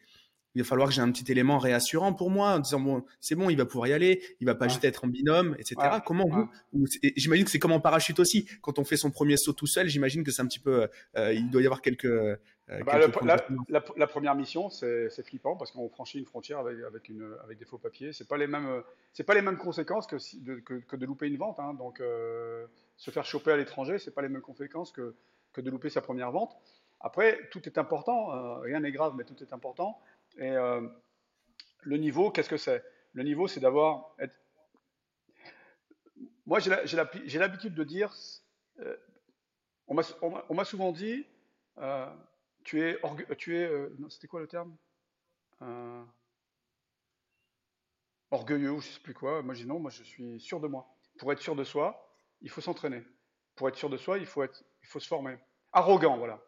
il 0.55 0.61
va 0.61 0.67
falloir 0.67 0.89
que 0.89 0.93
j'ai 0.93 1.01
un 1.01 1.11
petit 1.11 1.31
élément 1.31 1.57
réassurant 1.57 2.13
pour 2.13 2.29
moi 2.29 2.55
en 2.55 2.59
disant 2.59 2.79
bon 2.79 3.03
c'est 3.19 3.35
bon 3.35 3.49
il 3.49 3.57
va 3.57 3.65
pouvoir 3.65 3.87
y 3.87 3.93
aller 3.93 4.21
il 4.39 4.45
va 4.45 4.55
pas 4.55 4.65
ouais. 4.65 4.69
juste 4.69 4.83
être 4.83 5.05
en 5.05 5.07
binôme 5.07 5.55
etc 5.57 5.75
ouais. 5.79 5.99
comment 6.05 6.25
ouais. 6.25 6.45
vous 6.73 6.87
j'imagine 7.15 7.45
que 7.45 7.51
c'est 7.51 7.59
comme 7.59 7.71
en 7.71 7.79
parachute 7.79 8.19
aussi 8.19 8.47
quand 8.61 8.79
on 8.79 8.83
fait 8.83 8.97
son 8.97 9.11
premier 9.11 9.37
saut 9.37 9.53
tout 9.53 9.67
seul 9.67 9.87
j'imagine 9.87 10.23
que 10.23 10.31
c'est 10.31 10.41
un 10.41 10.47
petit 10.47 10.59
peu 10.59 10.87
euh, 11.17 11.33
il 11.33 11.49
doit 11.49 11.61
y 11.61 11.65
avoir 11.65 11.81
quelques, 11.81 12.05
euh, 12.05 12.35
bah, 12.67 12.99
quelques 12.99 13.21
le, 13.21 13.27
la, 13.27 13.45
la, 13.69 13.83
la, 13.95 14.07
première 14.07 14.35
mission 14.35 14.69
c'est 14.69 15.23
flippant 15.23 15.55
parce 15.55 15.71
qu'on 15.71 15.89
franchit 15.89 16.19
une 16.19 16.25
frontière 16.25 16.59
avec, 16.59 16.77
avec, 16.83 17.09
une, 17.09 17.35
avec 17.43 17.57
des 17.57 17.65
faux 17.65 17.77
papiers 17.77 18.13
c'est 18.13 18.27
pas 18.27 18.37
les 18.37 18.47
mêmes 18.47 18.83
c'est 19.13 19.23
pas 19.23 19.33
les 19.33 19.41
mêmes 19.41 19.57
conséquences 19.57 20.07
que, 20.07 20.17
si, 20.17 20.41
de, 20.41 20.55
que, 20.55 20.75
que, 20.75 20.95
de 20.95 21.05
louper 21.05 21.27
une 21.27 21.37
vente 21.37 21.59
hein. 21.59 21.73
donc 21.73 22.01
euh, 22.01 22.65
se 22.97 23.11
faire 23.11 23.25
choper 23.25 23.51
à 23.51 23.57
l'étranger 23.57 23.99
c'est 23.99 24.13
pas 24.13 24.21
les 24.21 24.29
mêmes 24.29 24.41
conséquences 24.41 24.91
que, 24.91 25.15
que 25.53 25.61
de 25.61 25.69
louper 25.69 25.89
sa 25.89 26.01
première 26.01 26.31
vente 26.31 26.57
après 26.99 27.39
tout 27.51 27.65
est 27.67 27.77
important 27.77 28.59
rien 28.61 28.81
n'est 28.81 28.91
grave 28.91 29.13
mais 29.17 29.23
tout 29.23 29.41
est 29.41 29.53
important 29.53 29.99
et 30.37 30.51
euh, 30.51 30.87
le 31.81 31.97
niveau, 31.97 32.31
qu'est-ce 32.31 32.49
que 32.49 32.57
c'est? 32.57 32.83
Le 33.13 33.23
niveau, 33.23 33.47
c'est 33.47 33.59
d'avoir. 33.59 34.15
Être... 34.19 34.35
Moi, 36.45 36.59
j'ai 36.59 37.39
l'habitude 37.39 37.75
de 37.75 37.83
dire. 37.83 38.13
Euh, 38.79 38.97
on 39.87 39.93
m'a 40.53 40.65
souvent 40.65 40.91
dit 40.91 41.25
euh, 41.79 42.09
tu 42.63 42.81
es. 42.81 42.99
Tu 43.37 43.57
es 43.57 43.69
C'était 44.09 44.27
quoi 44.27 44.39
le 44.39 44.47
terme? 44.47 44.75
Orgueilleux 48.31 48.71
ou 48.71 48.81
je 48.81 48.87
sais 48.87 48.99
plus 49.01 49.13
quoi. 49.13 49.41
Moi, 49.41 49.53
je 49.53 49.63
dis 49.63 49.67
non, 49.67 49.79
moi, 49.79 49.91
je 49.91 50.03
suis 50.03 50.39
sûr 50.39 50.59
de 50.59 50.67
moi. 50.67 50.87
Pour 51.17 51.33
être 51.33 51.41
sûr 51.41 51.55
de 51.55 51.65
soi, 51.65 52.17
il 52.41 52.49
faut 52.49 52.61
s'entraîner. 52.61 53.03
Pour 53.55 53.67
être 53.67 53.75
sûr 53.75 53.89
de 53.89 53.97
soi, 53.97 54.17
il 54.17 54.25
faut, 54.25 54.43
être, 54.43 54.63
il 54.81 54.87
faut 54.87 55.01
se 55.01 55.07
former. 55.07 55.37
Arrogant, 55.73 56.17
voilà. 56.17 56.41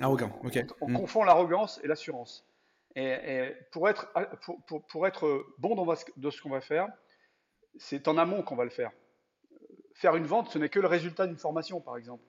Arrogant, 0.00 0.40
ok. 0.42 0.58
On, 0.80 0.86
on 0.86 0.90
mmh. 0.90 0.94
confond 0.94 1.22
l'arrogance 1.22 1.80
et 1.84 1.86
l'assurance. 1.86 2.44
Et, 2.94 3.54
pour, 3.70 3.88
être, 3.88 4.12
bon 5.58 5.74
dans 5.74 6.30
ce 6.30 6.42
qu'on 6.42 6.50
va 6.50 6.60
faire, 6.60 6.88
c'est 7.78 8.06
en 8.08 8.18
amont 8.18 8.42
qu'on 8.42 8.56
va 8.56 8.64
le 8.64 8.70
faire. 8.70 8.92
Faire 9.94 10.16
une 10.16 10.26
vente, 10.26 10.50
ce 10.50 10.58
n'est 10.58 10.68
que 10.68 10.80
le 10.80 10.88
résultat 10.88 11.26
d'une 11.26 11.38
formation, 11.38 11.80
par 11.80 11.96
exemple. 11.96 12.24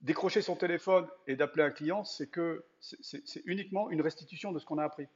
Décrocher 0.00 0.42
son 0.42 0.56
téléphone 0.56 1.08
et 1.26 1.36
d'appeler 1.36 1.62
un 1.62 1.70
client, 1.70 2.04
c'est 2.04 2.28
que 2.28 2.64
c'est 2.80 3.42
uniquement 3.44 3.90
une 3.90 4.00
restitution 4.00 4.52
de 4.52 4.58
ce 4.58 4.66
qu'on 4.66 4.78
a 4.78 4.84
appris. 4.84 5.06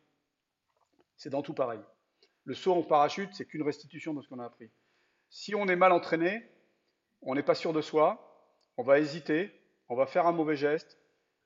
C'est 1.16 1.30
dans 1.30 1.42
tout 1.42 1.54
pareil. 1.54 1.80
Le 2.44 2.54
saut 2.54 2.74
en 2.74 2.82
parachute, 2.82 3.30
c'est 3.34 3.46
qu'une 3.46 3.62
restitution 3.62 4.14
de 4.14 4.22
ce 4.22 4.28
qu'on 4.28 4.40
a 4.40 4.44
appris. 4.44 4.70
Si 5.30 5.54
on 5.54 5.68
est 5.68 5.76
mal 5.76 5.92
entraîné, 5.92 6.50
on 7.22 7.34
n'est 7.34 7.42
pas 7.42 7.54
sûr 7.54 7.72
de 7.72 7.80
soi, 7.80 8.50
on 8.76 8.82
va 8.82 8.98
hésiter, 8.98 9.52
on 9.88 9.94
va 9.94 10.06
faire 10.06 10.26
un 10.26 10.32
mauvais 10.32 10.56
geste, 10.56 10.98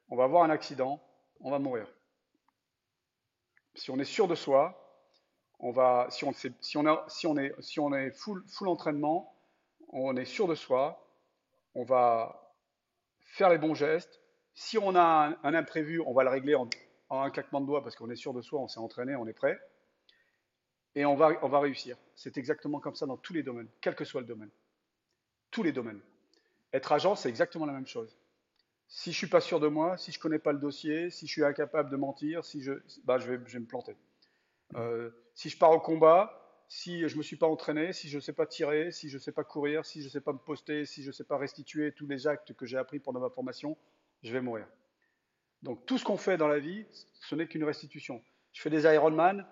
on 0.08 0.16
va 0.16 0.24
avoir 0.24 0.42
un 0.42 0.50
accident, 0.50 1.05
on 1.40 1.50
va 1.50 1.58
mourir. 1.58 1.86
Si 3.74 3.90
on 3.90 3.98
est 3.98 4.04
sûr 4.04 4.28
de 4.28 4.34
soi, 4.34 4.82
on 5.58 5.70
va, 5.70 6.06
si 6.10 6.24
on, 6.24 6.32
si 6.32 6.76
on, 6.76 7.08
si 7.08 7.26
on 7.26 7.36
est, 7.36 7.54
si 7.60 7.80
on 7.80 7.92
est 7.94 8.10
full, 8.10 8.44
full 8.48 8.68
entraînement, 8.68 9.34
on 9.88 10.16
est 10.16 10.24
sûr 10.24 10.48
de 10.48 10.54
soi, 10.54 11.06
on 11.74 11.84
va 11.84 12.54
faire 13.20 13.50
les 13.50 13.58
bons 13.58 13.74
gestes. 13.74 14.20
Si 14.54 14.78
on 14.78 14.94
a 14.94 15.00
un, 15.02 15.36
un 15.42 15.54
imprévu, 15.54 16.00
on 16.00 16.12
va 16.12 16.24
le 16.24 16.30
régler 16.30 16.54
en, 16.54 16.68
en, 17.10 17.20
un 17.20 17.30
claquement 17.30 17.60
de 17.60 17.66
doigts 17.66 17.82
parce 17.82 17.96
qu'on 17.96 18.10
est 18.10 18.16
sûr 18.16 18.32
de 18.32 18.42
soi, 18.42 18.60
on 18.60 18.68
s'est 18.68 18.80
entraîné, 18.80 19.14
on 19.16 19.26
est 19.26 19.34
prêt. 19.34 19.58
Et 20.94 21.04
on 21.04 21.14
va, 21.14 21.32
on 21.42 21.48
va 21.48 21.60
réussir. 21.60 21.98
C'est 22.14 22.38
exactement 22.38 22.80
comme 22.80 22.94
ça 22.94 23.04
dans 23.04 23.18
tous 23.18 23.34
les 23.34 23.42
domaines, 23.42 23.68
quel 23.82 23.94
que 23.94 24.04
soit 24.04 24.22
le 24.22 24.26
domaine. 24.26 24.50
Tous 25.50 25.62
les 25.62 25.72
domaines. 25.72 26.00
Être 26.72 26.92
agent, 26.92 27.14
c'est 27.16 27.28
exactement 27.28 27.66
la 27.66 27.74
même 27.74 27.86
chose. 27.86 28.18
Si 28.88 29.12
je 29.12 29.16
suis 29.16 29.26
pas 29.26 29.40
sûr 29.40 29.60
de 29.60 29.68
moi, 29.68 29.96
si 29.96 30.12
je 30.12 30.18
connais 30.18 30.38
pas 30.38 30.52
le 30.52 30.58
dossier, 30.58 31.10
si 31.10 31.26
je 31.26 31.32
suis 31.32 31.44
incapable 31.44 31.90
de 31.90 31.96
mentir, 31.96 32.44
si 32.44 32.62
je, 32.62 32.72
bah, 33.04 33.18
je, 33.18 33.32
vais, 33.32 33.40
je 33.46 33.54
vais 33.54 33.60
me 33.60 33.66
planter. 33.66 33.96
Euh, 34.74 35.10
si 35.34 35.48
je 35.48 35.58
pars 35.58 35.72
au 35.72 35.80
combat, 35.80 36.46
si 36.68 37.08
je 37.08 37.16
me 37.16 37.22
suis 37.22 37.36
pas 37.36 37.46
entraîné, 37.46 37.92
si 37.92 38.08
je 38.08 38.18
sais 38.18 38.32
pas 38.32 38.46
tirer, 38.46 38.90
si 38.90 39.08
je 39.08 39.18
sais 39.18 39.32
pas 39.32 39.44
courir, 39.44 39.84
si 39.84 40.02
je 40.02 40.08
sais 40.08 40.20
pas 40.20 40.32
me 40.32 40.38
poster, 40.38 40.84
si 40.84 41.02
je 41.02 41.12
sais 41.12 41.24
pas 41.24 41.36
restituer 41.36 41.92
tous 41.92 42.06
les 42.06 42.26
actes 42.26 42.54
que 42.54 42.66
j'ai 42.66 42.76
appris 42.76 42.98
pendant 42.98 43.20
ma 43.20 43.30
formation, 43.30 43.76
je 44.22 44.32
vais 44.32 44.40
mourir. 44.40 44.66
Donc 45.62 45.86
tout 45.86 45.98
ce 45.98 46.04
qu'on 46.04 46.16
fait 46.16 46.36
dans 46.36 46.48
la 46.48 46.58
vie, 46.58 46.86
ce 47.20 47.34
n'est 47.34 47.46
qu'une 47.46 47.64
restitution. 47.64 48.22
Je 48.52 48.60
fais 48.60 48.70
des 48.70 48.84
Ironman. 48.84 49.46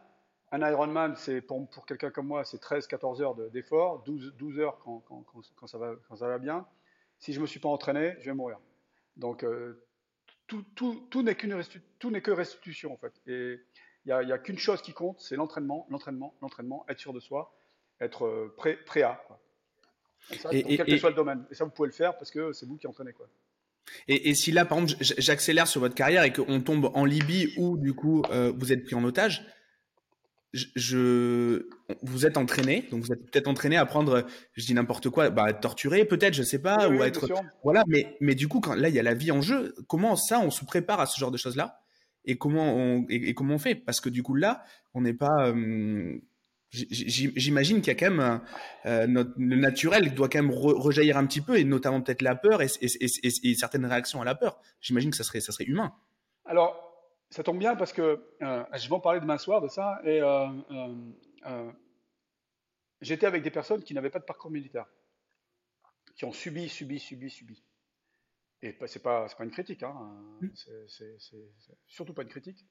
Un 0.52 0.70
Ironman, 0.70 1.16
c'est 1.16 1.40
pour, 1.40 1.68
pour 1.68 1.86
quelqu'un 1.86 2.10
comme 2.10 2.26
moi, 2.26 2.44
c'est 2.44 2.62
13-14 2.62 3.22
heures 3.22 3.34
d'effort, 3.50 4.02
12, 4.04 4.34
12 4.36 4.58
heures 4.60 4.78
quand, 4.78 5.00
quand, 5.00 5.24
quand, 5.56 5.66
ça 5.66 5.78
va, 5.78 5.94
quand 6.08 6.16
ça 6.16 6.28
va 6.28 6.38
bien. 6.38 6.66
Si 7.18 7.32
je 7.32 7.40
me 7.40 7.46
suis 7.46 7.60
pas 7.60 7.68
entraîné, 7.68 8.14
je 8.20 8.26
vais 8.26 8.34
mourir. 8.34 8.58
Donc, 9.16 9.44
euh, 9.44 9.84
tout, 10.46 10.64
tout, 10.74 11.06
tout 11.10 11.22
n'est 11.22 11.34
que 11.34 12.30
restitution, 12.30 12.92
en 12.92 12.96
fait. 12.96 13.12
Et 13.26 13.60
il 14.04 14.08
n'y 14.08 14.12
a, 14.12 14.34
a 14.34 14.38
qu'une 14.38 14.58
chose 14.58 14.82
qui 14.82 14.92
compte, 14.92 15.20
c'est 15.20 15.36
l'entraînement, 15.36 15.86
l'entraînement, 15.90 16.34
l'entraînement, 16.42 16.84
être 16.88 16.98
sûr 16.98 17.12
de 17.12 17.20
soi, 17.20 17.54
être 18.00 18.26
euh, 18.26 18.54
prêt, 18.56 18.76
prêt 18.84 19.02
à. 19.02 19.22
Quoi. 19.26 19.40
Et 20.30 20.38
ça, 20.38 20.48
et, 20.52 20.62
quel 20.62 20.88
et, 20.88 20.92
que 20.92 20.98
soit 20.98 21.10
le 21.10 21.16
domaine. 21.16 21.44
Et 21.50 21.54
ça, 21.54 21.64
vous 21.64 21.70
pouvez 21.70 21.88
le 21.88 21.94
faire 21.94 22.16
parce 22.16 22.30
que 22.30 22.52
c'est 22.52 22.66
vous 22.66 22.76
qui 22.76 22.86
entraînez. 22.86 23.12
Quoi. 23.12 23.28
Et, 24.08 24.30
et, 24.30 24.34
si 24.34 24.52
là, 24.52 24.64
par 24.64 24.78
exemple, 24.78 25.02
j'accélère 25.02 25.66
sur 25.66 25.80
votre 25.80 25.94
carrière 25.94 26.24
et 26.24 26.32
qu'on 26.32 26.60
tombe 26.60 26.90
en 26.94 27.04
Libye 27.04 27.54
où, 27.56 27.76
du 27.76 27.94
coup, 27.94 28.22
euh, 28.30 28.52
vous 28.56 28.72
êtes 28.72 28.84
pris 28.84 28.94
en 28.94 29.04
otage, 29.04 29.46
je, 30.54 31.66
vous 32.02 32.26
êtes 32.26 32.36
entraîné, 32.36 32.86
donc 32.90 33.02
vous 33.02 33.12
êtes 33.12 33.30
peut-être 33.30 33.48
entraîné 33.48 33.76
à 33.76 33.84
prendre, 33.84 34.24
je 34.52 34.64
dis 34.64 34.74
n'importe 34.74 35.10
quoi, 35.10 35.30
bah, 35.30 35.50
être 35.50 35.60
torturé 35.60 36.04
peut-être, 36.04 36.34
je 36.34 36.42
sais 36.42 36.60
pas, 36.60 36.88
oui, 36.88 36.96
ou 36.96 37.00
oui, 37.00 37.06
être, 37.06 37.28
voilà, 37.62 37.82
mais, 37.88 38.16
mais 38.20 38.34
du 38.34 38.48
coup, 38.48 38.60
quand 38.60 38.74
là, 38.74 38.88
il 38.88 38.94
y 38.94 38.98
a 38.98 39.02
la 39.02 39.14
vie 39.14 39.32
en 39.32 39.42
jeu, 39.42 39.74
comment 39.88 40.16
ça, 40.16 40.40
on 40.40 40.50
se 40.50 40.64
prépare 40.64 41.00
à 41.00 41.06
ce 41.06 41.18
genre 41.18 41.30
de 41.30 41.36
choses-là? 41.36 41.80
Et 42.24 42.38
comment 42.38 42.74
on, 42.74 43.04
et, 43.10 43.28
et, 43.28 43.34
comment 43.34 43.56
on 43.56 43.58
fait? 43.58 43.74
Parce 43.74 44.00
que 44.00 44.08
du 44.08 44.22
coup, 44.22 44.34
là, 44.34 44.64
on 44.94 45.02
n'est 45.02 45.12
pas, 45.12 45.48
euh, 45.48 46.18
J'imagine 46.70 47.80
qu'il 47.80 47.88
y 47.88 47.90
a 47.90 47.94
quand 47.94 48.10
même 48.10 48.40
euh, 48.86 49.06
notre, 49.06 49.30
le 49.36 49.54
naturel 49.54 50.12
doit 50.12 50.28
quand 50.28 50.42
même 50.42 50.50
rejaillir 50.50 51.16
un 51.16 51.24
petit 51.24 51.40
peu 51.40 51.56
et 51.56 51.62
notamment 51.62 52.00
peut-être 52.00 52.22
la 52.22 52.34
peur 52.34 52.62
et, 52.62 52.68
et, 52.80 53.54
certaines 53.54 53.86
réactions 53.86 54.20
à 54.20 54.24
la 54.24 54.34
peur. 54.34 54.58
J'imagine 54.80 55.10
que 55.10 55.16
ça 55.16 55.22
serait, 55.22 55.40
ça 55.40 55.52
serait 55.52 55.66
humain. 55.66 55.94
Alors, 56.44 56.93
ça 57.30 57.42
tombe 57.42 57.58
bien 57.58 57.76
parce 57.76 57.92
que 57.92 58.24
euh, 58.42 58.64
je 58.74 58.88
vais 58.88 58.94
en 58.94 59.00
parler 59.00 59.20
demain 59.20 59.38
soir 59.38 59.60
de 59.60 59.68
ça 59.68 60.00
et 60.04 60.20
euh, 60.20 60.48
euh 61.46 61.72
j'étais 63.00 63.26
avec 63.26 63.42
des 63.42 63.50
personnes 63.50 63.82
qui 63.82 63.92
n'avaient 63.92 64.10
pas 64.10 64.18
de 64.18 64.24
parcours 64.24 64.50
militaire, 64.50 64.86
qui 66.16 66.24
ont 66.24 66.32
subi, 66.32 66.68
subi, 66.68 66.98
subi, 66.98 67.28
subi. 67.28 67.62
Et 68.62 68.78
c'est 68.86 69.02
pas, 69.02 69.28
pas 69.28 69.44
une 69.44 69.50
critique, 69.50 69.82
hein, 69.82 70.16
c'est 70.56 71.16
surtout 71.86 72.14
pas 72.14 72.22
une 72.22 72.30
critique. 72.30 72.64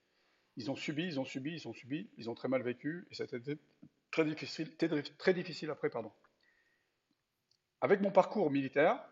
Ils 0.56 0.72
ont 0.72 0.76
subi, 0.76 1.04
ils 1.04 1.20
ont 1.20 1.26
subi, 1.26 1.52
ils 1.54 1.68
ont 1.68 1.74
subi, 1.74 2.10
ils 2.18 2.30
ont 2.32 2.36
très 2.36 2.48
mal 2.48 2.63
vécu, 2.63 3.08
et 3.12 3.16
ça 3.16 3.24
a 3.24 3.38
été 3.38 3.60
très 4.10 4.26
difficile, 4.26 4.76
très 5.18 5.34
difficile 5.34 5.70
après, 5.70 5.89
pardon. 5.89 6.12
Avec 7.82 8.02
mon 8.02 8.12
parcours 8.12 8.50
militaire, 8.50 9.04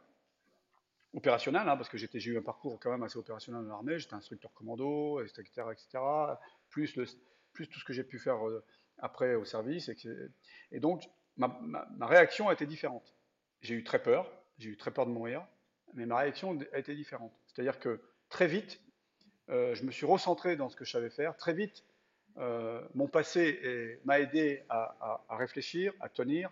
opérationnel, 1.13 1.67
hein, 1.67 1.77
parce 1.77 1.89
que 1.89 1.97
j'ai 1.97 2.31
eu 2.31 2.37
un 2.37 2.41
parcours 2.41 2.79
quand 2.79 2.91
même 2.91 3.03
assez 3.03 3.17
opérationnel 3.17 3.63
dans 3.63 3.69
l'armée, 3.69 3.99
j'étais 3.99 4.13
instructeur 4.13 4.53
commando, 4.53 5.21
etc., 5.21 5.43
etc., 5.71 5.99
plus, 6.69 6.93
tout 6.93 7.79
ce 7.79 7.83
que 7.83 7.93
j'ai 7.93 8.03
pu 8.03 8.17
faire 8.17 8.47
euh, 8.47 8.63
après 8.97 9.35
au 9.35 9.45
service. 9.45 9.91
Et, 10.71 10.79
donc, 10.79 11.09
ma, 11.37 11.59
réaction 12.01 12.49
a 12.49 12.53
été 12.53 12.65
différente. 12.65 13.13
J'ai 13.61 13.75
eu 13.75 13.83
très 13.83 14.01
peur, 14.01 14.31
j'ai 14.57 14.69
eu 14.69 14.77
très 14.77 14.91
peur 14.91 15.05
de 15.05 15.11
mourir, 15.11 15.45
mais 15.93 16.05
ma 16.05 16.17
réaction 16.17 16.57
a 16.71 16.79
été 16.79 16.95
différente. 16.95 17.33
C'est-à-dire 17.47 17.79
que 17.79 18.01
très 18.29 18.47
vite, 18.47 18.79
euh, 19.49 19.75
je 19.75 19.83
me 19.83 19.91
suis 19.91 20.05
recentré 20.05 20.55
dans 20.55 20.69
ce 20.69 20.75
que 20.75 20.85
je 20.85 20.91
savais 20.91 21.09
faire. 21.09 21.35
Très 21.35 21.53
vite, 21.53 21.83
euh, 22.37 22.81
mon 22.95 23.07
passé 23.07 23.99
m'a 24.05 24.21
aidé 24.21 24.63
à, 24.69 25.21
réfléchir, 25.29 25.93
à 25.99 26.07
tenir, 26.07 26.49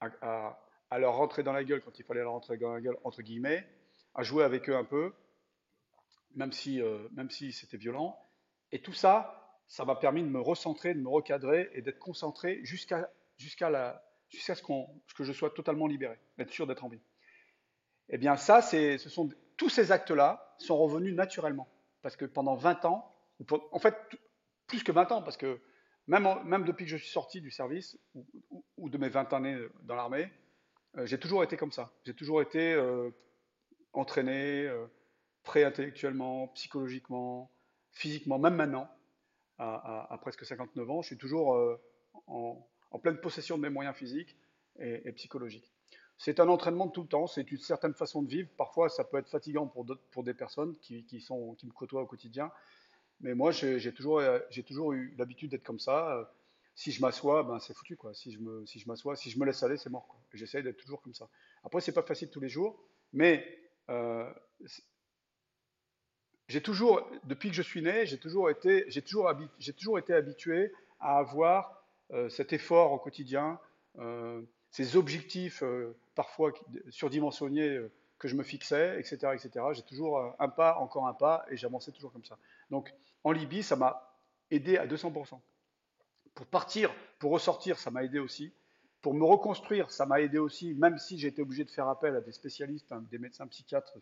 à, 0.00 0.56
leur 0.98 1.16
rentrer 1.16 1.42
dans 1.42 1.52
la 1.52 1.64
gueule 1.64 1.82
quand 1.82 1.98
il 1.98 2.04
fallait 2.04 2.22
leur 2.22 2.32
rentrer 2.32 2.56
dans 2.56 2.72
la 2.72 2.80
gueule, 2.80 2.96
entre 3.02 3.22
guillemets, 3.22 3.66
jouer 4.22 4.44
avec 4.44 4.68
eux 4.68 4.76
un 4.76 4.84
peu, 4.84 5.12
même 6.34 6.52
si, 6.52 6.80
euh, 6.80 7.08
même 7.12 7.30
si 7.30 7.52
c'était 7.52 7.76
violent. 7.76 8.18
Et 8.72 8.82
tout 8.82 8.92
ça, 8.92 9.58
ça 9.68 9.84
m'a 9.84 9.96
permis 9.96 10.22
de 10.22 10.28
me 10.28 10.40
recentrer, 10.40 10.94
de 10.94 11.00
me 11.00 11.08
recadrer 11.08 11.70
et 11.74 11.82
d'être 11.82 11.98
concentré 11.98 12.60
jusqu'à 12.64 13.10
jusqu'à 13.36 14.02
jusqu'à 14.28 14.54
ce, 14.54 14.62
ce, 14.62 15.14
que 15.14 15.24
je 15.24 15.32
sois 15.32 15.50
totalement 15.50 15.86
libéré, 15.86 16.18
d'être 16.38 16.52
sûr 16.52 16.66
d'être 16.66 16.84
en 16.84 16.88
vie. 16.88 17.00
Eh 18.10 18.18
bien, 18.18 18.36
ça, 18.36 18.62
ce 18.62 18.98
sont 18.98 19.28
tous 19.56 19.68
ces 19.68 19.92
actes-là 19.92 20.54
sont 20.58 20.76
revenus 20.76 21.14
naturellement 21.14 21.68
parce 22.02 22.16
que 22.16 22.24
pendant 22.24 22.54
20 22.54 22.84
ans, 22.84 23.14
en 23.72 23.78
fait, 23.78 23.94
plus 24.66 24.82
que 24.82 24.92
20 24.92 25.12
ans, 25.12 25.22
parce 25.22 25.36
que 25.36 25.60
même, 26.06 26.28
même 26.44 26.64
depuis 26.64 26.84
que 26.84 26.90
je 26.90 26.96
suis 26.96 27.10
sorti 27.10 27.40
du 27.40 27.50
service, 27.50 27.98
ou, 28.76 28.90
de 28.90 28.98
mes 28.98 29.08
20 29.08 29.32
années 29.32 29.58
dans 29.82 29.94
l'armée, 29.94 30.30
euh, 30.96 31.06
j'ai 31.06 31.18
toujours 31.18 31.44
été 31.44 31.56
comme 31.56 31.72
ça. 31.72 31.92
J'ai 32.04 32.14
toujours 32.14 32.42
été 32.42 32.72
euh, 32.72 33.10
entraîné, 33.92 34.66
euh, 34.66 34.86
prêt 35.42 35.64
intellectuellement, 35.64 36.48
psychologiquement, 36.48 37.50
physiquement, 37.92 38.38
même 38.38 38.54
maintenant, 38.54 38.88
à, 39.58 40.16
presque 40.22 40.46
59 40.46 40.90
ans, 40.90 41.02
je 41.02 41.08
suis 41.08 41.18
toujours 41.18 41.54
en, 42.26 42.66
pleine 43.02 43.20
possession 43.20 43.58
de 43.58 43.62
mes 43.62 43.68
moyens 43.68 43.94
physiques 43.94 44.38
et 44.78 45.12
psychologiques. 45.12 45.70
C'est 46.22 46.38
un 46.38 46.48
entraînement 46.48 46.84
de 46.84 46.92
tout 46.92 47.00
le 47.00 47.08
temps, 47.08 47.26
c'est 47.26 47.50
une 47.50 47.58
certaine 47.58 47.94
façon 47.94 48.22
de 48.22 48.28
vivre. 48.28 48.50
Parfois, 48.58 48.90
ça 48.90 49.04
peut 49.04 49.16
être 49.16 49.30
fatigant 49.30 49.66
pour, 49.66 49.86
pour 50.10 50.22
des 50.22 50.34
personnes 50.34 50.76
qui, 50.76 51.20
sont, 51.22 51.54
qui 51.54 51.66
me 51.66 51.72
côtoient 51.72 52.02
au 52.02 52.06
quotidien. 52.06 52.52
Mais 53.20 53.34
moi, 53.34 53.52
j'ai 53.52 53.92
toujours, 53.94 54.20
toujours 54.66 54.92
eu 54.92 55.14
l'habitude 55.16 55.50
d'être 55.50 55.64
comme 55.64 55.78
ça. 55.78 56.30
Si 56.74 56.92
je 56.92 57.00
m'assois, 57.00 57.42
ben, 57.42 57.58
c'est 57.58 57.72
foutu. 57.72 57.96
Quoi. 57.96 58.12
Si 58.12 58.32
je 58.32 58.38
me, 58.38 58.66
si 58.66 58.82
m'assois, 58.86 59.16
si 59.16 59.30
je 59.30 59.38
me 59.38 59.46
laisse 59.46 59.62
aller, 59.62 59.78
c'est 59.78 59.88
mort. 59.88 60.20
J'essaie 60.34 60.62
d'être 60.62 60.76
toujours 60.76 61.00
comme 61.00 61.14
ça. 61.14 61.26
Après, 61.64 61.80
c'est 61.80 61.92
pas 61.92 62.02
facile 62.02 62.28
tous 62.28 62.40
les 62.40 62.50
jours, 62.50 62.82
mais 63.14 63.58
euh, 63.90 64.32
j'ai 66.48 66.62
toujours, 66.62 67.08
depuis 67.24 67.50
que 67.50 67.54
je 67.54 67.62
suis 67.62 67.82
né, 67.82 68.06
j'ai 68.06 68.18
toujours 68.18 68.50
été, 68.50 68.86
toujours, 69.76 69.98
été 69.98 70.14
habitué 70.14 70.72
à 70.98 71.18
avoir 71.18 71.84
euh, 72.12 72.28
cet 72.28 72.52
effort 72.52 72.92
au 72.92 72.98
quotidien. 72.98 73.58
Euh, 73.98 74.42
ces 74.70 74.96
objectifs 74.96 75.64
parfois 76.14 76.52
surdimensionnés 76.90 77.80
que 78.20 78.28
je 78.28 78.36
me 78.36 78.44
fixais, 78.44 79.00
etc. 79.00 79.32
etc. 79.34 79.66
J'ai 79.72 79.82
toujours 79.82 80.32
un 80.38 80.48
pas, 80.48 80.76
encore 80.76 81.08
un 81.08 81.14
pas, 81.14 81.44
et 81.50 81.56
j'avançais 81.56 81.90
toujours 81.90 82.12
comme 82.12 82.24
ça. 82.24 82.38
Donc 82.70 82.94
en 83.24 83.32
Libye, 83.32 83.64
ça 83.64 83.74
m'a 83.74 84.16
aidé 84.52 84.76
à 84.78 84.86
200%. 84.86 85.40
Pour 86.34 86.46
partir, 86.46 86.94
pour 87.18 87.32
ressortir, 87.32 87.80
ça 87.80 87.90
m'a 87.90 88.04
aidé 88.04 88.20
aussi. 88.20 88.52
Pour 89.02 89.14
me 89.14 89.24
reconstruire, 89.24 89.90
ça 89.90 90.04
m'a 90.06 90.20
aidé 90.20 90.38
aussi, 90.38 90.74
même 90.74 90.98
si 90.98 91.18
j'ai 91.18 91.28
été 91.28 91.40
obligé 91.40 91.64
de 91.64 91.70
faire 91.70 91.88
appel 91.88 92.16
à 92.16 92.20
des 92.20 92.32
spécialistes, 92.32 92.92
hein, 92.92 93.02
des 93.10 93.18
médecins 93.18 93.46
psychiatres 93.46 93.96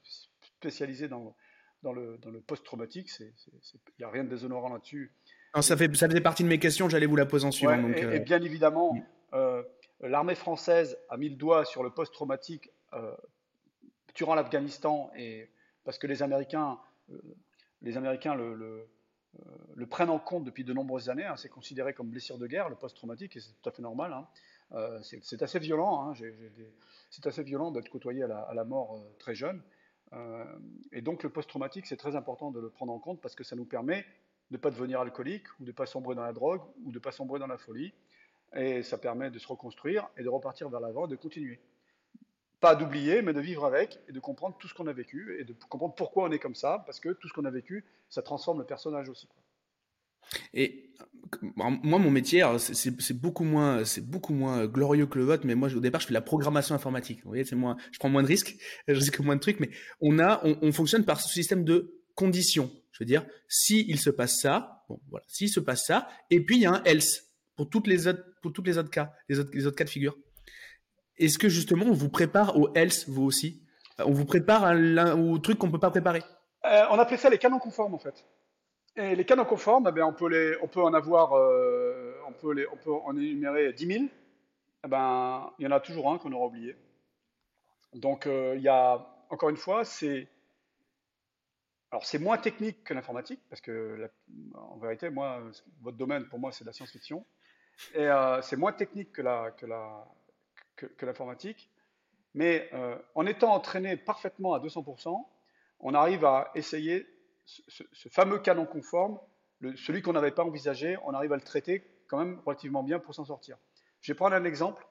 spécialisés 0.57 1.09
dans, 1.09 1.37
dans 1.83 1.93
le, 1.93 2.19
dans 2.19 2.31
le 2.31 2.41
post-traumatique. 2.41 3.11
Il 3.21 3.33
n'y 4.01 4.05
a 4.05 4.11
rien 4.11 4.25
de 4.25 4.29
déshonorant 4.29 4.73
là-dessus. 4.73 5.13
Ça, 5.61 5.77
fait, 5.77 5.95
ça 5.97 6.09
faisait 6.09 6.21
partie 6.21 6.43
de 6.43 6.49
mes 6.49 6.59
questions, 6.59 6.89
j'allais 6.89 7.07
vous 7.07 7.17
la 7.17 7.27
poser 7.27 7.47
en 7.47 7.51
suivant. 7.51 7.81
donc, 7.81 7.97
et, 7.97 8.21
bien 8.21 8.43
évidemment, 8.43 8.95
mm. 8.95 9.63
L'armée 10.01 10.37
française 10.37 10.97
a 11.09 11.17
mis 11.17 11.29
le 11.29 11.35
doigt 11.35 11.65
sur 11.65 11.83
le 11.83 11.91
post-traumatique 11.91 12.71
euh, 12.93 13.15
durant 14.15 14.35
l'Afghanistan, 14.35 15.11
et 15.17 15.51
parce 15.85 15.99
que 15.99 16.07
les 16.07 16.23
Américains, 16.23 16.79
euh, 17.11 17.21
les 17.83 17.97
Américains 17.97 18.35
le, 18.35 18.55
le, 19.75 19.87
prennent 19.87 20.11
en 20.11 20.19
compte 20.19 20.45
depuis 20.45 20.65
de 20.65 20.73
nombreuses 20.73 21.09
années. 21.09 21.25
Hein. 21.25 21.37
c'est 21.37 21.49
considéré 21.49 21.95
comme 21.95 22.11
blessure 22.11 22.39
de 22.39 22.47
guerre, 22.47 22.69
le 22.69 22.77
post-traumatique, 22.77 23.37
et 23.37 23.41
c'est 23.41 23.53
tout 23.61 23.69
à 23.69 23.73
fait 23.73 23.83
normal. 23.83 24.13
Hein. 24.13 24.29
Euh, 24.73 25.01
c'est 25.03 25.43
assez 25.43 25.59
violent. 25.59 26.11
Hein. 26.11 26.15
c'est 27.11 27.27
assez 27.27 27.43
violent 27.43 27.71
d'être 27.71 27.89
côtoyé 27.89 28.23
à 28.23 28.55
la, 28.55 28.65
mort 28.65 29.03
très 29.19 29.35
jeune. 29.35 29.63
et 30.93 31.03
donc 31.03 31.23
le 31.23 31.31
post-traumatique, 31.31 31.87
c'est 31.87 31.97
très 31.97 32.17
important 32.17 32.51
de 32.51 32.61
le 32.61 32.71
prendre 32.71 32.93
en 32.93 32.99
compte 32.99 33.21
parce 33.21 33.35
que 33.35 33.45
ça 33.45 33.57
nous 33.57 33.65
permet 33.65 34.05
de 34.51 34.57
ne 34.57 34.59
pas 34.59 34.71
devenir 34.71 35.01
alcoolique 35.01 35.47
ou 35.61 35.65
de 35.65 35.71
ne 35.71 35.75
pas 35.75 35.87
sombrer 35.87 36.15
dans 36.15 36.23
la 36.23 36.33
drogue 36.33 36.63
ou 36.85 36.91
de 36.91 36.97
ne 36.97 37.03
pas 37.03 37.13
sombrer 37.13 37.39
dans 37.39 37.47
la 37.47 37.59
folie. 37.59 37.93
Et 38.57 38.83
ça 38.83 38.97
permet 38.97 39.31
de 39.31 39.39
se 39.39 39.47
reconstruire 39.47 40.09
et 40.17 40.23
de 40.23 40.29
repartir 40.29 40.69
vers 40.71 40.81
l'avant, 40.81 41.07
de 41.07 41.17
continuer. 41.17 41.61
Pas 42.61 42.75
d'oublier, 42.75 43.21
mais 43.23 43.35
de 43.35 43.41
vivre 43.41 43.65
avec 43.67 44.01
et 44.09 44.13
de 44.13 44.21
comprendre 44.21 44.57
tout 44.59 44.69
ce 44.69 44.75
qu'on 44.75 44.87
a 44.87 44.93
vécu 44.93 45.39
et 45.39 45.45
de 45.45 45.53
comprendre 45.69 45.95
pourquoi 45.95 46.25
on 46.25 46.33
est 46.33 46.39
comme 46.39 46.55
ça, 46.55 46.83
parce 46.87 46.99
que 46.99 47.11
tout 47.11 47.29
ce 47.29 47.35
qu'on 47.35 47.45
a 47.45 47.51
vécu, 47.51 47.85
ça 48.09 48.23
transforme 48.23 48.59
le 48.59 48.65
personnage 48.65 49.09
aussi. 49.09 49.29
Et 50.55 50.91
moi, 51.53 51.99
mon 51.99 52.11
métier, 52.11 52.45
c'est 52.59 53.21
beaucoup 53.21 53.45
moins, 53.45 53.85
c'est 53.85 54.07
beaucoup 54.07 54.33
moins 54.33 54.67
glorieux 54.67 55.07
que 55.07 55.19
le 55.19 55.25
vote. 55.25 55.45
Mais 55.45 55.55
moi, 55.55 55.69
au 55.75 55.81
départ, 55.81 56.01
je 56.01 56.07
fais 56.07 56.15
la 56.15 56.23
programmation 56.23 56.75
informatique. 56.75 57.21
Vous 57.23 57.31
voyez, 57.31 57.45
c'est 57.45 57.57
moins, 57.57 57.77
je 57.93 57.99
prends 57.99 58.09
moins 58.09 58.23
de 58.23 58.29
risques, 58.29 58.57
je 58.89 58.95
risque 58.95 59.21
moins 59.21 59.37
de 59.37 59.41
trucs. 59.41 59.61
Mais 59.61 59.71
on 60.01 60.19
a, 60.19 60.41
on, 60.45 60.59
on 60.63 60.73
fonctionne 60.73 61.05
par 61.05 61.21
ce 61.21 61.29
système 61.29 61.65
de 61.65 62.03
conditions. 62.15 62.71
Je 62.93 63.05
veux 63.05 63.07
dire, 63.07 63.25
si 63.49 63.85
il 63.89 64.01
se 64.01 64.11
passe 64.11 64.41
ça, 64.41 64.83
bon, 64.89 65.01
voilà, 65.11 65.25
s'il 65.29 65.49
se 65.49 65.61
passe 65.61 65.85
ça, 65.87 66.09
et 66.31 66.41
puis 66.45 66.57
il 66.57 66.63
y 66.63 66.67
a 66.67 66.73
un 66.73 66.83
else 66.85 67.29
pour 67.57 67.69
toutes 67.69 67.87
les 67.87 68.09
autres, 68.09 68.25
pour 68.43 68.53
toutes 68.53 68.67
les 68.67 68.77
autres 68.79 68.91
cas, 68.91 69.13
les 69.29 69.39
autres, 69.39 69.71
cas 69.71 69.85
de 69.85 69.91
figure. 69.91 70.17
Est-ce 71.17 71.39
que 71.39 71.49
justement 71.49 71.87
on 71.87 71.93
vous 71.93 72.09
prépare 72.09 72.57
au 72.57 72.73
else 72.75 73.09
vous 73.09 73.23
aussi? 73.25 73.63
On 73.99 74.13
vous 74.13 74.25
prépare 74.25 74.75
au 75.17 75.39
truc 75.39 75.59
qu'on 75.59 75.71
peut 75.71 75.79
pas 75.79 75.91
préparer? 75.91 76.23
Euh, 76.65 76.83
On 76.91 76.99
appelait 76.99 77.17
ça 77.17 77.31
les 77.31 77.39
canons 77.39 77.59
conformes 77.59 77.95
en 77.95 77.99
fait. 77.99 78.25
Et 78.97 79.15
les 79.15 79.25
canons 79.25 79.45
conformes, 79.45 79.93
eh 79.97 80.03
on 80.03 80.13
peut 80.13 80.83
en 80.83 80.95
avoir, 80.95 81.35
euh, 81.35 82.15
on 82.27 82.33
peut 82.33 82.93
en 82.93 83.17
énumérer 83.17 83.73
10 83.73 83.87
000. 83.87 84.05
Eh 84.85 84.89
ben, 84.89 85.53
il 85.59 85.65
y 85.65 85.69
en 85.69 85.71
a 85.71 85.81
toujours 85.81 86.13
un 86.13 86.19
qu'on 86.19 86.33
aura 86.33 86.47
oublié. 86.47 86.77
Donc 87.95 88.27
euh, 88.27 88.59
encore 89.31 89.51
une 89.51 89.57
fois, 89.57 89.85
c'est 89.85 90.29
moins 92.19 92.39
technique 92.39 92.85
que 92.85 92.95
l'informatique, 92.95 93.41
parce 93.49 93.61
que 93.61 94.11
en 94.55 94.79
vérité, 94.79 95.11
votre 95.81 95.97
domaine, 95.97 96.27
pour 96.29 96.39
moi, 96.39 96.53
c'est 96.53 96.65
de 96.65 96.69
la 96.69 96.73
science-fiction. 96.73 97.25
Et 97.95 98.09
euh, 98.09 98.43
c'est 98.43 98.57
moins 98.57 98.73
technique 98.73 99.13
que, 99.13 99.23
l'informatique. 101.05 101.71
Mais 102.35 102.71
en 103.15 103.27
étant 103.27 103.53
entraîné 103.53 103.97
parfaitement 103.97 104.55
à 104.55 104.61
200%, 104.61 105.25
on 105.81 105.95
arrive 105.95 106.25
à 106.25 106.51
essayer 106.55 107.07
ce, 107.49 108.09
fameux 108.11 108.39
canon 108.39 108.67
conforme, 108.67 109.19
celui 109.77 110.03
qu'on 110.03 110.13
n'avait 110.13 110.31
pas 110.31 110.45
envisagé, 110.45 110.97
on 111.05 111.15
arrive 111.15 111.33
à 111.33 111.37
le 111.37 111.43
traiter 111.43 111.85
quand 112.07 112.19
même 112.19 112.41
relativement 112.45 112.83
bien 112.83 112.99
pour 112.99 113.15
s'en 113.15 113.25
sortir. 113.25 113.59
Je 114.01 114.13
vais 114.13 114.17
prendre 114.17 114.35
un 114.35 114.45
exemple 114.45 114.87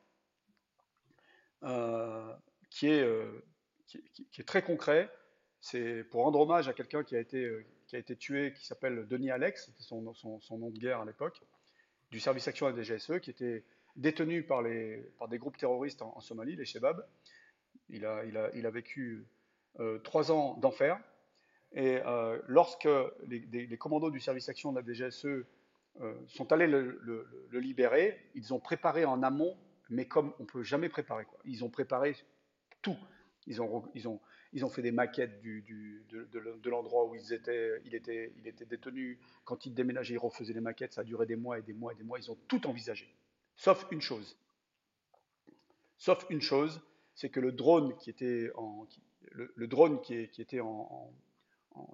euh, 1.63 2.33
qui, 2.69 2.87
est, 2.87 3.07
qui, 3.87 4.41
est 4.41 4.47
très 4.47 4.61
concret. 4.61 5.09
C'est 5.61 6.03
pour 6.05 6.23
rendre 6.23 6.39
hommage 6.39 6.67
à 6.67 6.73
quelqu'un 6.73 7.03
qui, 7.03 7.15
a 7.15 7.19
été, 7.19 7.49
été 7.93 8.15
tué, 8.15 8.53
qui 8.53 8.65
s'appelle 8.65 9.07
Denis 9.07 9.31
Alex, 9.31 9.65
c'était 9.65 9.83
son, 9.83 10.01
nom 10.01 10.69
de 10.69 10.77
guerre 10.77 10.99
à 10.99 11.05
l'époque 11.05 11.41
du 12.11 12.19
service 12.19 12.47
action 12.47 12.69
de 12.71 12.75
la 12.75 12.83
DGSE, 12.83 13.19
qui 13.19 13.29
était 13.29 13.65
détenu 13.95 14.43
par, 14.43 14.63
des 14.63 15.11
groupes 15.33 15.57
terroristes 15.57 16.01
en, 16.01 16.19
Somalie, 16.21 16.55
les 16.55 16.65
Shebab. 16.65 17.05
Il 17.89 18.05
a, 18.05 18.69
vécu 18.69 19.27
euh, 19.79 19.99
trois 19.99 20.31
ans 20.31 20.55
d'enfer. 20.57 20.99
Et 21.73 21.99
euh, 22.05 22.39
lorsque 22.47 22.87
les, 23.27 23.77
commandos 23.77 24.11
du 24.11 24.19
service 24.19 24.49
action 24.49 24.71
de 24.71 24.79
la 24.79 24.85
DGSE 24.85 25.45
sont 26.27 26.51
allés 26.51 26.67
le, 26.67 27.27
libérer. 27.53 28.17
Ils 28.35 28.53
ont 28.53 28.59
préparé 28.59 29.05
en 29.05 29.23
amont, 29.23 29.57
mais 29.89 30.05
comme 30.05 30.33
on 30.39 30.45
peut 30.45 30.63
jamais 30.63 30.89
préparer. 30.89 31.25
Quoi. 31.25 31.39
Ils 31.45 31.63
ont 31.63 31.69
préparé 31.69 32.15
tout. 32.81 32.97
Ils 33.47 33.61
ont, 33.61 33.89
ils 33.95 34.07
ont, 34.07 34.19
ils 34.53 34.65
ont 34.65 34.69
fait 34.69 34.81
des 34.81 34.91
maquettes 34.91 35.39
du, 35.41 35.63
de, 36.09 36.69
l'endroit 36.69 37.05
où 37.05 37.15
ils 37.15 37.33
étaient, 37.33 37.81
il 37.85 37.95
était, 37.95 38.33
il 38.37 38.47
était 38.47 38.65
détenu. 38.65 39.19
Quand 39.45 39.65
ils 39.65 39.73
déménageaient, 39.73 40.15
ils 40.15 40.19
refaisaient 40.19 40.53
les 40.53 40.61
maquettes. 40.61 40.93
Ça 40.93 41.01
a 41.01 41.03
duré 41.03 41.25
des 41.25 41.35
mois 41.35 41.59
et 41.59 41.61
des 41.61 41.73
mois 41.73 41.93
et 41.93 41.95
des 41.95 42.03
mois. 42.03 42.19
Ils 42.19 42.29
ont 42.31 42.37
tout 42.47 42.67
envisagé. 42.67 43.07
Sauf 43.55 43.87
une 43.91 44.01
chose. 44.01 44.37
Sauf 45.97 46.25
une 46.29 46.41
chose, 46.41 46.81
c'est 47.15 47.29
que 47.29 47.39
le 47.39 47.51
drone 47.51 47.95
qui 47.97 48.09
était 48.09 48.51
en, 48.55 48.85
le, 49.31 49.67
drone 49.67 50.01
qui, 50.01 50.15
était 50.15 50.59
en, 50.59 51.11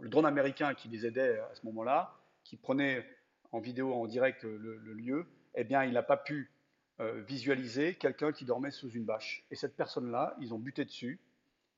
le 0.02 0.10
drone 0.10 0.26
américain 0.26 0.74
qui 0.74 0.88
les 0.88 1.06
aidait 1.06 1.40
à 1.40 1.56
ce 1.56 1.66
moment-là, 1.66 2.16
qui 2.44 2.58
prenait 2.58 3.06
en 3.52 3.60
vidéo 3.60 3.94
en 3.94 4.08
direct 4.08 4.44
le, 4.44 4.78
lieu, 4.94 5.28
eh 5.56 5.64
bien, 5.64 5.84
il 5.84 5.94
n'a 5.94 6.04
pas 6.04 6.18
pu 6.18 6.52
euh, 7.00 7.22
visualiser 7.22 7.96
quelqu'un 7.96 8.32
qui 8.32 8.46
dormait 8.46 8.72
sous 8.72 8.90
une 8.90 9.06
bâche. 9.06 9.46
Et 9.52 9.56
cette 9.56 9.76
personne-là, 9.76 10.36
ils 10.40 10.54
ont 10.54 10.60
buté 10.60 10.86
dessus 10.86 11.20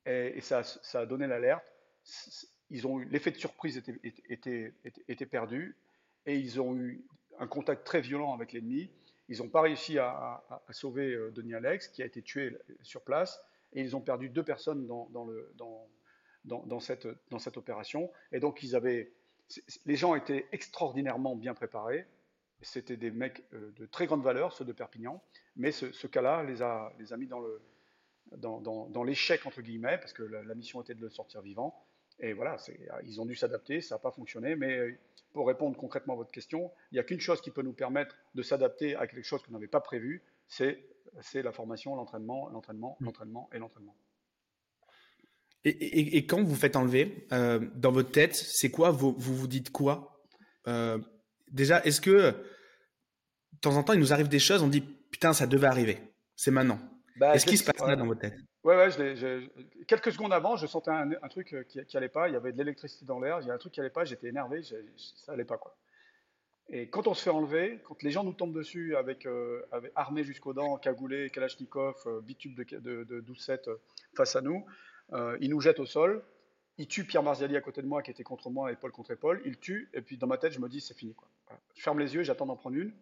et, 0.05 0.39
ça, 0.41 0.61
a 0.93 1.05
donné 1.05 1.27
l'alerte. 1.27 1.65
L'effet 2.69 3.31
de 3.31 3.37
surprise 3.37 3.81
était, 4.29 5.25
perdu 5.29 5.75
et 6.25 6.37
ils 6.37 6.61
ont 6.61 6.75
eu 6.75 7.03
un 7.39 7.47
contact 7.47 7.85
très 7.85 8.01
violent 8.01 8.33
avec 8.33 8.53
l'ennemi. 8.53 8.89
Ils 9.27 9.39
n'ont 9.39 9.49
pas 9.49 9.61
réussi 9.61 9.97
à, 9.99 10.43
sauver 10.69 11.13
euh, 11.13 11.31
Denis 11.31 11.55
Alex, 11.55 11.87
qui 11.87 12.03
a 12.03 12.05
été 12.05 12.21
tué 12.21 12.55
sur 12.83 13.01
place, 13.01 13.41
et 13.73 13.81
ils 13.81 13.95
ont 13.95 14.01
perdu 14.01 14.29
deux 14.29 14.43
personnes 14.43 14.85
dans, 14.87 15.25
le, 15.25 15.51
dans, 16.45 16.79
cette, 16.79 17.07
dans 17.29 17.39
cette 17.39 17.57
opération. 17.57 18.11
Et 18.31 18.39
donc, 18.39 18.63
ils 18.63 18.75
avaient, 18.75 19.11
les 19.85 19.95
gens 19.95 20.15
étaient 20.15 20.47
extraordinairement 20.51 21.35
bien 21.35 21.53
préparés. 21.53 22.05
C'était 22.61 22.97
des 22.97 23.11
mecs 23.11 23.43
euh, 23.53 23.71
de 23.77 23.85
très 23.85 24.05
grande 24.05 24.23
valeur, 24.23 24.53
ceux 24.53 24.65
de 24.65 24.71
Perpignan, 24.71 25.21
mais 25.55 25.71
ce, 25.71 26.07
cas-là 26.07 26.43
les 26.43 26.61
a, 26.61 26.91
les 26.99 27.13
a 27.13 27.17
mis 27.17 27.27
dans 27.27 27.39
le, 27.39 27.61
dans, 28.37 28.59
dans, 28.59 29.03
l'échec, 29.03 29.45
entre 29.45 29.61
guillemets, 29.61 29.97
parce 29.97 30.13
que 30.13 30.23
la, 30.23 30.55
mission 30.55 30.81
était 30.81 30.95
de 30.95 31.01
le 31.01 31.09
sortir 31.09 31.41
vivant. 31.41 31.85
Et 32.19 32.33
voilà, 32.33 32.55
ils 33.03 33.19
ont 33.19 33.25
dû 33.25 33.35
s'adapter, 33.35 33.81
ça 33.81 33.95
n'a 33.95 33.99
pas 33.99 34.11
fonctionné, 34.11 34.55
mais 34.55 34.77
euh, 34.77 34.97
pour 35.33 35.47
répondre 35.47 35.77
concrètement 35.77 36.13
à 36.13 36.17
votre 36.17 36.31
question, 36.31 36.71
il 36.91 36.95
n'y 36.95 36.99
a 36.99 37.03
qu'une 37.03 37.19
chose 37.19 37.41
qui 37.41 37.51
peut 37.51 37.61
nous 37.61 37.73
permettre 37.73 38.15
de 38.35 38.41
s'adapter 38.41 38.95
à 38.95 39.05
quelque 39.05 39.25
chose 39.25 39.43
qu'on 39.43 39.51
n'avait 39.51 39.67
pas 39.67 39.81
prévu, 39.81 40.23
c'est 40.47 40.79
la 41.33 41.51
formation, 41.51 41.95
l'entraînement, 41.95 42.49
l'entraînement, 42.49 42.97
l'entraînement 43.01 43.49
et 43.53 43.59
l'entraînement. 43.59 43.95
Et, 45.65 46.25
quand 46.27 46.43
vous 46.43 46.55
faites 46.55 46.75
enlever, 46.75 47.27
euh, 47.31 47.59
dans 47.75 47.91
votre 47.91 48.11
tête, 48.11 48.35
c'est 48.35 48.69
quoi 48.69 48.91
vous, 48.91 49.15
vous, 49.17 49.47
dites 49.47 49.71
quoi? 49.71 50.21
Euh, 50.67 50.99
Déjà, 51.51 51.83
est-ce 51.83 52.01
que 52.01 52.31
de 53.55 53.59
temps 53.61 53.75
en 53.75 53.83
temps, 53.83 53.93
il 53.93 53.99
nous 53.99 54.13
arrive 54.13 54.27
des 54.27 54.39
choses, 54.39 54.61
on 54.61 54.67
dit 54.67 54.81
putain, 54.81 55.33
ça 55.33 55.47
devait 55.47 55.67
arriver, 55.67 55.97
c'est 56.35 56.51
maintenant. 56.51 56.79
Bah, 57.15 57.33
Est-ce 57.33 57.45
qu'il 57.45 57.57
se 57.57 57.63
passe 57.63 57.81
là 57.87 57.95
dans 57.95 58.05
votre 58.05 58.21
tête? 58.21 58.35
Ouais, 58.63 58.75
ouais, 58.75 58.91
je 58.91 59.47
quelques 59.87 60.11
secondes 60.11 60.33
avant, 60.33 60.55
je 60.55 60.65
sentais 60.67 60.91
un, 60.91 61.27
truc 61.29 61.53
euh, 61.53 61.63
qui, 61.63 61.83
qui 61.85 61.97
allait 61.97 62.09
pas. 62.09 62.27
Il 62.27 62.33
y 62.33 62.35
avait 62.35 62.51
de 62.51 62.57
l'électricité 62.57 63.05
dans 63.05 63.19
l'air, 63.19 63.39
il 63.41 63.47
y 63.47 63.51
a 63.51 63.53
un 63.53 63.57
truc 63.57 63.73
qui 63.73 63.79
allait 63.79 63.89
pas. 63.89 64.05
J'étais 64.05 64.27
énervé, 64.27 64.61
ça 64.63 65.31
allait 65.31 65.45
pas 65.45 65.57
quoi. 65.57 65.77
Et 66.69 66.89
quand 66.89 67.07
on 67.07 67.13
se 67.13 67.21
fait 67.21 67.29
enlever, 67.29 67.79
quand 67.83 68.01
les 68.01 68.09
gens 68.09 68.23
nous 68.23 68.33
tombent 68.33 68.55
dessus 68.55 68.95
avec, 68.95 69.27
euh, 69.27 69.61
armés 69.95 70.23
jusqu'aux 70.23 70.53
dents, 70.53 70.77
cagoulés, 70.77 71.29
kalachnikov, 71.29 71.95
euh, 72.07 72.21
bitube 72.21 72.55
de, 72.55 73.03
de, 73.03 73.21
12-7 73.21 73.69
face 74.15 74.35
à 74.35 74.41
nous, 74.41 74.65
ils 75.13 75.49
nous 75.49 75.61
jettent 75.61 75.79
au 75.79 75.85
sol. 75.85 76.23
Ils 76.77 76.87
tuent 76.87 77.05
Pierre 77.05 77.23
Marziali 77.23 77.55
à 77.55 77.61
côté 77.61 77.81
de 77.81 77.87
moi, 77.87 78.01
qui 78.01 78.11
était 78.11 78.23
contre 78.23 78.49
moi, 78.49 78.71
épaule 78.71 78.91
contre 78.91 79.11
épaule. 79.11 79.41
Ils 79.45 79.57
tuent, 79.57 79.89
et 79.93 80.01
puis 80.01 80.17
dans 80.17 80.27
ma 80.27 80.37
tête, 80.37 80.51
je 80.51 80.59
me 80.59 80.67
dis, 80.67 80.81
c'est 80.81 80.93
fini. 80.93 81.13
Quoi. 81.15 81.29
Je 81.73 81.81
ferme 81.81 81.99
les 81.99 82.15
yeux, 82.15 82.23
j'attends 82.23 82.45
d'en 82.45 82.57
prendre 82.57 82.75
une. 82.75 82.93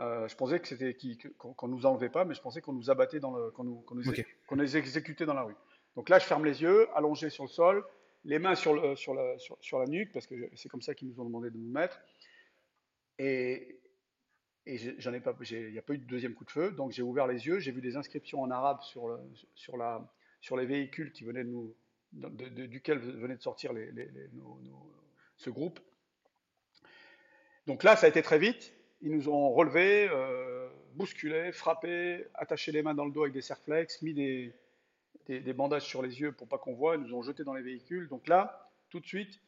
Euh, 0.00 0.28
je 0.28 0.36
pensais 0.36 0.60
que 0.60 0.68
c'était 0.68 0.96
qu'on 1.36 1.68
nous 1.68 1.86
enlevait 1.86 2.08
pas, 2.08 2.24
mais 2.24 2.34
je 2.34 2.40
pensais 2.40 2.60
qu'on 2.60 2.72
nous 2.72 2.90
abattait 2.90 3.18
dans 3.18 3.36
le, 3.36 3.50
qu'on 3.50 3.64
nous, 3.64 4.76
exécutait 4.76 5.26
dans 5.26 5.34
la 5.34 5.42
rue. 5.42 5.56
Donc 5.96 6.08
là, 6.08 6.18
je 6.18 6.24
ferme 6.24 6.44
les 6.44 6.62
yeux, 6.62 6.88
allongé 6.94 7.30
sur 7.30 7.44
le 7.44 7.48
sol, 7.48 7.84
les 8.24 8.38
mains 8.38 8.54
sur, 8.54 8.74
le, 8.74 8.94
sur, 8.94 9.14
la, 9.14 9.36
sur, 9.38 9.78
la 9.78 9.86
nuque, 9.86 10.12
parce 10.12 10.26
que 10.26 10.34
c'est 10.54 10.68
comme 10.68 10.82
ça 10.82 10.94
qu'ils 10.94 11.08
nous 11.08 11.20
ont 11.20 11.24
demandé 11.24 11.50
de 11.50 11.56
nous 11.56 11.70
mettre. 11.70 12.00
Et, 13.18 13.80
et 14.66 14.78
j'en 15.00 15.12
ai 15.12 15.20
pas, 15.20 15.34
il 15.50 15.72
n'y 15.72 15.78
a 15.78 15.82
pas 15.82 15.94
eu 15.94 15.98
de 15.98 16.04
deuxième 16.04 16.34
coup 16.34 16.44
de 16.44 16.50
feu, 16.50 16.70
donc 16.70 16.92
j'ai 16.92 17.02
ouvert 17.02 17.26
les 17.26 17.46
yeux, 17.46 17.58
j'ai 17.58 17.72
vu 17.72 17.80
des 17.80 17.96
inscriptions 17.96 18.40
en 18.40 18.50
arabe 18.52 18.80
sur, 18.82 19.08
le, 19.08 19.18
sur, 19.54 19.76
la, 19.76 20.08
sur 20.40 20.56
les 20.56 20.66
véhicules 20.66 21.12
qui 21.12 21.24
venaient 21.24 21.44
de 21.44 21.50
nous, 21.50 21.74
duquel 22.12 22.98
venait 22.98 23.36
de 23.36 23.42
sortir 23.42 23.72
ce 25.36 25.50
groupe. 25.50 25.80
Donc 27.66 27.82
là, 27.82 27.96
ça 27.96 28.06
a 28.06 28.08
été 28.08 28.22
très 28.22 28.38
vite. 28.38 28.72
Ils 29.02 29.12
nous 29.12 29.28
ont 29.28 29.50
relevés, 29.50 30.08
euh, 30.10 30.68
bousculés, 30.94 31.52
frappés, 31.52 32.26
attachés 32.34 32.72
les 32.72 32.82
mains 32.82 32.94
dans 32.94 33.04
le 33.04 33.12
dos 33.12 33.22
avec 33.22 33.34
des 33.34 33.42
serflex, 33.42 34.02
mis 34.02 34.14
des, 34.14 35.52
bandages 35.52 35.84
sur 35.84 36.02
les 36.02 36.20
yeux 36.20 36.32
pour 36.32 36.48
pas 36.48 36.58
qu'on 36.58 36.74
voit, 36.74 36.96
ils 36.96 37.02
nous 37.02 37.14
ont 37.14 37.22
jetés 37.22 37.44
dans 37.44 37.54
les 37.54 37.62
véhicules. 37.62 38.08
Donc 38.08 38.26
là, 38.26 38.70
tout 38.90 39.00
de 39.00 39.06
suite, 39.06 39.40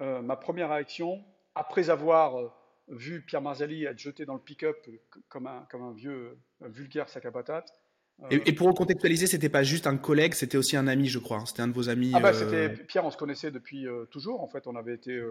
euh, 0.00 0.22
ma 0.22 0.36
première 0.36 0.70
réaction, 0.70 1.24
après 1.54 1.90
avoir 1.90 2.38
euh, 2.38 2.50
vu 2.88 3.20
Pierre 3.22 3.42
Marzali 3.42 3.84
être 3.84 3.98
jeté 3.98 4.24
dans 4.24 4.34
le 4.34 4.40
pick-up 4.40 4.86
comme 5.28 5.46
un 5.46 5.92
vieux 5.92 6.38
vulgaire 6.60 7.08
sac 7.08 7.26
à 7.26 7.32
patates. 7.32 7.72
Et, 8.30 8.52
pour 8.54 8.68
recontextualiser, 8.68 9.26
c'était 9.26 9.50
pas 9.50 9.62
juste 9.62 9.86
un 9.86 9.98
collègue, 9.98 10.32
c'était 10.32 10.56
aussi 10.56 10.76
un 10.76 10.86
ami, 10.86 11.06
je 11.06 11.18
crois. 11.18 11.38
Hein. 11.38 11.46
C'était 11.46 11.62
un 11.62 11.68
de 11.68 11.74
vos 11.74 11.88
amis. 11.90 12.12
Ah 12.14 12.20
bah, 12.20 12.32
c'était 12.32 12.70
Pierre, 12.70 13.04
on 13.04 13.10
se 13.10 13.16
connaissait 13.16 13.50
depuis 13.50 13.86
toujours. 14.10 14.42
En 14.42 14.48
fait, 14.48 14.66
on 14.66 14.74
avait 14.74 14.94
été 14.94 15.22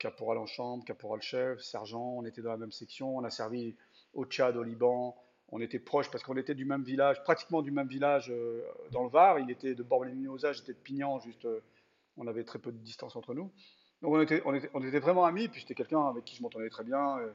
caporal 0.00 0.38
en 0.38 0.46
chambre, 0.46 0.84
caporal 0.84 1.22
chef, 1.22 1.60
sergent, 1.60 2.14
on 2.16 2.24
était 2.24 2.42
dans 2.42 2.50
la 2.50 2.56
même 2.56 2.72
section, 2.72 3.16
on 3.16 3.22
a 3.22 3.30
servi 3.30 3.76
au 4.14 4.24
Tchad, 4.24 4.56
au 4.56 4.62
Liban, 4.64 5.14
on 5.52 5.60
était 5.60 5.78
proches 5.78 6.10
parce 6.10 6.24
qu'on 6.24 6.36
était 6.36 6.54
du 6.54 6.64
même 6.64 6.82
village, 6.82 7.22
pratiquement 7.22 7.62
du 7.62 7.70
même 7.70 7.86
village 7.86 8.30
euh, 8.30 8.62
dans 8.90 9.04
le 9.04 9.10
Var, 9.10 9.38
il 9.38 9.50
était 9.50 9.74
de 9.74 9.82
Bord-les-Mimosas, 9.82 10.54
j'étais 10.54 10.72
de 10.72 10.78
Pignan, 10.78 11.20
juste, 11.20 11.44
euh, 11.44 11.60
on 12.16 12.26
avait 12.26 12.44
très 12.44 12.58
peu 12.58 12.72
de 12.72 12.78
distance 12.78 13.14
entre 13.14 13.34
nous. 13.34 13.52
Donc 14.02 14.14
on 14.14 14.20
était, 14.20 14.42
on 14.46 14.54
était, 14.54 14.70
on 14.74 14.82
était 14.82 14.98
vraiment 14.98 15.26
amis, 15.26 15.48
puis 15.48 15.60
c'était 15.60 15.74
quelqu'un 15.74 16.06
avec 16.08 16.24
qui 16.24 16.34
je 16.36 16.42
m'entendais 16.42 16.70
très 16.70 16.84
bien, 16.84 17.18
euh, 17.18 17.30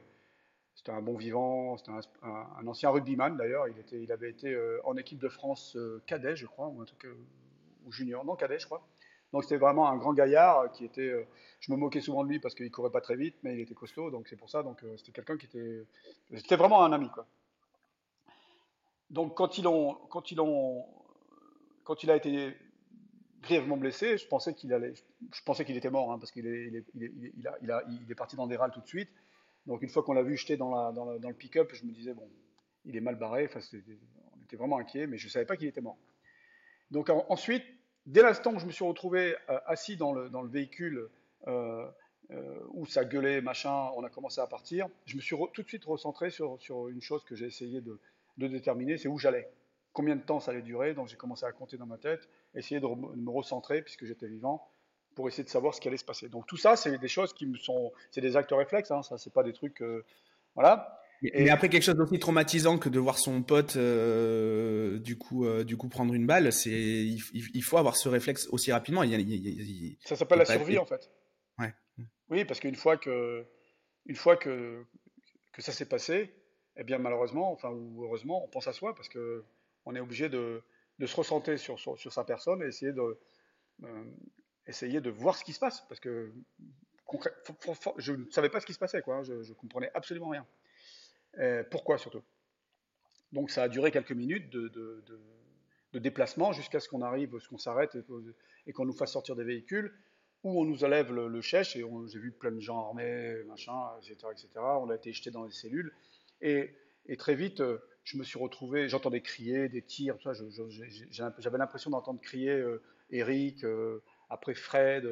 c'était 0.76 0.92
un 0.92 1.02
bon 1.02 1.16
vivant, 1.16 1.76
c'était 1.76 1.90
un, 2.22 2.66
ancien 2.66 2.90
rugbyman 2.90 3.36
d'ailleurs, 3.36 3.66
il, 3.92 4.12
avait 4.12 4.30
été 4.30 4.56
en 4.84 4.96
équipe 4.96 5.18
de 5.18 5.28
France 5.28 5.76
cadet, 6.06 6.36
je 6.36 6.46
crois, 6.46 6.68
ou 6.68 6.80
un 6.80 6.84
truc, 6.84 7.06
ou 7.86 7.92
junior, 7.92 8.24
non 8.24 8.36
cadet 8.36 8.58
je 8.58 8.66
crois. 8.66 8.86
Donc 9.32 9.44
c'était 9.44 9.56
vraiment 9.56 9.88
un 9.88 9.96
grand 9.96 10.14
gaillard 10.14 10.70
qui 10.72 10.84
était. 10.84 11.08
Euh, 11.08 11.26
je 11.60 11.72
me 11.72 11.76
moquais 11.76 12.00
souvent 12.00 12.24
de 12.24 12.28
lui 12.28 12.38
parce 12.38 12.54
qu'il 12.54 12.70
courait 12.70 12.90
pas 12.90 13.00
très 13.00 13.16
vite, 13.16 13.34
mais 13.42 13.54
il 13.54 13.60
était 13.60 13.74
costaud, 13.74 14.10
donc 14.10 14.28
c'est 14.28 14.36
pour 14.36 14.50
ça. 14.50 14.62
Donc 14.62 14.82
euh, 14.82 14.96
c'était 14.96 15.12
quelqu'un 15.12 15.36
qui 15.36 15.46
était. 15.46 15.84
C'était 16.36 16.56
vraiment 16.56 16.84
un 16.84 16.92
ami, 16.92 17.10
quoi. 17.10 17.26
Donc 19.10 19.36
quand 19.36 19.58
il 19.58 19.66
a 22.10 22.16
été 22.16 22.56
grièvement 23.42 23.76
blessé, 23.76 24.16
je 24.18 24.26
pensais 24.26 24.54
qu'il 24.54 24.72
était 25.76 25.90
mort, 25.90 26.12
hein, 26.12 26.18
parce 26.18 26.32
qu'il 26.32 26.46
est, 26.46 26.84
est 26.98 28.14
parti 28.16 28.36
dans 28.36 28.46
des 28.46 28.56
râles 28.56 28.72
tout 28.72 28.80
de 28.80 28.86
suite. 28.86 29.10
Donc 29.66 29.82
une 29.82 29.88
fois 29.88 30.02
qu'on 30.02 30.12
l'a 30.12 30.22
vu 30.22 30.36
jeter 30.36 30.56
dans, 30.56 30.92
le 30.92 31.34
pick-up, 31.34 31.70
je 31.74 31.84
me 31.84 31.92
disais 31.92 32.14
bon, 32.14 32.28
il 32.84 32.96
est 32.96 33.00
mal 33.00 33.16
barré. 33.16 33.46
Enfin, 33.46 33.60
on 34.32 34.44
était 34.44 34.56
vraiment 34.56 34.78
inquiet, 34.78 35.06
mais 35.06 35.18
je 35.18 35.28
savais 35.28 35.44
pas 35.44 35.56
qu'il 35.56 35.68
était 35.68 35.80
mort. 35.80 35.98
Donc 36.90 37.10
ensuite, 37.28 37.64
dès 38.06 38.22
l'instant 38.22 38.54
où 38.54 38.58
je 38.58 38.66
me 38.66 38.70
suis 38.70 38.84
retrouvé 38.84 39.34
euh, 39.50 39.58
assis 39.66 39.96
dans 39.96 40.12
le, 40.12 40.48
véhicule 40.48 41.08
euh, 41.48 41.86
euh, 42.30 42.60
où 42.70 42.86
ça 42.86 43.04
gueulait, 43.04 43.40
machin, 43.40 43.90
on 43.96 44.04
a 44.04 44.08
commencé 44.08 44.40
à 44.40 44.46
partir, 44.46 44.88
je 45.04 45.16
me 45.16 45.20
suis 45.20 45.36
tout 45.52 45.62
de 45.62 45.68
suite 45.68 45.84
recentré 45.84 46.30
sur, 46.30 46.58
une 46.88 47.02
chose 47.02 47.24
que 47.24 47.34
j'ai 47.34 47.46
essayé 47.46 47.80
de 47.80 47.98
déterminer, 48.38 48.98
c'est 48.98 49.08
où 49.08 49.18
j'allais. 49.18 49.50
Combien 49.96 50.14
de 50.14 50.20
temps 50.20 50.40
ça 50.40 50.50
allait 50.50 50.60
durer, 50.60 50.92
donc 50.92 51.08
j'ai 51.08 51.16
commencé 51.16 51.46
à 51.46 51.52
compter 51.52 51.78
dans 51.78 51.86
ma 51.86 51.96
tête, 51.96 52.28
essayer 52.54 52.80
de, 52.80 52.86
me 52.86 53.30
recentrer 53.30 53.80
puisque 53.80 54.04
j'étais 54.04 54.28
vivant 54.28 54.62
pour 55.16 55.26
essayer 55.26 55.42
de 55.42 55.48
savoir 55.48 55.74
ce 55.74 55.80
qui 55.80 55.88
allait 55.88 55.96
se 55.96 56.04
passer. 56.04 56.28
Donc 56.28 56.46
tout 56.46 56.56
ça, 56.56 56.76
c'est 56.76 56.96
des 56.96 57.08
choses 57.08 57.32
qui 57.32 57.46
me 57.46 57.56
sont, 57.56 57.92
c'est 58.12 58.20
des 58.20 58.36
actes 58.36 58.52
réflexes, 58.52 58.92
hein, 58.92 59.02
ça 59.02 59.18
c'est 59.18 59.32
pas 59.32 59.42
des 59.42 59.52
trucs, 59.52 59.82
voilà. 60.54 61.02
Et 61.22 61.50
après 61.50 61.68
quelque 61.68 61.82
chose 61.82 61.94
d'aussi 61.94 62.18
traumatisant 62.18 62.78
que 62.78 62.88
de 62.88 62.98
voir 62.98 63.18
son 63.18 63.42
pote 63.42 63.76
euh, 63.76 64.98
du 64.98 65.16
coup 65.16 65.46
euh, 65.46 65.64
du 65.64 65.76
coup 65.76 65.88
prendre 65.88 66.12
une 66.12 66.26
balle, 66.26 66.52
c'est 66.52 66.70
il, 66.70 67.62
faut 67.62 67.78
avoir 67.78 67.96
ce 67.96 68.08
réflexe 68.08 68.48
aussi 68.48 68.70
rapidement. 68.70 69.02
Il, 69.02 69.96
ça 70.04 70.16
s'appelle 70.16 70.38
la 70.38 70.44
survie 70.44 70.78
en 70.78 70.84
fait. 70.84 71.10
Ouais. 71.58 71.72
Oui, 72.28 72.44
parce 72.44 72.60
qu'une 72.60 72.74
fois 72.74 72.98
que 72.98 73.46
une 74.04 74.16
fois 74.16 74.36
que 74.36 74.84
que 75.52 75.62
ça 75.62 75.72
s'est 75.72 75.88
passé, 75.88 76.34
eh 76.76 76.84
bien 76.84 76.98
malheureusement, 76.98 77.50
enfin 77.50 77.70
ou 77.70 78.04
heureusement, 78.04 78.44
on 78.44 78.48
pense 78.48 78.68
à 78.68 78.74
soi 78.74 78.94
parce 78.94 79.08
que 79.08 79.42
on 79.86 79.94
est 79.94 80.00
obligé 80.00 80.28
de, 80.28 80.62
de 80.98 81.06
se 81.06 81.16
ressentir 81.16 81.58
sur, 81.58 81.78
sur, 81.78 82.12
sa 82.12 82.24
personne 82.24 82.62
et 82.62 82.66
essayer 82.66 82.92
de 82.92 83.18
euh, 83.84 84.04
essayer 84.66 85.00
de 85.00 85.10
voir 85.10 85.36
ce 85.36 85.44
qui 85.44 85.52
se 85.52 85.60
passe 85.60 85.84
parce 85.88 86.00
que 86.00 86.32
je 87.98 88.12
ne 88.12 88.30
savais 88.30 88.48
pas 88.48 88.60
ce 88.60 88.66
qui 88.66 88.74
se 88.74 88.78
passait 88.78 89.02
quoi, 89.02 89.22
je, 89.22 89.42
je 89.42 89.52
comprenais 89.52 89.90
absolument 89.94 90.28
rien. 90.30 90.46
Euh, 91.38 91.62
pourquoi 91.70 91.98
surtout? 91.98 92.22
Donc 93.32 93.50
ça 93.50 93.64
a 93.64 93.68
duré 93.68 93.90
quelques 93.90 94.12
minutes 94.12 94.50
de, 94.50 95.02
déplacement 95.94 96.52
jusqu'à 96.52 96.78
ce 96.78 96.88
qu'on 96.88 97.00
arrive, 97.00 97.38
ce 97.38 97.48
qu'on 97.48 97.58
s'arrête 97.58 97.96
et, 98.66 98.72
qu'on 98.72 98.84
nous 98.84 98.92
fasse 98.92 99.12
sortir 99.12 99.34
des 99.34 99.44
véhicules, 99.44 99.94
où 100.42 100.60
on 100.60 100.64
nous 100.64 100.84
enlève 100.84 101.10
le, 101.10 101.26
le 101.26 101.40
chèche, 101.40 101.74
et 101.76 101.84
j'ai 102.08 102.18
vu 102.18 102.32
plein 102.32 102.52
de 102.52 102.60
gens 102.60 102.88
armés, 102.88 103.42
machin, 103.46 103.96
etc., 103.98 104.28
etc. 104.32 104.48
On 104.56 104.90
a 104.90 104.94
été 104.94 105.12
jeté 105.14 105.30
dans 105.30 105.44
les 105.44 105.52
cellules. 105.52 105.94
Et, 106.42 106.74
et 107.06 107.16
très 107.16 107.34
vite, 107.34 107.60
euh, 107.60 107.78
je 108.04 108.18
me 108.18 108.24
suis 108.24 108.38
retrouvé, 108.38 108.88
j'entendais 108.88 109.20
crier, 109.20 109.68
des 109.68 109.82
tirs, 109.82 110.16
j'avais 110.20 111.58
l'impression 111.58 111.90
d'entendre 111.90 112.20
crier 112.20 112.52
euh, 112.52 112.82
Eric, 113.10 113.64
euh, 113.64 114.02
après 114.28 114.54
Fred, 114.54 115.06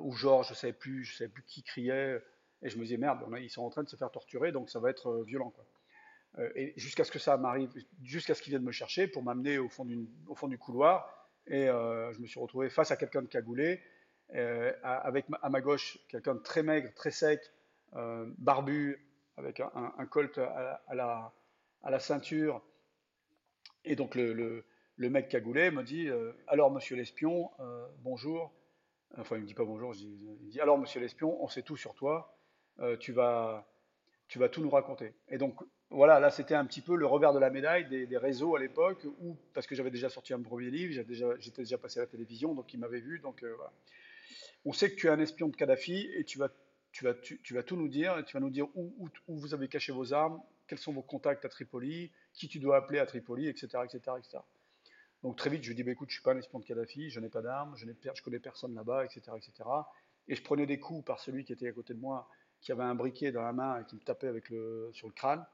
ou 0.00 0.12
Georges, 0.12 0.48
je 0.48 0.52
ne 0.52 0.56
savais, 0.56 0.72
plus, 0.72 1.04
je 1.04 1.16
savais 1.16 1.28
plus 1.28 1.42
qui 1.42 1.62
criait. 1.62 2.22
Et 2.62 2.70
je 2.70 2.78
me 2.78 2.84
disais, 2.84 2.96
merde, 2.96 3.20
ils 3.38 3.50
sont 3.50 3.62
en 3.62 3.70
train 3.70 3.82
de 3.82 3.88
se 3.88 3.96
faire 3.96 4.10
torturer, 4.10 4.52
donc 4.52 4.70
ça 4.70 4.80
va 4.80 4.90
être 4.90 5.22
violent. 5.24 5.50
Quoi. 5.50 5.64
et 6.54 6.72
jusqu'à 6.76 7.04
ce 7.04 7.10
que 7.10 7.18
ça 7.18 7.36
m'arrive, 7.36 7.70
jusqu'à 8.02 8.34
ce 8.34 8.42
qu'ils 8.42 8.52
viennent 8.52 8.62
me 8.62 8.72
chercher 8.72 9.06
pour 9.06 9.22
m'amener 9.22 9.58
au, 9.58 9.68
fond 9.68 9.84
du 9.84 10.58
couloir. 10.58 11.12
Et 11.46 11.66
je 11.66 12.18
me 12.20 12.26
suis 12.26 12.40
retrouvé 12.40 12.70
face 12.70 12.90
à 12.90 12.96
quelqu'un 12.96 13.22
de 13.22 13.28
cagoulé, 13.28 13.82
avec 14.30 15.26
à 15.42 15.48
ma 15.48 15.60
gauche 15.60 15.98
quelqu'un 16.08 16.34
de 16.34 16.40
très 16.40 16.62
maigre, 16.62 16.90
très 16.94 17.10
sec, 17.10 17.40
barbu, 17.92 19.06
avec 19.36 19.60
un, 19.60 19.94
un, 19.98 20.06
colt 20.06 20.38
à, 20.38 20.80
la, 20.94 21.98
ceinture. 22.00 22.62
Et 23.84 23.96
donc 23.96 24.14
le, 24.14 24.64
le 24.96 25.10
mec 25.10 25.28
cagoulé 25.28 25.70
me 25.70 25.82
dit 25.82 26.08
euh, 26.08 26.32
Alors, 26.46 26.70
monsieur 26.70 26.96
l'espion, 26.96 27.50
euh, 27.60 27.86
bonjour. 28.02 28.52
Enfin, 29.16 29.36
il 29.36 29.42
me 29.42 29.46
dit 29.46 29.54
pas 29.54 29.64
bonjour, 29.64 29.94
il 29.94 30.48
dit 30.48 30.60
Alors, 30.60 30.78
monsieur 30.78 31.00
l'espion, 31.00 31.42
on 31.42 31.48
sait 31.48 31.62
tout 31.62 31.76
sur 31.76 31.94
toi, 31.94 32.36
euh, 32.80 32.96
tu, 32.96 33.12
vas, 33.12 33.66
tu 34.28 34.38
vas 34.38 34.48
tout 34.48 34.62
nous 34.62 34.70
raconter. 34.70 35.14
Et 35.28 35.38
donc, 35.38 35.60
voilà, 35.90 36.18
là, 36.18 36.30
c'était 36.30 36.54
un 36.54 36.64
petit 36.64 36.80
peu 36.80 36.96
le 36.96 37.06
revers 37.06 37.32
de 37.32 37.38
la 37.38 37.50
médaille 37.50 37.88
des, 37.88 38.18
réseaux 38.18 38.56
à 38.56 38.58
l'époque, 38.58 39.06
où, 39.20 39.36
parce 39.54 39.66
que 39.66 39.74
j'avais 39.74 39.90
déjà 39.90 40.08
sorti 40.08 40.32
un 40.34 40.42
premier 40.42 40.70
livre, 40.70 40.92
j'étais 40.92 41.08
déjà, 41.08 41.28
déjà, 41.56 41.78
passé 41.78 42.00
à 42.00 42.02
la 42.02 42.08
télévision, 42.08 42.54
donc 42.54 42.72
il 42.74 42.80
m'avait 42.80 43.00
vu. 43.00 43.20
Donc. 43.20 43.44
On 44.64 44.72
sait 44.72 44.90
que 44.90 44.96
tu 44.96 45.06
es 45.06 45.10
un 45.10 45.20
espion 45.20 45.46
de 45.48 45.54
Kadhafi 45.54 46.10
et 46.16 46.24
tu 46.24 46.38
vas 46.38 46.48
tu 46.90 47.04
vas, 47.04 47.12
tu, 47.12 47.52
vas 47.52 47.62
tout 47.62 47.76
nous 47.76 47.88
dire, 47.88 48.24
tu 48.24 48.32
vas 48.32 48.40
nous 48.40 48.48
dire 48.48 48.68
où, 48.74 48.94
où, 49.28 49.36
vous 49.36 49.52
avez 49.52 49.68
caché 49.68 49.92
vos 49.92 50.14
armes, 50.14 50.40
quels 50.66 50.78
sont 50.78 50.94
vos 50.94 51.02
contacts 51.02 51.44
à 51.44 51.50
Tripoli, 51.50 52.10
qui 52.32 52.48
tu 52.48 52.58
dois 52.58 52.78
appeler 52.78 52.98
à 52.98 53.04
Tripoli, 53.04 53.48
etc. 53.48 53.68
etc., 53.84 54.00
etc. 54.18 54.38
Donc 55.26 55.34
très 55.34 55.50
vite, 55.50 55.64
je 55.64 55.70
lui 55.70 55.74
dis, 55.74 55.82
bah, 55.82 55.90
écoute, 55.90 56.08
je 56.08 56.12
ne 56.14 56.18
suis 56.18 56.22
pas 56.22 56.34
un 56.34 56.38
espion 56.38 56.60
de 56.60 56.64
Kadhafi, 56.64 57.10
je 57.10 57.18
n'ai 57.18 57.28
pas 57.28 57.42
d'armes, 57.42 57.74
je, 57.74 57.84
je 57.84 58.22
connais 58.22 58.38
personne 58.38 58.76
là-bas, 58.76 59.04
etc., 59.04 59.22
etc. 59.36 59.68
Et 60.28 60.36
je 60.36 60.42
prenais 60.44 60.66
des 60.66 60.78
coups 60.78 61.04
par 61.04 61.18
celui 61.18 61.44
qui 61.44 61.52
était 61.52 61.66
à 61.66 61.72
côté 61.72 61.94
de 61.94 61.98
moi, 61.98 62.28
qui 62.60 62.70
avait 62.70 62.84
un 62.84 62.94
briquet 62.94 63.32
dans 63.32 63.42
la 63.42 63.52
main 63.52 63.80
et 63.80 63.84
qui 63.86 63.96
me 63.96 64.00
tapait 64.02 64.32
sur 64.92 65.08
le 65.08 65.12
crâne. 65.12 65.44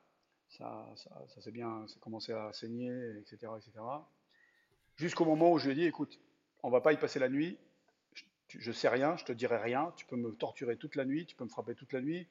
Ça, 0.50 0.86
ça, 0.96 1.24
ça 1.26 1.40
s'est 1.40 1.52
bien, 1.52 1.86
ça 1.88 1.96
commençait 2.00 2.34
à 2.34 2.52
saigner, 2.52 3.16
etc., 3.20 3.50
etc. 3.56 3.82
Jusqu'au 4.96 5.24
moment 5.24 5.50
où 5.50 5.58
je 5.58 5.64
lui 5.64 5.72
ai 5.72 5.74
dit, 5.74 5.84
écoute, 5.84 6.20
on 6.62 6.68
va 6.68 6.82
pas 6.82 6.92
y 6.92 6.98
passer 6.98 7.18
la 7.18 7.30
nuit, 7.30 7.56
je 8.48 8.72
sais 8.72 8.90
rien, 8.90 9.16
je 9.16 9.24
te 9.24 9.32
dirai 9.32 9.56
rien, 9.56 9.94
tu 9.96 10.04
peux 10.04 10.16
me 10.16 10.32
torturer 10.32 10.76
toute 10.76 10.96
la 10.96 11.06
nuit, 11.06 11.24
tu 11.24 11.34
peux 11.34 11.44
me 11.44 11.48
frapper 11.48 11.74
toute 11.74 11.94
la 11.94 12.02
nuit, 12.02 12.28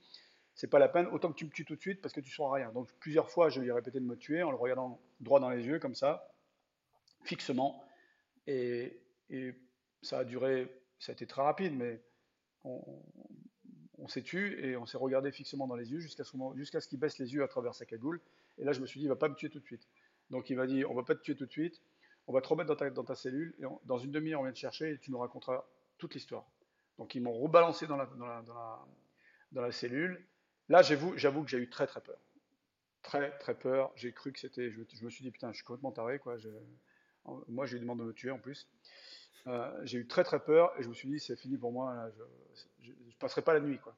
c'est 0.53 0.69
pas 0.69 0.77
la 0.77 0.89
peine, 0.89 1.07
autant 1.07 1.31
que 1.31 1.37
tu 1.37 1.45
me 1.45 1.49
tues 1.49 1.65
tout 1.65 1.75
de 1.75 1.81
suite 1.81 2.03
parce 2.03 2.13
que 2.13 2.21
tu 2.21 2.29
sauras 2.29 2.57
rien. 2.57 2.71
Donc 2.71 2.87
plusieurs 2.99 3.31
fois, 3.31 3.49
je 3.49 3.59
lui 3.59 3.69
ai 3.69 3.71
répété 3.71 3.99
de 3.99 4.05
me 4.05 4.15
tuer 4.15 4.43
en 4.43 4.51
le 4.51 4.57
regardant 4.57 5.01
droit 5.21 5.39
dans 5.39 5.49
les 5.49 5.65
yeux, 5.65 5.79
comme 5.79 5.95
ça, 5.95 6.30
fixement, 7.23 7.85
et, 8.47 8.97
ça 10.01 10.19
a 10.19 10.23
duré, 10.25 10.67
ça 10.99 11.11
a 11.11 11.13
été 11.13 11.25
très 11.27 11.41
rapide, 11.41 11.73
mais 11.73 12.01
on, 12.63 14.07
s'est 14.07 14.23
tué 14.23 14.67
et 14.67 14.75
on 14.75 14.85
s'est 14.85 14.97
regardé 14.97 15.31
fixement 15.31 15.67
dans 15.67 15.75
les 15.75 15.91
yeux 15.91 15.99
jusqu'à 15.99 16.23
ce, 16.23 16.87
qu'il 16.87 16.99
baisse 16.99 17.17
les 17.19 17.33
yeux 17.33 17.43
à 17.43 17.47
travers 17.47 17.75
sa 17.75 17.85
cagoule, 17.85 18.19
et 18.57 18.65
là 18.65 18.73
je 18.73 18.81
me 18.81 18.85
suis 18.85 18.99
dit, 18.99 19.05
il 19.05 19.09
va 19.09 19.15
pas 19.15 19.29
me 19.29 19.35
tuer 19.35 19.49
tout 19.49 19.59
de 19.59 19.65
suite. 19.65 19.87
Donc 20.29 20.49
il 20.49 20.57
m'a 20.57 20.67
dit, 20.67 20.83
on 20.85 20.93
va 20.93 21.03
pas 21.03 21.15
te 21.15 21.21
tuer 21.21 21.35
tout 21.35 21.45
de 21.45 21.51
suite, 21.51 21.81
on 22.27 22.33
va 22.33 22.41
te 22.41 22.47
remettre 22.47 22.75
dans 22.91 23.03
ta, 23.03 23.15
cellule, 23.15 23.55
et 23.59 23.63
dans 23.85 23.97
une 23.97 24.11
demi-heure 24.11 24.41
on 24.41 24.43
vient 24.43 24.53
te 24.53 24.57
chercher 24.57 24.91
et 24.91 24.97
tu 24.97 25.11
nous 25.11 25.19
raconteras 25.19 25.63
toute 25.97 26.13
l'histoire. 26.13 26.45
Donc 26.97 27.15
ils 27.15 27.21
m'ont 27.21 27.33
rebalancé 27.33 27.87
dans 27.87 27.97
la, 27.97 28.05
dans 28.05 28.25
la, 28.25 28.41
dans 28.41 28.53
la, 28.53 28.85
dans 29.51 29.61
la 29.61 29.71
cellule. 29.71 30.25
Là, 30.69 30.81
j'avoue 30.81 31.43
que 31.43 31.49
j'ai 31.49 31.57
eu 31.57 31.69
très 31.69 31.87
très 31.87 32.01
peur. 32.01 32.17
Très 33.01 33.37
très 33.39 33.55
peur. 33.55 33.91
J'ai 33.95 34.13
cru 34.13 34.31
que 34.31 34.39
c'était. 34.39 34.71
Je, 34.71 35.03
me 35.03 35.09
suis 35.09 35.23
dit, 35.23 35.31
putain, 35.31 35.51
je 35.51 35.57
suis 35.57 35.65
complètement 35.65 35.91
taré. 35.91 36.19
Quoi. 36.19 36.37
Moi, 37.47 37.65
j'ai 37.65 37.77
eu 37.77 37.79
demande 37.79 37.99
de 37.99 38.05
me 38.05 38.13
tuer 38.13 38.31
en 38.31 38.39
plus. 38.39 38.67
Euh, 39.47 39.71
j'ai 39.83 39.99
eu 39.99 40.07
très 40.07 40.23
très 40.23 40.39
peur 40.39 40.71
et 40.77 40.83
je 40.83 40.89
me 40.89 40.93
suis 40.93 41.09
dit, 41.09 41.19
c'est 41.19 41.35
fini 41.35 41.57
pour 41.57 41.71
moi. 41.71 42.11
je 42.81 42.91
ne 42.91 43.13
passerai 43.19 43.41
pas 43.41 43.53
la 43.53 43.59
nuit. 43.59 43.79
Quoi. 43.79 43.95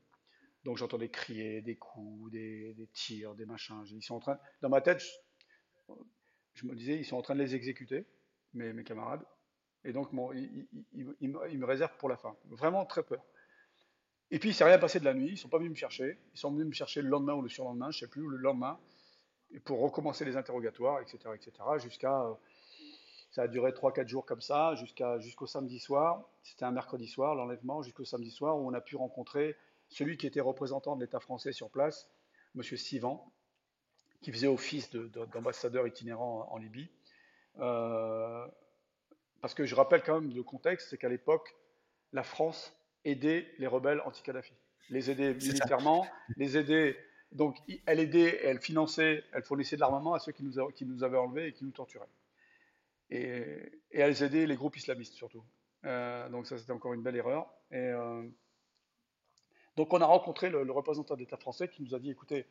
Donc 0.63 0.77
j'entendais 0.77 1.09
crier, 1.09 1.61
des 1.61 1.75
coups, 1.75 2.31
des, 2.31 2.73
des, 2.73 2.87
tirs, 2.87 3.35
des 3.35 3.45
machins. 3.45 3.83
Ils 3.91 4.01
sont 4.01 4.15
en 4.15 4.19
train. 4.19 4.39
Dans 4.61 4.69
ma 4.69 4.81
tête, 4.81 5.01
je, 5.01 5.93
je, 6.53 6.65
me 6.65 6.75
disais, 6.75 6.95
ils 6.95 7.05
sont 7.05 7.17
en 7.17 7.21
train 7.21 7.35
de 7.35 7.41
les 7.41 7.55
exécuter, 7.55 8.05
mes, 8.53 8.83
camarades. 8.83 9.25
Et 9.83 9.91
donc, 9.91 10.09
il, 10.13 11.29
me 11.29 11.65
réserve 11.65 11.95
pour 11.97 12.07
la 12.07 12.15
fin. 12.15 12.35
Vraiment 12.45 12.85
très 12.85 13.03
peur. 13.03 13.23
Et 14.31 14.39
puis, 14.39 14.49
il 14.49 14.53
s'est 14.53 14.63
rien 14.63 14.79
passé 14.79 14.99
de 14.99 15.05
la 15.05 15.13
nuit. 15.13 15.27
Ils 15.27 15.33
ne 15.33 15.37
sont 15.37 15.49
pas 15.49 15.57
venus 15.57 15.71
me 15.71 15.75
chercher. 15.75 16.17
Ils 16.33 16.39
sont 16.39 16.51
venus 16.51 16.67
me 16.67 16.71
chercher 16.71 17.01
le 17.01 17.09
lendemain 17.09 17.33
ou 17.33 17.41
le 17.41 17.49
surlendemain, 17.49 17.91
je 17.91 17.97
ne 17.97 17.99
sais 17.99 18.07
plus, 18.07 18.25
le 18.25 18.37
lendemain, 18.37 18.79
pour 19.65 19.81
recommencer 19.81 20.23
les 20.23 20.37
interrogatoires, 20.37 21.01
etc. 21.01 21.17
etc. 21.35 21.51
jusqu'à. 21.79 22.25
Ça 23.33 23.41
a 23.41 23.47
duré 23.47 23.71
3-4 23.71 24.07
jours 24.07 24.27
comme 24.27 24.41
ça, 24.41 24.75
jusqu'à, 24.75 25.17
jusqu'au 25.17 25.47
samedi 25.47 25.79
soir. 25.79 26.23
C'était 26.43 26.65
un 26.65 26.71
mercredi 26.71 27.07
soir, 27.07 27.33
l'enlèvement, 27.33 27.81
jusqu'au 27.81 28.05
samedi 28.05 28.29
soir, 28.29 28.55
où 28.59 28.69
on 28.69 28.73
a 28.75 28.79
pu 28.79 28.95
rencontrer 28.95 29.57
celui 29.89 30.17
qui 30.17 30.27
était 30.27 30.39
représentant 30.39 30.95
de 30.95 31.01
l'État 31.01 31.19
français 31.19 31.51
sur 31.51 31.71
place, 31.71 32.11
M. 32.55 32.61
Sivan, 32.61 33.27
qui 34.21 34.31
faisait 34.31 34.45
office 34.45 34.91
d'ambassadeur 34.91 35.87
itinérant 35.87 36.47
en, 36.51 36.57
Libye. 36.57 36.91
Euh, 37.57 38.47
parce 39.41 39.55
que 39.55 39.65
je 39.65 39.73
rappelle 39.73 40.03
quand 40.03 40.21
même 40.21 40.31
le 40.31 40.43
contexte, 40.43 40.91
c'est 40.91 40.99
qu'à 40.99 41.09
l'époque, 41.09 41.55
la 42.11 42.21
France 42.21 42.71
aidait 43.03 43.51
les 43.57 43.65
rebelles 43.65 44.01
anti-Kadhafi. 44.05 44.53
Les 44.91 45.09
aidait 45.09 45.33
militairement, 45.33 46.05
les 46.37 46.55
aidait. 46.55 46.95
Donc, 47.31 47.57
elle 47.87 47.99
aidait, 47.99 48.41
elle 48.43 48.61
finançait, 48.61 49.23
elle 49.33 49.41
fournissait 49.41 49.75
de 49.75 49.81
l'armement 49.81 50.13
à 50.13 50.19
ceux 50.19 50.33
qui 50.33 50.43
nous, 50.43 50.67
qui 50.67 50.85
nous, 50.85 51.03
avaient 51.03 51.17
enlevés 51.17 51.47
et 51.47 51.53
qui 51.53 51.65
nous 51.65 51.71
torturaient. 51.71 52.05
Et, 53.13 53.71
et 53.91 53.99
elle 53.99 54.23
aidait 54.23 54.45
les 54.45 54.55
groupes 54.55 54.75
islamistes 54.75 55.13
surtout. 55.13 55.43
Euh, 55.85 56.29
donc, 56.29 56.47
ça, 56.47 56.57
c'était 56.57 56.71
encore 56.71 56.93
une 56.93 57.03
belle 57.03 57.15
erreur. 57.15 57.47
Et, 57.71 57.77
euh, 57.77 58.23
donc, 59.75 59.93
on 59.93 60.01
a 60.01 60.05
rencontré 60.05 60.49
le, 60.49 60.63
le 60.63 60.71
représentant 60.71 61.15
d'État 61.15 61.37
français 61.37 61.67
qui 61.67 61.83
nous 61.83 61.93
a 61.93 61.99
dit 61.99 62.09
écoutez, 62.09 62.45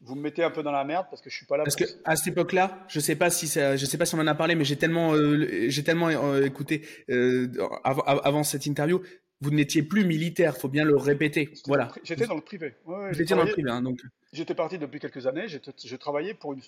vous 0.00 0.14
me 0.14 0.20
mettez 0.20 0.42
un 0.42 0.50
peu 0.50 0.62
dans 0.62 0.72
la 0.72 0.84
merde 0.84 1.06
parce 1.08 1.22
que 1.22 1.30
je 1.30 1.36
suis 1.36 1.46
pas 1.46 1.56
là. 1.56 1.64
Parce 1.64 1.76
que 1.76 1.84
à 2.04 2.16
cette 2.16 2.28
époque-là, 2.28 2.84
je 2.88 3.00
sais 3.00 3.16
pas 3.16 3.30
si 3.30 3.48
ça, 3.48 3.76
je 3.76 3.86
sais 3.86 3.96
pas 3.96 4.04
si 4.04 4.14
on 4.14 4.18
en 4.18 4.26
a 4.26 4.34
parlé, 4.34 4.54
mais 4.54 4.64
j'ai 4.64 4.76
tellement, 4.76 5.14
euh, 5.14 5.68
j'ai 5.68 5.82
tellement 5.82 6.08
euh, 6.08 6.44
écouté 6.44 6.86
euh, 7.10 7.48
avant, 7.84 8.02
avant, 8.02 8.42
cette 8.42 8.66
interview. 8.66 9.00
Vous 9.40 9.50
n'étiez 9.50 9.82
plus 9.82 10.04
militaire, 10.04 10.56
faut 10.56 10.68
bien 10.68 10.84
le 10.84 10.96
répéter. 10.96 11.50
Voilà. 11.66 11.90
J'étais 12.02 12.26
dans 12.26 12.34
le 12.34 12.40
privé. 12.40 12.74
Ouais, 12.86 13.12
J'étais 13.12 13.34
dans 13.34 13.44
le 13.44 13.52
privé, 13.52 13.70
hein, 13.70 13.82
donc. 13.82 14.00
J'étais 14.32 14.54
parti 14.54 14.78
depuis 14.78 15.00
quelques 15.00 15.26
années. 15.26 15.46
Je 15.48 15.96
travaillais 15.96 16.34
pour, 16.34 16.52
une, 16.52 16.60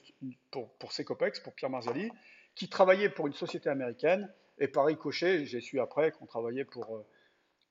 pour, 0.50 0.70
pour 0.74 0.92
Secopex, 0.92 1.40
pour 1.40 1.54
Pierre 1.54 1.70
Marzali, 1.70 2.10
qui 2.56 2.68
travaillait 2.68 3.10
pour 3.10 3.28
une 3.28 3.34
société 3.34 3.68
américaine. 3.68 4.28
Et 4.58 4.66
par 4.66 4.86
ricochet, 4.86 5.44
j'ai 5.44 5.60
su 5.60 5.78
après 5.78 6.10
qu'on 6.10 6.26
travaillait 6.26 6.64
pour 6.64 7.04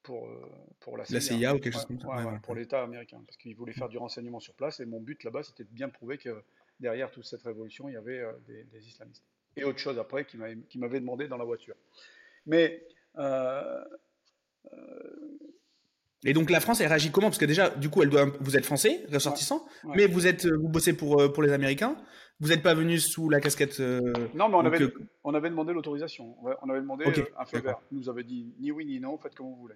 pour, 0.05 0.27
euh, 0.27 0.51
pour 0.79 0.97
la 0.97 1.05
CIA, 1.05 1.55
ou 1.55 1.59
quelque 1.59 1.73
chose 1.73 1.85
comme 1.85 1.99
ça. 1.99 2.39
pour 2.43 2.55
l'État 2.55 2.81
américain, 2.81 3.21
parce 3.25 3.37
qu'ils 3.37 3.55
voulaient 3.55 3.73
faire 3.73 3.89
du 3.89 3.97
renseignement 3.97 4.39
sur 4.39 4.53
place. 4.53 4.79
Et 4.79 4.85
mon 4.85 5.01
but 5.01 5.23
là-bas, 5.23 5.43
c'était 5.43 5.63
de 5.63 5.69
bien 5.69 5.89
prouver 5.89 6.17
que 6.17 6.43
derrière 6.79 7.11
toute 7.11 7.25
cette 7.25 7.41
révolution, 7.41 7.89
il 7.89 7.93
y 7.93 7.97
avait 7.97 8.19
euh, 8.19 8.31
des, 8.47 8.87
islamistes. 8.87 9.23
Et 9.57 9.63
autre 9.63 9.79
chose 9.79 9.97
après 9.97 10.25
qui 10.25 10.37
m'avait 10.77 10.99
demandé 10.99 11.27
dans 11.27 11.37
la 11.37 11.45
voiture. 11.45 11.75
Mais. 12.45 12.83
Euh, 13.17 13.83
et 16.23 16.33
donc 16.33 16.49
la 16.49 16.59
France, 16.59 16.81
elle 16.81 16.87
réagit 16.87 17.11
comment? 17.11 17.27
Parce 17.27 17.37
que 17.37 17.45
déjà, 17.45 17.69
du 17.69 17.89
coup, 17.89 18.01
elle 18.01 18.09
doit, 18.09 18.25
vous 18.39 18.57
êtes 18.57 18.65
français, 18.65 19.05
ressortissant, 19.11 19.65
mais 19.95 20.07
vous 20.07 20.27
êtes, 20.27 20.45
vous 20.47 20.67
bossez 20.67 20.93
pour 20.93 21.31
pour 21.31 21.43
les 21.43 21.51
Américains. 21.51 21.97
Vous 22.39 22.49
n'êtes 22.49 22.63
pas 22.63 22.73
venu 22.73 22.99
sous 22.99 23.29
la 23.29 23.39
casquette. 23.39 23.79
non, 23.79 24.49
mais 24.49 24.55
on, 24.55 24.65
avait, 24.65 24.93
on 25.23 25.33
avait 25.33 25.49
demandé 25.49 25.73
l'autorisation. 25.73 26.35
On 26.61 26.69
avait 26.69 26.81
demandé 26.81 27.05
un 27.37 27.45
feu 27.45 27.59
vert. 27.59 27.79
Ils 27.91 27.97
nous 27.97 28.09
avait 28.09 28.23
dit 28.23 28.53
ni 28.59 28.71
oui 28.71 28.85
ni 28.85 28.99
non, 28.99 29.17
faites 29.17 29.35
comme 29.35 29.47
vous 29.47 29.55
voulez. 29.55 29.75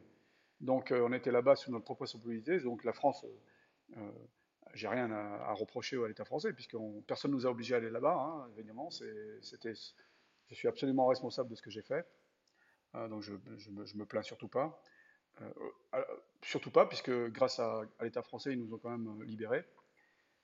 Donc 0.61 0.91
euh, 0.91 1.05
on 1.07 1.13
était 1.13 1.31
là-bas 1.31 1.55
sous 1.55 1.71
notre 1.71 1.85
propre 1.85 2.01
responsabilité. 2.01 2.59
Donc 2.59 2.83
la 2.83 2.93
France, 2.93 3.23
euh, 3.23 3.97
euh, 3.97 4.11
j'ai 4.73 4.87
rien 4.87 5.09
à, 5.11 5.53
reprocher 5.53 5.97
à 6.03 6.07
l'État 6.07 6.25
français, 6.25 6.53
puisque 6.53 6.75
personne 7.07 7.31
ne 7.31 7.35
nous 7.35 7.47
a 7.47 7.49
obligés 7.49 7.75
à 7.75 7.77
aller 7.77 7.89
là-bas, 7.89 8.15
hein, 8.15 8.47
évidemment. 8.57 8.89
C'était, 8.91 9.73
je 10.47 10.55
suis 10.55 10.67
absolument 10.67 11.07
responsable 11.07 11.49
de 11.49 11.55
ce 11.55 11.61
que 11.61 11.71
j'ai 11.71 11.81
fait. 11.81 12.05
donc 12.93 13.21
je, 13.21 13.33
je, 13.57 13.71
me, 13.71 14.05
plains 14.05 14.21
surtout 14.21 14.47
pas. 14.47 14.81
surtout 16.43 16.71
pas, 16.71 16.85
puisque 16.85 17.11
grâce 17.29 17.59
à, 17.59 17.81
l'État 18.01 18.21
français, 18.21 18.53
ils 18.53 18.59
nous 18.59 18.73
ont 18.73 18.77
quand 18.77 18.95
même 18.95 19.23
libérés. 19.23 19.65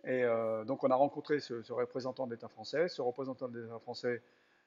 Et 0.05 0.23
donc 0.65 0.83
on 0.83 0.91
a 0.91 0.95
rencontré 0.95 1.39
ce, 1.39 1.63
ce 1.63 1.73
représentant 1.73 2.27
de 2.27 2.33
l'État 2.33 2.47
français. 2.47 2.87
Ce 2.87 3.01
représentant 3.01 3.47
de 3.47 3.59
l'État 3.59 3.79
français 3.79 4.21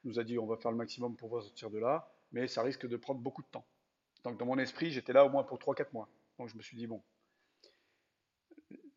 nous 0.05 0.19
a 0.19 0.25
dit 0.25 0.39
on 0.39 0.47
va 0.47 0.57
faire 0.57 0.71
le 0.71 0.77
maximum 0.77 1.17
pour 1.17 1.29
vous 1.29 1.41
sortir 1.41 1.71
de 1.71 1.79
là, 1.79 2.11
mais 2.33 2.49
ça 2.49 2.63
risque 2.63 2.87
de 2.87 2.97
prendre 2.97 3.21
beaucoup 3.21 3.43
de 3.43 3.49
temps. 3.49 3.65
Donc 4.25 4.39
dans 4.39 4.47
mon 4.47 4.59
esprit, 4.59 4.91
j'étais 4.91 5.13
là 5.13 5.25
au 5.25 5.29
moins 5.29 5.45
pour 5.45 5.59
3-4 5.59 5.87
mois. 5.93 6.09
Donc 6.39 6.49
je 6.49 6.57
me 6.57 6.63
suis 6.63 6.77
dit, 6.77 6.87
bon, 6.87 7.03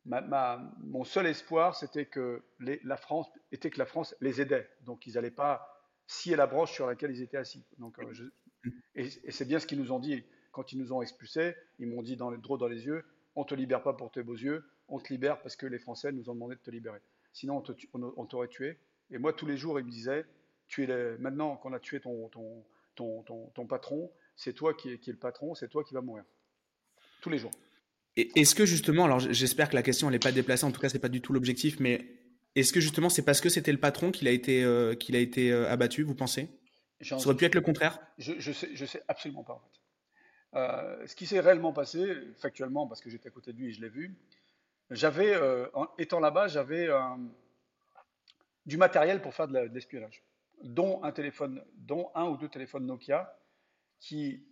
mon 0.05 1.03
seul 1.03 1.27
espoir, 1.27 1.75
c'était 1.75 2.05
que 2.05 2.43
la 2.59 2.97
France, 2.97 4.15
les 4.21 4.41
aidait. 4.41 4.69
Donc 4.81 5.05
ils 5.07 5.13
n'allaient 5.13 5.31
pas 5.31 5.67
scier 6.07 6.35
la 6.35 6.47
branche 6.47 6.71
sur 6.71 6.87
laquelle 6.87 7.11
ils 7.11 7.21
étaient 7.21 7.37
assis. 7.37 7.65
Euh, 7.81 8.31
et, 8.95 9.31
c'est 9.31 9.45
bien 9.45 9.59
ce 9.59 9.67
qu'ils 9.67 9.79
nous 9.79 9.91
ont 9.91 9.99
dit. 9.99 10.23
quand 10.51 10.73
ils 10.73 10.77
nous 10.77 10.91
ont 10.91 11.01
expulsés, 11.01 11.55
ils 11.79 11.87
m'ont 11.87 12.01
dit 12.01 12.17
dans 12.17 12.29
les, 12.29 12.37
droit 12.37 12.57
dans 12.57 12.67
les 12.67 12.85
yeux, 12.85 13.05
on 13.35 13.45
te 13.45 13.55
libère 13.55 13.81
pas 13.81 13.93
pour 13.93 14.11
tes 14.11 14.23
beaux 14.23 14.35
yeux, 14.35 14.65
on 14.91 14.99
te 14.99 15.11
libère 15.11 15.41
parce 15.41 15.55
que 15.55 15.65
les 15.65 15.79
Français 15.79 16.11
nous 16.11 16.29
ont 16.29 16.33
demandé 16.33 16.55
de 16.55 16.61
te 16.61 16.69
libérer. 16.69 16.99
Sinon, 17.33 17.63
on 17.93 18.25
t'aurait 18.25 18.49
tué. 18.49 18.77
Et 19.09 19.17
moi, 19.17 19.33
tous 19.33 19.45
les 19.45 19.57
jours, 19.57 19.79
ils 19.79 19.85
me 19.85 20.23
tu 20.67 20.83
es 20.83 21.17
maintenant 21.17 21.57
qu'on 21.57 21.73
a 21.73 21.79
tué 21.79 21.99
ton, 21.99 22.29
ton, 22.29 22.63
ton, 22.95 23.23
ton, 23.53 23.67
patron, 23.67 24.09
c'est 24.35 24.53
toi 24.53 24.73
qui 24.73 24.97
qui 24.99 25.09
est 25.09 25.13
le 25.13 25.19
patron, 25.19 25.53
c'est 25.53 25.67
toi 25.67 25.83
qui 25.83 25.93
vas 25.93 26.01
mourir. 26.01 26.23
Tous 27.21 27.29
les 27.29 27.37
jours. 27.37 27.51
Est-ce 28.15 28.55
que 28.55 28.65
justement, 28.65 29.05
alors 29.05 29.19
j'espère 29.19 29.69
que 29.69 29.75
la 29.75 29.83
question 29.83 30.09
n'est 30.09 30.19
pas 30.19 30.31
déplacée, 30.31 30.65
en 30.65 30.71
tout 30.71 30.79
cas 30.79 30.89
c'est 30.89 30.99
pas 30.99 31.09
du 31.09 31.21
tout 31.21 31.33
l'objectif, 31.33 31.79
mais 31.79 32.05
est-ce 32.55 32.73
que 32.73 32.79
justement 32.79 33.09
c'est 33.09 33.23
parce 33.23 33.41
que 33.41 33.49
c'était 33.49 33.71
le 33.71 33.79
patron 33.79 34.11
qu'il 34.11 34.27
a 34.27 34.31
été, 34.31 34.63
euh, 34.63 34.95
qu'il 34.95 35.15
a 35.15 35.19
été 35.19 35.51
euh, 35.51 35.69
abattu, 35.69 36.03
vous 36.03 36.15
pensez? 36.15 36.49
Ça 37.01 37.15
aurait 37.15 37.35
pu 37.35 37.45
être 37.45 37.55
le 37.55 37.61
contraire? 37.61 37.99
Je, 38.17 38.33
je, 38.37 38.51
sais, 38.51 38.69
je 38.73 38.85
sais 38.85 39.01
absolument 39.07 39.43
pas 39.43 39.53
en 39.53 39.59
fait. 39.59 39.81
Euh, 40.53 41.07
ce 41.07 41.15
qui 41.15 41.25
s'est 41.25 41.39
réellement 41.39 41.71
passé, 41.71 42.05
factuellement, 42.37 42.87
parce 42.87 43.01
que 43.01 43.09
j'étais 43.09 43.27
à 43.27 43.31
côté 43.31 43.53
de 43.53 43.57
lui 43.57 43.69
et 43.69 43.71
je 43.71 43.81
l'ai 43.81 43.89
vu, 43.89 44.15
j'avais, 44.91 45.35
étant 45.97 46.19
là-bas, 46.19 46.47
j'avais 46.47 46.89
du 48.65 48.77
matériel 48.77 49.21
pour 49.21 49.33
faire 49.33 49.47
de 49.47 49.59
l'espionnage, 49.59 50.23
dont 50.63 51.03
un 51.03 51.11
téléphone, 51.11 51.63
dont 51.75 52.11
un 52.13 52.25
ou 52.25 52.37
deux 52.37 52.49
téléphones 52.49 52.85
Nokia, 52.85 53.37
qui, 53.99 54.43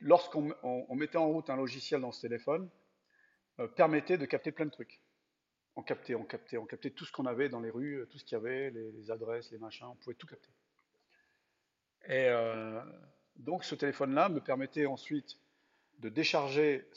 lorsqu'on 0.00 0.94
mettait 0.94 1.18
en 1.18 1.28
route 1.28 1.50
un 1.50 1.56
logiciel 1.56 2.00
dans 2.00 2.12
ce 2.12 2.20
téléphone, 2.20 2.68
euh, 3.60 3.66
permettait 3.66 4.18
de 4.18 4.26
capter 4.26 4.52
plein 4.52 4.66
de 4.66 4.70
trucs. 4.70 5.00
On 5.74 5.82
captait, 5.82 6.14
on 6.14 6.24
captait, 6.24 6.58
on 6.58 6.66
captait 6.66 6.90
tout 6.90 7.04
ce 7.04 7.12
qu'on 7.12 7.26
avait 7.26 7.48
dans 7.48 7.60
les 7.60 7.70
rues, 7.70 8.06
tout 8.10 8.18
ce 8.18 8.24
qu'il 8.24 8.36
y 8.36 8.40
avait, 8.40 8.70
les, 8.70 9.10
adresses, 9.10 9.50
les 9.50 9.58
machins, 9.58 9.86
on 9.86 9.94
pouvait 9.96 10.14
tout 10.14 10.26
capter. 10.26 10.50
Et 12.06 12.28
euh, 12.28 12.82
donc 13.36 13.64
ce 13.64 13.74
téléphone-là 13.74 14.28
me 14.28 14.40
permettait 14.40 14.86
ensuite 14.86 15.38
de 15.98 16.08
décharger 16.08 16.88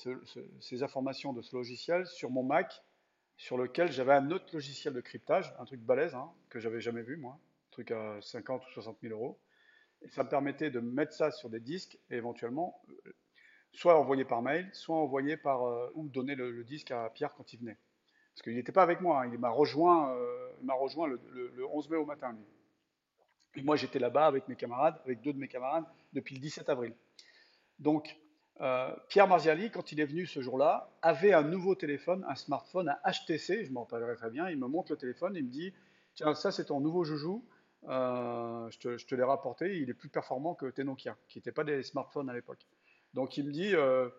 ces 0.60 0.84
informations 0.84 1.34
de 1.34 1.41
ce 1.41 1.56
logiciel 1.56 2.06
sur 2.06 2.30
mon 2.30 2.43
Mac, 2.43 2.84
sur 3.38 3.58
lequel 3.58 3.91
j'avais 3.91 4.14
un 4.14 4.30
autre 4.32 4.54
logiciel 4.54 4.93
de 4.93 5.02
cryptage, 5.02 5.54
un 5.60 5.66
truc 5.66 5.82
balèze, 5.82 6.14
hein, 6.14 6.32
que 6.49 6.60
j'avais 6.60 6.82
jamais 6.82 7.02
vu 7.02 7.18
moi, 7.18 7.34
un 7.34 7.72
truc 7.72 7.91
à 7.91 8.20
50 8.22 8.64
ou 8.68 8.72
60 8.72 8.97
000 9.02 9.14
euros. 9.14 9.39
Et 10.04 10.10
ça 10.10 10.24
me 10.24 10.30
permettait 10.30 10.70
de 10.70 10.80
mettre 10.80 11.14
ça 11.14 11.32
sur 11.32 11.49
des 11.49 11.60
disques 11.60 11.97
et 12.10 12.16
éventuellement 12.16 12.82
soit 13.74 13.97
envoyé 13.99 14.26
par 14.26 14.41
mail, 14.41 14.70
soit 14.74 14.95
envoyé 14.95 15.38
par 15.38 15.64
euh, 15.64 15.91
ou 15.95 16.08
donner 16.08 16.36
le, 16.36 16.64
disque 16.64 16.91
à 16.91 17.10
Pierre 17.10 17.34
quand 17.34 17.54
il 17.54 17.60
venait. 17.60 17.78
Parce 18.34 18.43
qu'il 18.43 18.56
n'était 18.56 18.72
pas 18.72 18.84
avec 18.84 19.02
moi, 19.02 19.22
hein. 19.22 19.30
il 19.32 19.39
m'a 19.39 19.49
rejoint, 19.49 20.16
euh, 20.16 20.52
rejoint 20.80 21.08
le, 21.08 21.20
11 21.72 21.89
mai 21.89 21.97
au 21.97 22.06
matin. 22.06 22.36
Et 23.56 23.62
moi 23.62 23.76
j'étais 23.76 23.99
là-bas 23.99 24.28
avec 24.28 24.47
mes 24.47 24.56
camarades, 24.56 24.99
avec 25.04 25.22
deux 25.22 25.34
de 25.34 25.38
mes 25.38 25.47
camarades, 25.47 25.86
depuis 26.14 26.36
le 26.36 26.41
17 26.41 26.70
avril. 26.70 26.93
Donc 27.80 28.18
euh, 28.62 28.93
Pierre 29.09 29.28
Marziali, 29.28 29.72
quand 29.72 29.91
il 29.91 29.99
est 29.99 30.05
venu 30.05 30.26
ce 30.26 30.41
jour-là, 30.41 30.91
avait 31.01 31.34
un 31.34 31.43
nouveau 31.43 31.76
téléphone, 31.76 32.26
un 32.28 32.36
smartphone, 32.36 32.89
un 32.89 33.12
HTC, 33.12 33.66
je 33.66 33.72
m'en 33.72 33.82
rappellerai 33.82 34.16
très 34.16 34.30
bien. 34.30 34.49
Il 34.49 34.57
me 34.57 34.68
montre 34.68 34.91
le 34.91 34.97
téléphone, 34.97 35.36
il 35.36 35.45
me 35.45 35.49
dit 35.49 35.74
Tiens, 36.14 36.34
ça 36.36 36.51
c'est 36.51 36.66
ton 36.66 36.80
nouveau 36.80 37.03
joujou, 37.03 37.43
je 37.84 38.78
te, 38.78 38.97
je 38.97 39.05
te 39.07 39.16
l'ai 39.16 39.24
rapporté, 39.24 39.80
il 39.80 39.89
est 39.89 39.93
plus 39.93 40.09
performant 40.09 40.55
que 40.55 40.68
tes 40.68 40.84
Nokia, 40.84 41.18
qui 41.28 41.39
n'étaient 41.39 41.51
pas 41.51 41.64
des 41.64 41.82
smartphones 41.84 42.30
à 42.30 42.34
l'époque. 42.34 42.66
Donc 43.14 43.38
il 43.38 43.45
me 43.45 43.51
dit, 43.51 43.76
euh, 43.76 44.09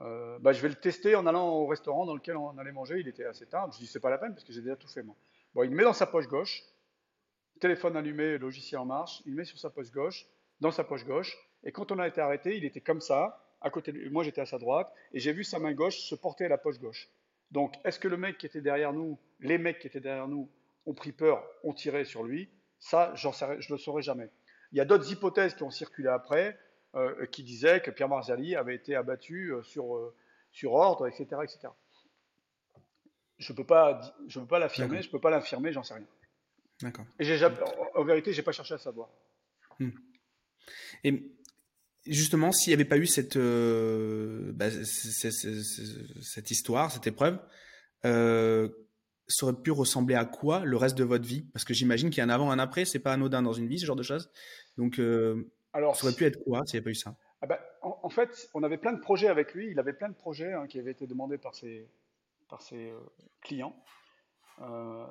euh, 0.00 0.38
bah, 0.38 0.52
je 0.52 0.62
vais 0.62 0.68
le 0.68 0.74
tester 0.74 1.14
en 1.16 1.26
allant 1.26 1.48
au 1.48 1.66
restaurant 1.66 2.06
dans 2.06 2.14
lequel 2.14 2.36
on 2.36 2.56
allait 2.58 2.72
manger. 2.72 3.00
Il 3.00 3.08
était 3.08 3.24
assez 3.24 3.46
tard. 3.46 3.70
Je 3.72 3.78
dis, 3.78 3.86
c'est 3.86 4.00
pas 4.00 4.10
la 4.10 4.18
peine 4.18 4.32
parce 4.32 4.44
que 4.44 4.52
j'ai 4.52 4.62
déjà 4.62 4.76
tout 4.76 4.88
fait 4.88 5.02
moi. 5.02 5.16
Bon, 5.54 5.62
il 5.62 5.70
me 5.70 5.76
met 5.76 5.84
dans 5.84 5.92
sa 5.92 6.06
poche 6.06 6.28
gauche, 6.28 6.62
téléphone 7.60 7.96
allumé, 7.96 8.38
logiciel 8.38 8.80
en 8.80 8.84
marche. 8.84 9.22
Il 9.26 9.34
met 9.34 9.44
sur 9.44 9.58
sa 9.58 9.70
poche 9.70 9.90
gauche, 9.90 10.26
dans 10.60 10.70
sa 10.70 10.84
poche 10.84 11.04
gauche. 11.04 11.36
Et 11.64 11.72
quand 11.72 11.92
on 11.92 11.98
a 11.98 12.06
été 12.06 12.20
arrêté, 12.20 12.56
il 12.56 12.64
était 12.64 12.80
comme 12.80 13.00
ça, 13.00 13.44
à 13.60 13.70
côté 13.70 13.92
de 13.92 14.08
moi 14.10 14.24
j'étais 14.24 14.40
à 14.40 14.46
sa 14.46 14.58
droite, 14.58 14.92
et 15.12 15.20
j'ai 15.20 15.32
vu 15.32 15.44
sa 15.44 15.58
main 15.58 15.72
gauche 15.72 15.98
se 15.98 16.14
porter 16.14 16.44
à 16.44 16.48
la 16.48 16.58
poche 16.58 16.78
gauche. 16.78 17.08
Donc, 17.50 17.74
est-ce 17.84 17.98
que 17.98 18.08
le 18.08 18.16
mec 18.16 18.38
qui 18.38 18.46
était 18.46 18.60
derrière 18.60 18.92
nous, 18.92 19.18
les 19.40 19.58
mecs 19.58 19.78
qui 19.78 19.86
étaient 19.86 20.00
derrière 20.00 20.28
nous, 20.28 20.50
ont 20.86 20.94
pris 20.94 21.12
peur, 21.12 21.42
ont 21.64 21.72
tiré 21.72 22.04
sur 22.04 22.22
lui? 22.22 22.48
Ça, 22.78 23.12
je 23.14 23.26
ne 23.26 23.72
le 23.72 23.78
saurais 23.78 24.02
jamais. 24.02 24.28
Il 24.72 24.78
y 24.78 24.80
a 24.80 24.84
d'autres 24.84 25.10
hypothèses 25.10 25.54
qui 25.54 25.62
ont 25.62 25.70
circulé 25.70 26.08
après. 26.08 26.58
Euh, 26.94 27.26
qui 27.26 27.42
disait 27.42 27.82
que 27.82 27.90
Pierre 27.90 28.08
Marzali 28.08 28.56
avait 28.56 28.74
été 28.74 28.96
abattu 28.96 29.52
euh, 29.52 29.62
sur, 29.62 29.94
euh, 29.94 30.14
sur 30.52 30.72
ordre, 30.72 31.06
etc. 31.06 31.26
etc. 31.42 31.68
Je 33.36 33.52
ne 33.52 33.56
peux 33.58 33.64
pas, 33.64 34.00
je 34.26 34.40
peux 34.40 34.46
pas 34.46 34.58
l'affirmer, 34.58 35.02
je 35.02 35.10
peux 35.10 35.20
pas 35.20 35.28
l'affirmer, 35.28 35.70
j'en 35.70 35.82
sais 35.82 35.92
rien. 35.92 36.06
D'accord. 36.80 37.04
Et 37.18 37.24
j'ai 37.24 37.38
en, 37.94 38.04
vérité, 38.04 38.32
j'ai 38.32 38.42
pas 38.42 38.52
cherché 38.52 38.72
à 38.72 38.78
savoir. 38.78 39.10
Hmm. 39.78 39.90
Et 41.04 41.30
justement, 42.08 42.52
s'il 42.52 42.70
n'y 42.70 42.74
avait 42.74 42.84
pas 42.84 42.98
eu 42.98 43.06
cette, 43.06 43.38
bah, 43.38 44.66
cette 46.22 46.50
histoire, 46.50 46.90
cette 46.90 47.06
épreuve, 47.06 47.38
ça 48.02 49.46
aurait 49.46 49.60
pu 49.62 49.70
ressembler 49.70 50.14
à 50.14 50.24
quoi 50.24 50.64
le 50.64 50.76
reste 50.76 50.96
de 50.96 51.04
votre 51.04 51.26
vie? 51.26 51.42
Parce 51.52 51.64
que 51.64 51.74
j'imagine 51.74 52.10
qu'il 52.10 52.18
y 52.18 52.20
a 52.20 52.24
un 52.24 52.30
avant, 52.30 52.50
un 52.50 52.58
après, 52.58 52.84
c'est 52.84 52.98
pas 52.98 53.12
anodin 53.12 53.42
dans 53.42 53.52
une 53.52 53.68
vie, 53.68 53.78
ce 53.78 53.86
genre 53.86 53.96
de 53.96 54.02
choses. 54.02 54.30
Donc, 54.76 55.00
alors, 55.72 55.96
ça 55.96 56.06
aurait 56.06 56.14
pu 56.14 56.24
être 56.24 56.42
quoi 56.44 56.62
s'il 56.66 56.76
n'y 56.76 56.78
avait 56.78 56.84
pas 56.84 56.90
eu 56.90 56.94
ça? 56.94 57.14
Ah 57.40 57.46
ben, 57.46 57.58
en, 57.82 58.08
fait, 58.08 58.50
on 58.54 58.62
avait 58.62 58.78
plein 58.78 58.92
de 58.92 59.00
projets 59.00 59.28
avec 59.28 59.54
lui. 59.54 59.70
Il 59.70 59.78
avait 59.78 59.92
plein 59.92 60.08
de 60.08 60.14
projets 60.14 60.52
hein, 60.52 60.66
qui 60.66 60.78
avaient 60.78 60.90
été 60.90 61.06
demandés 61.06 61.38
par 61.38 61.54
ses, 61.54 61.88
par 62.48 62.62
ses 62.62 62.90
euh, 62.90 62.98
clients. 63.42 63.76
Euh, 64.60 65.06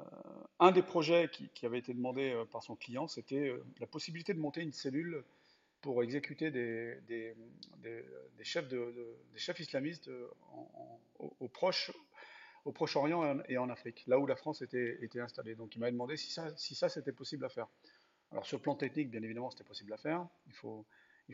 un 0.60 0.72
des 0.72 0.82
projets 0.82 1.30
qui, 1.32 1.66
avait 1.66 1.80
été 1.80 1.94
demandé 1.94 2.34
euh, 2.34 2.44
par 2.44 2.64
son 2.64 2.76
client, 2.76 3.08
c'était 3.08 3.54
la 3.80 3.88
possibilité 3.88 4.34
de 4.34 4.40
monter 4.40 4.62
une 4.62 4.74
cellule 4.74 5.24
pour 5.82 6.04
exécuter 6.04 6.52
des, 6.52 7.36
chefs, 8.44 9.60
islamistes 9.60 10.10
au, 11.20 11.48
Proche, 11.48 11.92
Proche-Orient 12.72 13.40
et 13.48 13.58
en 13.58 13.70
Afrique, 13.70 14.04
là 14.08 14.20
où 14.20 14.26
la 14.26 14.36
France 14.36 14.62
était, 14.62 15.20
installée. 15.20 15.56
Donc 15.56 15.76
il 15.76 15.80
m'avait 15.80 15.92
demandé 15.92 16.18
si 16.18 16.32
ça, 16.32 16.90
c'était 16.90 17.12
possible 17.12 17.46
à 17.46 17.50
faire. 17.50 17.68
Alors 18.32 18.46
sur 18.46 18.58
le 18.58 18.62
plan 18.62 18.76
technique, 18.76 19.10
bien 19.10 19.22
évidemment, 19.22 19.50
c'était 19.52 19.64
possible 19.64 19.94
à 19.94 19.98
faire. 19.98 20.28
Il 20.48 20.54
faut, 20.54 20.86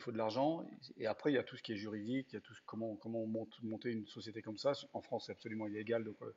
de 0.07 0.17
l'argent. 0.17 0.65
Et 0.97 1.07
après, 1.07 1.31
il 1.31 1.35
y 1.35 1.39
a 1.39 1.43
tout 1.43 1.55
ce 1.55 1.63
qui 1.63 1.73
est 1.73 1.77
juridique, 1.77 2.27
il 2.31 2.35
y 2.35 2.37
a 2.37 2.41
tout 2.41 2.53
comment, 2.65 2.95
comment 2.95 3.25
monte, 3.25 3.61
monter 3.63 3.91
une 3.91 4.07
société 4.07 4.41
comme 4.41 4.57
ça. 4.57 4.73
En 4.93 5.01
France, 5.01 5.25
c'est 5.27 5.31
absolument 5.31 5.67
illégal, 5.67 6.03
donc 6.03 6.17
euh, 6.21 6.35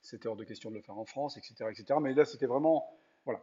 c'était 0.00 0.28
hors 0.28 0.36
de 0.36 0.44
question 0.44 0.70
de 0.70 0.76
le 0.76 0.82
faire 0.82 0.96
en 0.96 1.04
France, 1.04 1.36
etc. 1.36 1.70
etc. 1.70 1.98
Mais 2.00 2.14
là, 2.14 2.24
c'était 2.24 2.46
vraiment... 2.46 2.98
Voilà. 3.24 3.40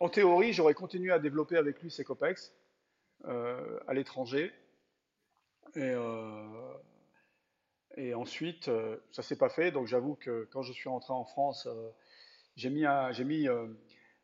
En 0.00 0.08
théorie, 0.08 0.52
j'aurais 0.52 0.74
continué 0.74 1.12
à 1.12 1.18
développer 1.18 1.56
avec 1.56 1.82
lui 1.82 1.90
ses 1.90 2.04
COPEX 2.04 2.52
euh, 3.24 3.78
à 3.86 3.94
l'étranger. 3.94 4.52
Et, 5.74 5.80
euh, 5.82 6.74
et 7.96 8.14
ensuite, 8.14 8.70
ça 9.12 9.22
s'est 9.22 9.36
pas 9.36 9.48
fait. 9.48 9.70
Donc 9.70 9.86
j'avoue 9.86 10.14
que 10.14 10.48
quand 10.50 10.62
je 10.62 10.72
suis 10.72 10.88
rentré 10.88 11.12
en 11.12 11.24
France, 11.24 11.68
j'ai 12.56 12.70
mis, 12.70 12.86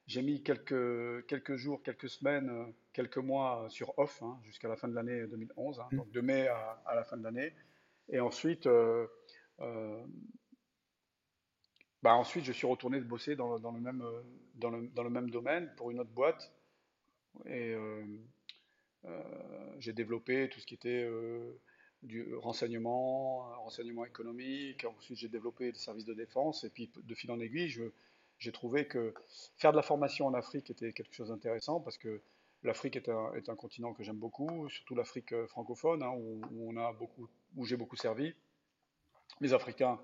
j'ai 0.07 0.21
mis 0.23 0.43
quelques, 0.43 1.27
quelques 1.27 1.57
jours, 1.57 1.83
quelques 1.83 2.09
semaines, 2.09 2.51
euh, 2.51 2.67
quelques 2.93 3.19
mois 3.19 3.67
sur 3.71 3.99
off 3.99 4.23
hein, 4.23 4.39
jusqu'à 4.45 4.69
la 4.69 4.77
fin 4.77 4.89
de 4.89 4.95
l'année 4.95 5.27
2011, 5.27 5.81
hein, 5.81 5.89
mm. 5.91 5.97
donc 5.97 6.11
de 6.11 6.21
mai 6.21 6.49
à, 6.49 6.95
la 6.95 7.05
fin 7.05 7.17
de 7.17 7.25
l'année. 7.25 7.55
Et 8.11 8.21
ensuite, 8.21 8.67
euh, 8.67 9.07
euh, 9.61 10.05
bah 12.05 12.15
ensuite, 12.17 12.45
je 12.45 12.53
suis 12.53 12.67
retourné 12.67 13.01
bosser 13.01 13.35
dans, 13.35 13.57
le 13.57 13.81
même, 13.81 14.03
le, 14.03 14.23
dans, 14.57 15.03
le, 15.03 15.11
même 15.11 15.31
domaine 15.31 15.73
pour 15.75 15.91
une 15.91 16.01
autre 16.01 16.11
boîte. 16.11 16.53
Et 17.47 17.75
j'ai 19.79 19.95
développé 19.95 20.51
tout 20.51 20.61
ce 20.61 20.67
qui 20.67 20.75
était 20.75 21.09
du 22.03 22.35
renseignement, 22.35 23.39
renseignement 23.63 24.05
économique. 24.05 24.85
Ensuite, 24.85 25.17
j'ai 25.17 25.31
développé 25.31 25.69
le 25.69 25.79
service 25.79 26.05
de 26.05 26.13
défense. 26.13 26.63
Et 26.65 26.69
puis, 26.69 26.93
de 26.95 27.15
fil 27.15 27.31
en 27.31 27.41
aiguille, 27.41 27.75
j'ai 28.39 28.53
trouvé 28.53 28.87
que 28.87 29.15
faire 29.57 29.73
de 29.73 29.77
la 29.79 29.83
formation 29.83 30.27
en 30.27 30.35
Afrique 30.35 30.69
était 30.69 30.93
quelque 30.93 31.15
chose 31.15 31.29
d'intéressant 31.31 31.81
parce 31.81 31.97
que 31.97 32.21
l'Afrique 32.65 32.97
est 32.97 33.09
est 33.09 33.49
un, 33.49 33.57
continent 33.57 33.95
que 33.95 34.03
j'aime 34.03 34.19
beaucoup, 34.19 34.69
surtout 34.69 34.95
l'Afrique 34.95 35.33
euh, 35.33 35.47
francophone, 35.47 36.03
hein, 36.03 36.13
où, 36.15 36.43
où 37.57 37.65
j'ai 37.65 37.79
beaucoup 37.79 37.97
servi. 37.97 38.35
Les 39.41 39.55
Africains 39.55 39.99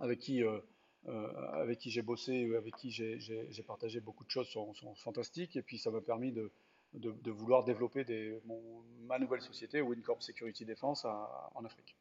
avec 0.00 0.18
qui, 0.18 0.42
euh, 0.42 0.50
euh, 0.50 0.60
avec 1.06 1.78
qui 1.78 1.90
j'ai 1.90 2.02
bossé, 2.02 2.54
avec 2.54 2.76
qui 2.76 2.90
j'ai 2.90 3.62
partagé 3.66 4.00
beaucoup 4.00 4.24
de 4.24 4.30
choses 4.30 4.48
sont, 4.48 4.74
fantastiques, 4.96 5.56
et 5.56 5.62
puis 5.62 5.78
ça 5.78 5.90
m'a 5.90 6.00
permis 6.00 6.32
de, 6.32 6.52
de, 6.94 7.30
vouloir 7.30 7.64
développer 7.64 8.04
des, 8.04 8.40
mon, 8.44 8.60
ma 9.06 9.18
nouvelle 9.18 9.40
société, 9.40 9.80
Wincorp 9.80 10.22
Security 10.22 10.64
Defense, 10.64 11.04
en 11.04 11.64
Afrique. 11.64 11.96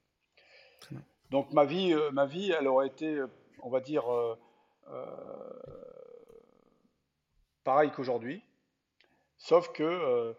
Donc 1.30 1.54
ma 1.54 1.66
vie, 1.66 1.96
ma 2.12 2.26
vie, 2.26 2.52
elle 2.52 2.68
aurait 2.68 2.88
été, 2.88 3.24
on 3.62 3.70
va 3.70 3.80
dire, 3.80 4.04
euh, 4.90 5.06
pareil 7.64 7.92
qu'aujourd'hui, 7.92 8.44
sauf 9.38 9.72
que, 9.72 9.84
euh, 9.84 10.34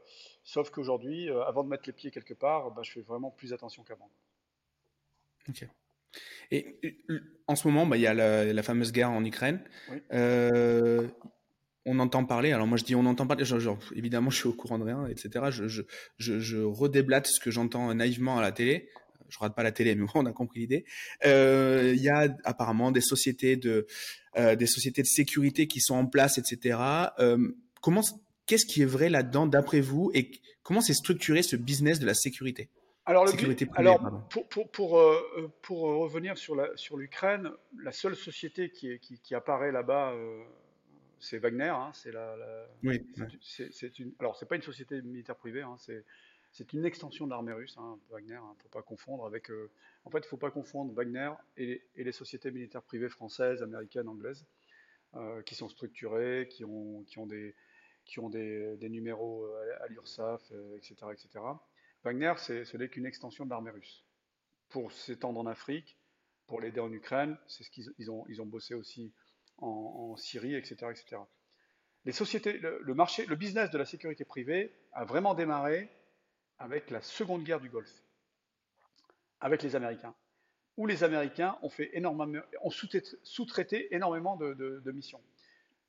sauf 0.44 0.70
qu'aujourd'hui, 0.70 1.30
euh, 1.30 1.44
avant 1.44 1.62
de 1.62 1.68
mettre 1.68 1.84
les 1.86 1.92
pieds 1.92 2.10
quelque 2.10 2.34
part, 2.34 2.70
bah, 2.72 2.82
je 2.82 2.90
fais 2.90 3.02
vraiment 3.02 3.30
plus 3.30 3.52
attention 3.52 3.84
qu'avant. 3.84 4.10
Ok. 5.48 5.66
Et 6.50 6.78
en 7.46 7.56
ce 7.56 7.68
moment, 7.68 7.86
bah, 7.86 7.96
il 7.96 8.02
y 8.02 8.06
a 8.06 8.14
la, 8.14 8.62
fameuse 8.62 8.92
guerre 8.92 9.10
en 9.10 9.24
Ukraine. 9.24 9.60
on 10.10 11.98
entend 11.98 12.24
parler. 12.24 12.52
Alors 12.52 12.66
moi 12.66 12.76
je 12.76 12.84
dis 12.84 12.94
on 12.94 13.06
entend 13.06 13.26
parler. 13.26 13.44
Genre, 13.44 13.78
évidemment 13.94 14.30
je 14.30 14.36
suis 14.36 14.48
au 14.48 14.52
courant 14.52 14.78
de 14.78 14.84
rien, 14.84 15.06
etc. 15.06 15.46
Je, 15.50 15.68
je, 15.68 15.82
je, 16.18 16.38
je 16.38 16.58
redéblate 16.58 17.26
ce 17.26 17.40
que 17.40 17.50
j'entends 17.50 17.92
naïvement 17.94 18.38
à 18.38 18.42
la 18.42 18.52
télé. 18.52 18.88
Je 19.30 19.38
rate 19.38 19.54
pas 19.54 19.62
la 19.62 19.72
télé, 19.72 19.94
mais 19.94 20.06
on 20.14 20.26
a 20.26 20.32
compris 20.32 20.60
l'idée. 20.60 20.84
Euh, 21.24 21.92
il 21.94 22.02
y 22.02 22.08
a 22.08 22.28
apparemment 22.44 22.90
des 22.90 23.00
sociétés 23.00 23.56
de 23.56 23.86
euh, 24.36 24.56
des 24.56 24.66
sociétés 24.66 25.02
de 25.02 25.06
sécurité 25.06 25.66
qui 25.66 25.80
sont 25.80 25.94
en 25.94 26.06
place, 26.06 26.38
etc. 26.38 26.78
Euh, 27.18 27.48
comment 27.80 28.02
qu'est-ce 28.46 28.66
qui 28.66 28.82
est 28.82 28.86
vrai 28.86 29.08
là-dedans 29.08 29.46
d'après 29.46 29.80
vous 29.80 30.10
et 30.14 30.30
comment 30.62 30.80
c'est 30.80 30.94
structuré 30.94 31.42
ce 31.42 31.56
business 31.56 31.98
de 31.98 32.06
la 32.06 32.14
sécurité? 32.14 32.68
Alors, 33.06 33.26
alors 33.74 34.28
pour, 34.28 34.48
pour, 34.48 34.70
pour, 34.70 34.98
euh, 34.98 35.50
pour, 35.62 35.80
revenir 35.80 36.36
sur 36.36 36.54
l'Ukraine, 36.96 37.44
sur 37.44 37.58
la 37.82 37.92
seule 37.92 38.14
société 38.14 38.70
qui, 38.70 38.90
est, 38.90 38.98
qui, 38.98 39.18
qui 39.18 39.34
apparaît 39.34 39.72
là-bas, 39.72 40.12
euh, 40.12 40.42
c'est 41.18 41.38
Wagner. 41.38 41.68
Hein, 41.68 41.90
c'est 41.94 42.12
la, 42.12 42.36
oui, 42.82 43.04
c'est 43.40 43.98
une, 43.98 44.12
alors, 44.18 44.36
c'est 44.36 44.46
pas 44.46 44.56
une 44.56 44.62
société 44.62 45.00
militaire 45.02 45.36
privée, 45.36 45.62
hein, 45.62 45.76
c'est 46.52 46.72
une 46.72 46.84
extension 46.84 47.24
de 47.24 47.30
l'armée 47.30 47.52
russe, 47.52 47.76
hein, 47.78 47.98
Wagner. 48.10 48.34
Il 48.34 48.56
ne 48.56 48.62
faut 48.62 48.68
pas 48.68 48.82
confondre 48.82 49.26
avec. 49.26 49.50
Euh, 49.50 49.70
en 50.04 50.10
fait, 50.10 50.18
il 50.18 50.22
ne 50.22 50.28
faut 50.28 50.36
pas 50.36 50.50
confondre 50.50 50.92
Wagner 50.92 51.30
et, 51.56 51.82
et, 51.96 52.04
les 52.04 52.12
sociétés 52.12 52.50
militaires 52.50 52.82
privées 52.82 53.08
françaises, 53.08 53.62
américaines, 53.62 54.08
anglaises, 54.08 54.46
qui 55.46 55.54
sont 55.56 55.68
structurées, 55.68 56.48
qui 56.48 56.64
ont, 56.64 57.02
qui 57.04 57.18
ont 57.18 57.26
des 57.26 57.54
qui 58.04 58.18
ont 58.18 58.30
des, 58.30 58.76
des 58.76 58.88
numéros 58.88 59.46
à, 59.80 59.86
l'URSSAF, 59.88 60.42
etc., 60.76 60.94
etc. 61.12 61.40
Wagner, 62.04 62.32
ce 62.38 62.76
n'est 62.76 62.88
qu'une 62.88 63.06
extension 63.06 63.44
de 63.44 63.50
l'armée 63.50 63.70
russe. 63.70 64.04
Pour 64.68 64.92
s'étendre 64.92 65.40
en 65.40 65.46
Afrique, 65.46 65.98
pour 66.46 66.60
l'aider 66.60 66.80
en 66.80 66.92
Ukraine, 66.92 67.36
c'est 67.46 67.64
ce 67.64 67.70
qu'ils 67.70 68.10
ont, 68.10 68.24
ils 68.28 68.40
ont 68.40 68.46
bossé 68.46 68.74
aussi 68.74 69.12
en, 69.58 70.16
Syrie, 70.16 70.54
etc., 70.54 70.90
etc. 70.90 71.16
Les 72.04 72.12
sociétés, 72.12 72.58
le, 72.58 72.94
marché, 72.94 73.26
le 73.26 73.36
business 73.36 73.70
de 73.70 73.78
la 73.78 73.84
sécurité 73.84 74.24
privée 74.24 74.74
a 74.92 75.04
vraiment 75.04 75.34
démarré 75.34 75.90
avec 76.58 76.90
la 76.90 77.02
seconde 77.02 77.44
guerre 77.44 77.60
du 77.60 77.68
Golfe, 77.68 78.02
avec 79.40 79.62
les 79.62 79.76
Américains, 79.76 80.14
où 80.76 80.86
les 80.86 81.04
Américains 81.04 81.58
ont, 81.62 81.68
fait 81.68 81.90
énormément, 81.92 82.40
ont 82.62 82.70
sous-traité 82.70 83.94
énormément 83.94 84.36
de, 84.36 84.90
missions. 84.92 85.20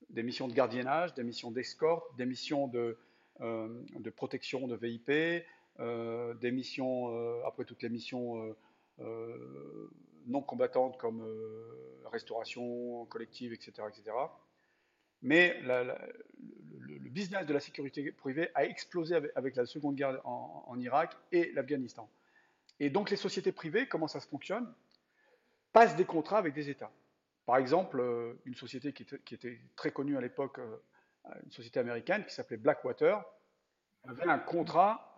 Des 0.10 0.24
missions 0.24 0.50
de 0.50 0.54
gardiennage, 0.54 1.14
des 1.14 1.24
missions 1.24 1.52
d'escorte, 1.52 2.06
des 2.18 2.26
missions 2.26 2.68
de, 2.68 3.00
euh, 3.40 3.84
de 3.96 4.10
protection 4.10 4.68
de 4.68 4.76
VIP, 4.76 5.46
des 5.80 6.52
missions, 6.52 7.16
euh, 7.16 7.42
après 7.46 7.66
toutes 7.66 7.82
les 7.82 7.90
missions 7.90 8.56
euh, 9.00 9.90
non 10.28 10.42
combattantes 10.42 10.98
comme 10.98 11.24
restauration 12.06 13.06
collective, 13.06 13.54
etc. 13.54 13.88
etc. 13.90 14.16
Mais 15.22 15.60
le, 15.62 15.94
business 17.10 17.46
de 17.46 17.54
la 17.54 17.60
sécurité 17.60 18.12
privée 18.12 18.50
a 18.56 18.64
explosé 18.66 19.16
avec, 19.36 19.56
la 19.56 19.66
Seconde 19.66 19.96
Guerre 19.96 20.26
en, 20.26 20.80
Irak 20.80 21.18
et 21.32 21.52
l'Afghanistan. 21.54 22.10
Et 22.80 22.90
donc 22.90 23.10
les 23.10 23.18
sociétés 23.18 23.52
privées, 23.52 23.88
comment 23.88 24.08
ça 24.08 24.20
se 24.20 24.28
fonctionne? 24.28 24.72
Passent 25.74 25.96
des 25.96 26.06
contrats 26.06 26.38
avec 26.38 26.54
des 26.54 26.70
États. 26.70 26.92
Par 27.46 27.58
exemple, 27.58 28.02
une 28.46 28.56
société 28.56 28.94
qui 28.94 29.04
était, 29.04 29.60
très 29.76 29.92
connue 29.92 30.18
à 30.18 30.22
l'époque, 30.22 30.60
une 31.44 31.52
société 31.52 31.80
américaine 31.80 32.24
qui 32.26 32.34
s'appelait 32.34 32.58
Blackwater, 32.58 33.22
avait 34.08 34.28
un 34.28 34.40
contrat 34.40 35.18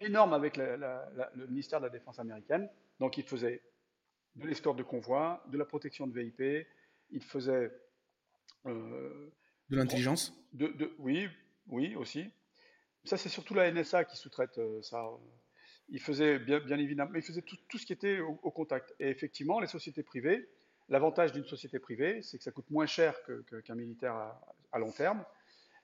énorme 0.00 0.32
avec 0.32 0.56
le 0.56 1.46
ministère 1.48 1.80
de 1.80 1.86
la 1.86 1.90
Défense 1.90 2.18
américaine. 2.18 2.68
Donc 3.00 3.18
il 3.18 3.24
faisait 3.24 3.62
de 4.36 4.46
l'escorte 4.46 4.78
de 4.78 4.82
convoi, 4.82 5.42
de 5.48 5.58
la 5.58 5.64
protection 5.64 6.06
de 6.06 6.18
VIP, 6.18 6.66
il 7.10 7.22
faisait... 7.22 7.72
Euh, 8.66 9.32
de 9.70 9.76
l'intelligence 9.76 10.34
de, 10.52 10.94
Oui, 10.98 11.28
oui 11.68 11.94
aussi. 11.96 12.30
Ça 13.04 13.16
c'est 13.16 13.28
surtout 13.28 13.54
la 13.54 13.70
NSA 13.70 14.04
qui 14.04 14.16
sous-traite 14.16 14.58
euh, 14.58 14.82
ça. 14.82 15.04
Il 15.88 16.00
faisait 16.00 16.38
bien, 16.38 16.58
bien, 16.58 16.78
évidemment, 16.78 17.10
mais 17.12 17.20
il 17.20 17.24
faisait 17.24 17.42
tout, 17.42 17.56
tout 17.68 17.78
ce 17.78 17.86
qui 17.86 17.92
était 17.92 18.18
au, 18.18 18.50
contact. 18.50 18.94
Et 18.98 19.08
effectivement, 19.08 19.60
les 19.60 19.68
sociétés 19.68 20.02
privées, 20.02 20.48
l'avantage 20.88 21.32
d'une 21.32 21.44
société 21.44 21.78
privée, 21.78 22.22
c'est 22.22 22.38
que 22.38 22.44
ça 22.44 22.50
coûte 22.50 22.68
moins 22.70 22.86
cher 22.86 23.14
qu'un 23.64 23.74
militaire 23.76 24.14
à, 24.72 24.78
long 24.78 24.90
terme. 24.90 25.24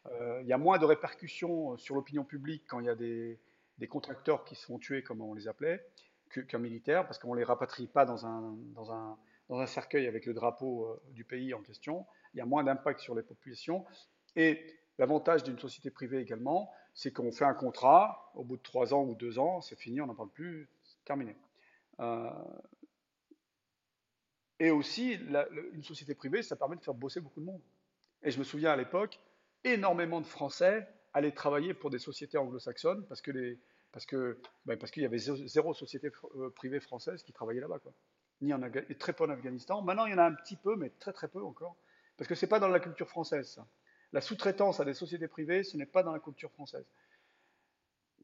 Euh, 0.07 0.41
il 0.43 0.49
y 0.49 0.53
a 0.53 0.59
moins 0.59 0.79
de 0.79 0.85
répercussions 0.85 1.77
sur 1.77 1.95
l'opinion 1.95 2.25
publique 2.25 2.65
quand 2.67 2.81
il 2.81 2.87
y 2.87 2.89
a 2.89 2.97
des, 2.97 3.39
des 3.79 3.89
contracteurs 3.89 4.45
qui 4.45 4.55
se 4.55 4.67
font 4.67 4.79
tuer, 4.79 5.03
comme 5.03 5.21
on 5.21 5.35
les 5.35 5.49
appelait, 5.49 5.85
qu'un 6.49 6.59
militaire, 6.59 7.05
parce 7.07 7.19
qu'on 7.19 7.35
ne 7.35 7.39
les 7.39 7.45
rapatrie 7.45 7.87
pas 7.87 8.05
dans 8.05 8.27
un, 8.27 8.57
dans, 8.75 8.93
un, 8.93 9.19
dans 9.49 9.59
un, 9.59 9.67
cercueil 9.67 10.07
avec 10.07 10.27
le 10.27 10.33
drapeau 10.33 10.87
euh, 10.87 11.03
du 11.11 11.25
pays 11.25 11.53
en 11.53 11.63
question. 11.63 12.07
Il 12.35 12.39
y 12.39 12.41
a 12.41 12.47
moins 12.47 12.65
d'impact 12.65 13.01
sur 13.01 13.15
les 13.15 13.23
populations. 13.23 13.85
Et 14.35 14.65
l'avantage 14.99 15.45
d'une 15.45 15.59
société 15.59 15.91
privée 15.91 16.21
également, 16.21 16.71
c'est 16.95 17.13
qu'on 17.13 17.33
fait 17.33 17.45
un 17.45 17.55
contrat, 17.55 18.33
au 18.35 18.45
bout 18.45 18.57
de 18.57 18.63
trois 18.63 18.95
ans 18.95 19.05
ou 19.05 19.15
deux 19.15 19.39
ans, 19.39 19.61
c'est 19.61 19.77
fini, 19.77 20.01
on 20.01 20.07
n'en 20.07 20.15
parle 20.15 20.31
plus, 20.31 20.69
c'est 20.85 21.05
terminé. 21.05 21.37
Euh, 22.01 22.31
et 24.59 24.71
aussi, 24.71 25.19
une 25.73 25.83
société 25.83 26.15
privée, 26.15 26.43
ça 26.43 26.57
permet 26.57 26.77
de 26.77 26.83
faire 26.83 26.95
bosser 26.95 27.21
beaucoup 27.21 27.41
de 27.41 27.47
monde. 27.47 27.63
Et 28.23 28.31
je 28.31 28.39
me 28.39 28.45
souviens 28.45 28.71
à 28.71 28.77
l'époque, 28.77 29.19
énormément 29.65 30.21
de 30.21 30.27
Français 30.27 30.89
allaient 31.15 31.33
travailler 31.33 31.75
pour 31.75 31.91
des 31.91 31.99
sociétés 31.99 32.39
anglo-saxonnes 32.39 33.05
parce 33.09 33.21
que 33.21 33.59
parce 33.93 34.07
que 34.07 34.41
ben, 34.65 34.79
parce 34.79 34.91
qu'il 34.91 35.03
y 35.03 35.07
avait 35.07 35.19
zéro 35.19 35.75
société 35.75 36.11
euh, 36.37 36.51
privée 36.51 36.81
française 36.81 37.23
qui 37.23 37.33
travaillait 37.33 37.61
là-bas 37.61 37.79
quoi. 37.79 37.93
Ni 38.41 38.53
en 38.53 38.63
et 38.63 38.97
très 38.97 39.13
peu 39.13 39.25
en 39.25 39.31
Afghanistan. 39.31 39.83
Maintenant, 39.83 40.07
il 40.07 40.11
y 40.11 40.15
en 40.15 40.19
a 40.19 40.25
un 40.25 40.35
petit 40.35 40.57
peu, 40.57 40.75
mais 40.75 40.91
très 40.99 41.13
très 41.13 41.29
peu 41.29 41.41
encore, 41.45 41.77
parce 42.17 42.27
que 42.27 42.35
c'est 42.35 42.49
pas 42.49 42.59
dans 42.59 42.67
la 42.67 42.81
culture 42.81 43.09
française. 43.09 43.53
Ça. 43.53 43.67
La 44.13 44.21
sous-traitance 44.21 44.81
à 44.81 44.85
des 44.85 44.95
sociétés 44.95 45.29
privées, 45.29 45.63
ce 45.63 45.77
n'est 45.77 45.87
pas 45.87 46.03
dans 46.03 46.13
la 46.13 46.19
culture 46.19 46.51
française. 46.51 46.85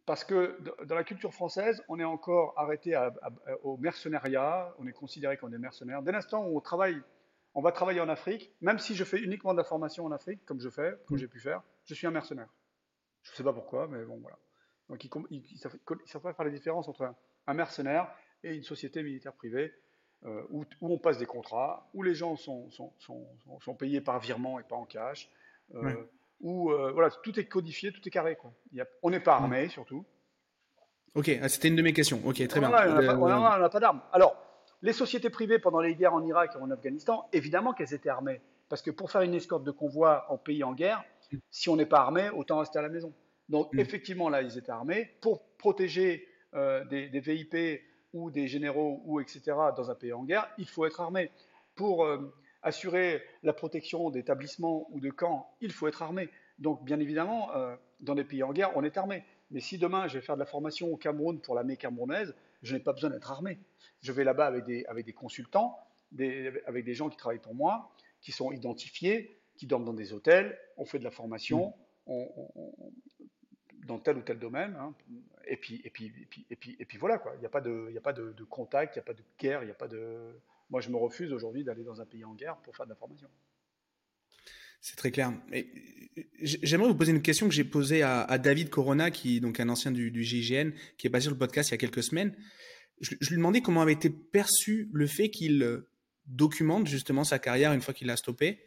Parce 0.06 0.24
que 0.24 0.58
dans 0.84 0.94
la 0.94 1.04
culture 1.04 1.32
française, 1.32 1.84
on 1.86 2.00
est 2.00 2.04
encore 2.04 2.54
arrêté 2.56 2.98
au 3.62 3.76
mercenariat, 3.76 4.74
on 4.78 4.86
est 4.86 4.92
considéré 4.92 5.36
comme 5.36 5.50
des 5.50 5.58
mercenaires. 5.58 6.02
Dès 6.02 6.12
l'instant 6.12 6.46
où 6.46 6.56
on 6.56 6.60
travaille, 6.60 7.00
on 7.54 7.62
va 7.62 7.72
travailler 7.72 8.00
en 8.00 8.08
Afrique, 8.08 8.50
même 8.60 8.78
si 8.78 8.94
je 8.94 9.04
fais 9.04 9.20
uniquement 9.20 9.52
de 9.52 9.58
la 9.58 9.64
formation 9.64 10.04
en 10.04 10.10
Afrique, 10.10 10.44
comme 10.46 10.60
je 10.60 10.70
fais, 10.70 10.94
comme 11.06 11.18
j'ai 11.18 11.28
pu 11.28 11.38
faire, 11.40 11.62
je 11.84 11.94
suis 11.94 12.06
un 12.06 12.10
mercenaire. 12.10 12.48
Je 13.22 13.32
ne 13.32 13.36
sais 13.36 13.44
pas 13.44 13.52
pourquoi, 13.52 13.88
mais 13.88 14.04
bon, 14.04 14.18
voilà. 14.20 14.38
Donc, 14.88 15.04
ils 15.04 15.42
ne 15.42 16.06
savent 16.06 16.22
pas 16.22 16.32
faire 16.32 16.44
la 16.44 16.50
différence 16.50 16.88
entre 16.88 17.14
un, 17.46 17.54
mercenaire 17.54 18.10
et 18.42 18.54
une 18.54 18.62
société 18.62 19.02
militaire 19.02 19.32
privée 19.32 19.72
euh, 20.24 20.42
où, 20.50 20.64
on 20.80 20.98
passe 20.98 21.18
des 21.18 21.26
contrats, 21.26 21.88
où 21.94 22.02
les 22.02 22.14
gens 22.14 22.36
sont, 22.36 22.70
sont, 22.70 22.92
sont, 22.98 23.26
sont 23.60 23.74
payés 23.74 24.00
par 24.00 24.18
virement 24.20 24.58
et 24.58 24.62
pas 24.62 24.76
en 24.76 24.84
cash, 24.84 25.30
euh, 25.74 25.94
où 26.40 26.70
euh, 26.70 26.92
voilà, 26.92 27.10
tout 27.22 27.38
est 27.38 27.46
codifié, 27.46 27.92
tout 27.92 28.06
est 28.06 28.10
carré. 28.10 28.36
Quoi. 28.36 28.52
Il 28.72 28.78
y 28.78 28.80
a, 28.80 28.86
on 29.02 29.10
n'est 29.10 29.20
pas 29.20 29.34
armé, 29.34 29.68
surtout. 29.68 30.04
Ok, 31.14 31.30
ah, 31.42 31.48
c'était 31.48 31.68
une 31.68 31.76
de 31.76 31.82
mes 31.82 31.92
questions. 31.92 32.20
Ok, 32.24 32.46
très 32.46 32.60
bien. 32.60 32.68
on 32.68 33.28
n'a 33.28 33.68
pas, 33.68 33.80
d'armes. 33.80 34.02
Alors, 34.12 34.36
les 34.82 34.92
sociétés 34.92 35.30
privées 35.30 35.58
pendant 35.58 35.80
les 35.80 35.94
guerres 35.94 36.14
en 36.14 36.24
Irak 36.24 36.52
et 36.54 36.58
en 36.58 36.70
Afghanistan, 36.70 37.28
évidemment 37.32 37.72
qu'elles 37.72 37.94
étaient 37.94 38.08
armées. 38.08 38.40
Parce 38.68 38.82
que 38.82 38.90
pour 38.90 39.10
faire 39.10 39.22
une 39.22 39.34
escorte 39.34 39.64
de 39.64 39.70
convoi 39.70 40.26
en 40.28 40.36
pays 40.36 40.62
en 40.62 40.74
guerre, 40.74 41.02
si 41.50 41.68
on 41.68 41.76
n'est 41.76 41.86
pas 41.86 42.00
armé, 42.00 42.30
autant 42.30 42.58
rester 42.58 42.78
à 42.78 42.82
la 42.82 42.88
maison. 42.88 43.12
Donc 43.48 43.72
mm. 43.72 43.80
effectivement, 43.80 44.28
là, 44.28 44.42
ils 44.42 44.58
étaient 44.58 44.70
armés 44.70 45.10
pour 45.20 45.42
protéger 45.58 46.26
euh, 46.54 46.84
des, 46.84 47.20
VIP 47.20 47.82
ou 48.12 48.30
des 48.30 48.46
généraux 48.48 49.02
ou 49.04 49.20
etc. 49.20 49.42
dans 49.76 49.90
un 49.90 49.94
pays 49.94 50.12
en 50.12 50.24
guerre. 50.24 50.48
Il 50.58 50.68
faut 50.68 50.86
être 50.86 51.00
armé 51.00 51.30
pour 51.74 52.04
euh, 52.04 52.34
assurer 52.62 53.22
la 53.42 53.52
protection 53.52 54.10
d'établissements 54.10 54.86
ou 54.90 55.00
de 55.00 55.10
camps. 55.10 55.50
Il 55.60 55.72
faut 55.72 55.88
être 55.88 56.02
armé. 56.02 56.30
Donc 56.58 56.84
bien 56.84 56.98
évidemment, 57.00 57.54
euh, 57.54 57.76
dans 58.00 58.14
des 58.14 58.24
pays 58.24 58.42
en 58.42 58.52
guerre, 58.52 58.76
on 58.76 58.84
est 58.84 58.96
armé. 58.96 59.24
Mais 59.50 59.60
si 59.60 59.78
demain 59.78 60.08
je 60.08 60.14
vais 60.18 60.24
faire 60.24 60.36
de 60.36 60.40
la 60.40 60.46
formation 60.46 60.92
au 60.92 60.96
Cameroun 60.96 61.40
pour 61.40 61.54
l'armée 61.54 61.76
camerounaise, 61.76 62.34
je 62.62 62.74
n'ai 62.74 62.82
pas 62.82 62.92
besoin 62.92 63.10
d'être 63.10 63.30
armé. 63.30 63.58
Je 64.00 64.12
vais 64.12 64.24
là-bas 64.24 64.46
avec 64.46 64.64
des, 64.64 64.84
avec 64.86 65.06
des 65.06 65.12
consultants, 65.12 65.78
avec 66.66 66.84
des 66.84 66.94
gens 66.94 67.08
qui 67.08 67.16
travaillent 67.16 67.38
pour 67.38 67.54
moi, 67.54 67.90
qui 68.20 68.32
sont 68.32 68.52
identifiés, 68.52 69.37
qui 69.58 69.66
dorment 69.66 69.84
dans 69.84 69.92
des 69.92 70.12
hôtels, 70.12 70.56
on 70.76 70.86
fait 70.86 70.98
de 70.98 71.04
la 71.04 71.10
formation, 71.10 71.74
mm. 72.06 72.12
dans 73.84 73.98
tel 73.98 74.16
ou 74.16 74.22
tel 74.22 74.38
domaine, 74.38 74.74
hein. 74.80 74.94
et, 75.46 75.56
puis, 75.56 75.82
et, 75.84 75.90
puis, 75.90 76.06
et, 76.06 76.26
puis, 76.26 76.46
et, 76.48 76.56
puis, 76.56 76.76
et 76.78 76.84
puis 76.84 76.96
voilà, 76.96 77.18
quoi. 77.18 77.32
il 77.34 77.40
n'y 77.40 77.46
a 77.46 77.50
pas, 77.50 77.60
de, 77.60 77.92
a 77.94 78.00
pas 78.00 78.12
de, 78.12 78.44
contact, 78.44 78.94
il 78.94 78.98
n'y 78.98 79.02
a 79.02 79.04
pas 79.04 79.14
de 79.14 79.22
guerre, 79.38 79.62
il 79.62 79.66
n'y 79.66 79.72
a 79.72 79.74
pas 79.74 79.88
de... 79.88 80.40
Moi, 80.70 80.80
je 80.80 80.90
me 80.90 80.96
refuse 80.96 81.32
aujourd'hui 81.32 81.64
d'aller 81.64 81.82
dans 81.82 82.00
un 82.00 82.06
pays 82.06 82.24
en 82.24 82.34
guerre 82.34 82.56
pour 82.58 82.76
faire 82.76 82.86
de 82.86 82.90
la 82.90 82.96
formation. 82.96 83.28
C'est 84.80 84.96
très 84.96 85.10
clair. 85.10 85.32
J'aimerais 86.40 86.88
vous 86.88 86.94
poser 86.94 87.10
une 87.10 87.22
question 87.22 87.48
que 87.48 87.54
j'ai 87.54 87.64
posée 87.64 88.02
à, 88.02 88.38
David 88.38 88.70
Corona, 88.70 89.10
qui 89.10 89.38
est 89.38 89.40
donc 89.40 89.58
un 89.58 89.68
ancien 89.68 89.90
du, 89.90 90.12
du 90.12 90.22
GIGN, 90.22 90.70
qui 90.98 91.08
est 91.08 91.10
passé 91.10 91.24
sur 91.24 91.32
le 91.32 91.38
podcast 91.38 91.70
il 91.70 91.72
y 91.72 91.74
a 91.74 91.78
quelques 91.78 92.04
semaines. 92.04 92.36
Je, 93.00 93.16
je 93.20 93.30
lui 93.30 93.36
demandais 93.36 93.60
comment 93.60 93.82
avait 93.82 93.92
été 93.92 94.10
perçu 94.10 94.88
le 94.92 95.06
fait 95.06 95.30
qu'il 95.30 95.62
euh, 95.62 95.88
documente 96.26 96.86
justement 96.86 97.24
sa 97.24 97.38
carrière 97.38 97.72
une 97.72 97.80
fois 97.80 97.94
qu'il 97.94 98.06
l'a 98.06 98.16
stoppé 98.16 98.60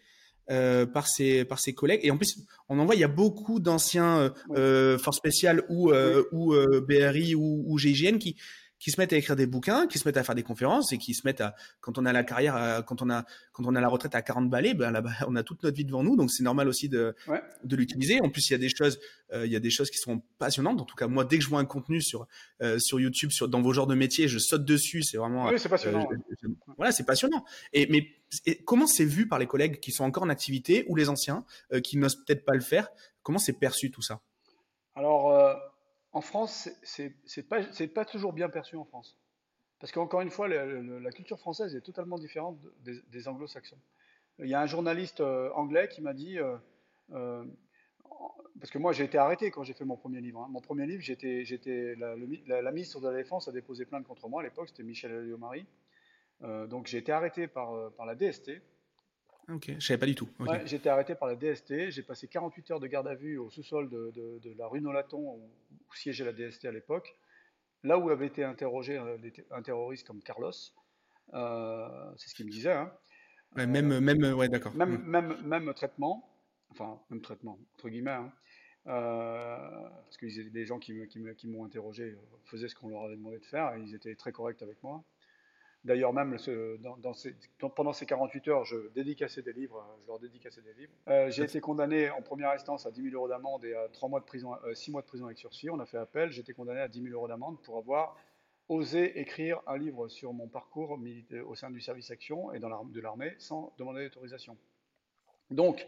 euh, 0.49 0.85
par 0.85 1.07
ses 1.07 1.45
par 1.45 1.59
ses 1.59 1.73
collègues. 1.73 2.01
Et 2.03 2.11
en 2.11 2.17
plus 2.17 2.37
on 2.67 2.79
en 2.79 2.85
voit 2.85 2.95
il 2.95 3.01
y 3.01 3.03
a 3.03 3.07
beaucoup 3.07 3.59
d'anciens 3.59 4.19
euh, 4.19 4.29
euh 4.55 4.97
forces 4.97 5.17
spéciales 5.17 5.63
ou 5.69 5.91
euh, 5.91 6.23
ou 6.31 6.55
BRI 6.81 7.35
ou, 7.35 7.63
ou, 7.67 7.77
GIGN 7.77 8.17
qui 8.17 8.35
qui 8.81 8.89
se 8.89 8.99
mettent 8.99 9.13
à 9.13 9.17
écrire 9.17 9.35
des 9.35 9.45
bouquins, 9.45 9.85
qui 9.85 9.99
se 9.99 10.07
mettent 10.07 10.17
à 10.17 10.23
faire 10.23 10.33
des 10.33 10.41
conférences 10.41 10.91
et 10.91 10.97
qui 10.97 11.13
se 11.13 11.21
mettent 11.23 11.39
à, 11.39 11.53
quand 11.81 11.99
on 11.99 12.05
a 12.05 12.11
la 12.11 12.23
carrière, 12.23 12.83
quand 12.87 13.03
on 13.03 13.11
a, 13.11 13.25
quand 13.53 13.63
on 13.67 13.75
a 13.75 13.79
la 13.79 13.87
retraite 13.87 14.15
à 14.15 14.23
40 14.23 14.49
balais, 14.49 14.73
ben 14.73 14.89
là, 14.89 15.03
on 15.27 15.35
a 15.35 15.43
toute 15.43 15.61
notre 15.63 15.77
vie 15.77 15.85
devant 15.85 16.03
nous, 16.03 16.15
donc 16.15 16.31
c'est 16.31 16.43
normal 16.43 16.67
aussi 16.67 16.89
de, 16.89 17.15
de 17.63 17.75
l'utiliser. 17.75 18.19
En 18.21 18.29
plus, 18.29 18.49
il 18.49 18.53
y 18.53 18.55
a 18.55 18.57
des 18.57 18.69
choses, 18.69 18.99
euh, 19.33 19.45
il 19.45 19.51
y 19.51 19.55
a 19.55 19.59
des 19.59 19.69
choses 19.69 19.91
qui 19.91 19.99
sont 19.99 20.23
passionnantes. 20.39 20.81
En 20.81 20.85
tout 20.85 20.95
cas, 20.95 21.07
moi, 21.07 21.25
dès 21.25 21.37
que 21.37 21.43
je 21.43 21.49
vois 21.49 21.59
un 21.59 21.65
contenu 21.65 22.01
sur, 22.01 22.27
euh, 22.63 22.79
sur 22.79 22.99
YouTube, 22.99 23.29
sur, 23.29 23.47
dans 23.47 23.61
vos 23.61 23.71
genres 23.71 23.85
de 23.85 23.93
métiers, 23.93 24.27
je 24.27 24.39
saute 24.39 24.65
dessus. 24.65 25.03
C'est 25.03 25.17
vraiment. 25.17 25.49
Oui, 25.49 25.59
c'est 25.59 25.69
passionnant. 25.69 26.07
Euh, 26.11 26.47
voilà, 26.77 26.91
c'est 26.91 27.05
passionnant. 27.05 27.45
Et, 27.73 27.85
mais 27.91 28.07
comment 28.65 28.87
c'est 28.87 29.05
vu 29.05 29.27
par 29.27 29.37
les 29.37 29.45
collègues 29.45 29.79
qui 29.79 29.91
sont 29.91 30.05
encore 30.05 30.23
en 30.23 30.29
activité 30.29 30.85
ou 30.89 30.95
les 30.95 31.07
anciens 31.07 31.45
qui 31.83 31.97
n'osent 31.97 32.23
peut-être 32.25 32.45
pas 32.45 32.53
le 32.53 32.61
faire? 32.61 32.89
Comment 33.21 33.39
c'est 33.39 33.53
perçu 33.53 33.91
tout 33.91 34.01
ça? 34.01 34.21
Alors, 34.95 35.55
en 36.13 36.21
France, 36.21 36.69
c'est 36.83 37.47
pas, 37.47 37.61
pas 37.93 38.05
toujours 38.05 38.33
bien 38.33 38.49
perçu 38.49 38.75
en 38.75 38.85
France. 38.85 39.17
Parce 39.79 39.91
qu'encore 39.91 40.21
une 40.21 40.29
fois, 40.29 40.47
la, 40.47 41.11
culture 41.11 41.39
française 41.39 41.75
est 41.75 41.81
totalement 41.81 42.19
différente 42.19 42.59
des, 42.83 43.27
anglo-saxons. 43.27 43.79
Il 44.39 44.47
y 44.47 44.53
a 44.53 44.61
un 44.61 44.67
journaliste 44.67 45.21
euh, 45.21 45.51
anglais 45.53 45.87
qui 45.87 46.01
m'a 46.01 46.13
dit, 46.13 46.37
euh, 46.39 46.55
euh, 47.13 47.43
parce 48.59 48.71
que 48.71 48.77
moi 48.77 48.93
j'ai 48.93 49.03
été 49.03 49.17
arrêté 49.17 49.51
quand 49.51 49.63
j'ai 49.63 49.73
fait 49.73 49.85
mon 49.85 49.97
premier 49.97 50.21
livre. 50.21 50.41
Hein. 50.41 50.47
Mon 50.49 50.61
premier 50.61 50.85
livre, 50.85 51.01
j'étais, 51.01 51.95
la, 51.97 52.71
ministre 52.71 52.99
de 52.99 53.07
la 53.07 53.17
Défense 53.17 53.47
a 53.47 53.51
déposé 53.51 53.85
plainte 53.85 54.05
contre 54.05 54.27
moi 54.29 54.41
à 54.41 54.43
l'époque, 54.43 54.69
c'était 54.69 54.83
Michel 54.83 55.11
Alliot-Marie. 55.11 55.65
donc 56.41 56.87
j'ai 56.87 56.99
été 56.99 57.11
arrêté 57.11 57.47
par 57.47 57.91
la 58.05 58.15
DST. 58.15 58.51
Ok, 59.49 59.71
je 59.79 59.85
savais 59.85 59.97
pas 59.97 60.05
du 60.05 60.15
tout. 60.15 60.29
j'ai 60.65 60.77
été 60.77 60.89
arrêté 60.89 61.15
par 61.15 61.27
la 61.27 61.35
DST. 61.35 61.89
J'ai 61.89 62.03
passé 62.03 62.27
48 62.27 62.71
heures 62.71 62.79
de 62.79 62.87
garde 62.87 63.07
à 63.07 63.15
vue 63.15 63.37
au 63.37 63.49
sous-sol 63.49 63.89
de, 63.89 64.11
de, 64.11 64.53
la 64.57 64.67
rue 64.67 64.81
Nolaton 64.81 65.19
où, 65.19 65.41
où 65.71 65.95
siégeait 65.95 66.25
la 66.25 66.33
DST 66.33 66.65
à 66.65 66.71
l'époque 66.71 67.15
là 67.83 67.97
où 67.97 68.09
avait 68.09 68.27
été 68.27 68.43
interrogé 68.43 68.97
un 69.51 69.61
terroriste 69.61 70.07
comme 70.07 70.21
Carlos, 70.21 70.51
euh, 71.33 72.11
c'est 72.17 72.29
ce 72.29 72.35
qu'il 72.35 72.45
me 72.45 72.51
disait. 72.51 72.73
Hein. 72.73 72.91
même, 73.55 73.99
même, 73.99 74.23
ouais, 74.33 74.49
d'accord. 74.49 74.73
Même, 74.75 74.97
mm. 74.97 75.09
même, 75.09 75.41
même 75.43 75.73
traitement, 75.73 76.29
enfin, 76.71 76.99
même 77.09 77.21
traitement, 77.21 77.59
entre 77.75 77.89
guillemets, 77.89 78.11
hein. 78.11 78.31
euh, 78.87 79.89
parce 80.03 80.17
que 80.17 80.25
les 80.25 80.65
gens 80.65 80.79
qui, 80.79 81.07
qui 81.07 81.47
m'ont 81.47 81.65
interrogé 81.65 82.03
euh, 82.03 82.17
faisaient 82.45 82.67
ce 82.67 82.75
qu'on 82.75 82.89
leur 82.89 83.03
avait 83.03 83.17
demandé 83.17 83.39
de 83.39 83.45
faire 83.45 83.73
et 83.75 83.81
ils 83.81 83.95
étaient 83.95 84.15
très 84.15 84.31
corrects 84.31 84.61
avec 84.61 84.81
moi. 84.83 85.03
D'ailleurs, 85.83 86.13
même 86.13 86.37
dans, 86.79 87.69
pendant 87.69 87.93
ces 87.93 88.05
48 88.05 88.47
heures, 88.49 88.65
je 88.65 88.89
dédicassais 88.89 89.41
des 89.41 89.53
livres, 89.53 89.83
je 90.03 90.07
leur 90.07 90.19
dédicassais 90.19 90.61
des 90.61 90.73
livres. 90.73 90.93
Euh, 91.07 91.31
j'ai 91.31 91.43
été 91.43 91.59
condamné 91.59 92.11
en 92.11 92.21
première 92.21 92.51
instance 92.51 92.85
à 92.85 92.91
10 92.91 93.01
000 93.01 93.15
euros 93.15 93.27
d'amende 93.27 93.65
et 93.65 93.73
à 93.73 93.87
3 93.89 94.07
mois 94.07 94.19
de 94.19 94.25
prison, 94.25 94.55
6 94.73 94.89
euh, 94.89 94.91
mois 94.91 95.01
de 95.01 95.07
prison 95.07 95.25
avec 95.25 95.39
sursis. 95.39 95.71
On 95.71 95.79
a 95.79 95.87
fait 95.87 95.97
appel, 95.97 96.31
j'ai 96.31 96.41
été 96.41 96.53
condamné 96.53 96.81
à 96.81 96.87
10 96.87 97.01
000 97.01 97.13
euros 97.13 97.27
d'amende 97.27 97.59
pour 97.63 97.77
avoir 97.77 98.15
osé 98.69 99.19
écrire 99.19 99.59
un 99.65 99.77
livre 99.77 100.07
sur 100.07 100.33
mon 100.33 100.47
parcours 100.47 100.99
au 101.45 101.55
sein 101.55 101.71
du 101.71 101.81
service 101.81 102.11
action 102.11 102.53
et 102.53 102.59
dans 102.59 102.85
de 102.85 103.01
l'armée 103.01 103.33
sans 103.39 103.73
demander 103.79 104.03
d'autorisation. 104.03 104.57
Donc, 105.49 105.85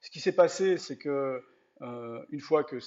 ce 0.00 0.10
qui 0.10 0.18
s'est 0.18 0.34
passé, 0.34 0.78
c'est 0.78 0.96
que 0.96 1.44
euh, 1.82 2.24
une 2.30 2.40
fois 2.40 2.64
que 2.64 2.80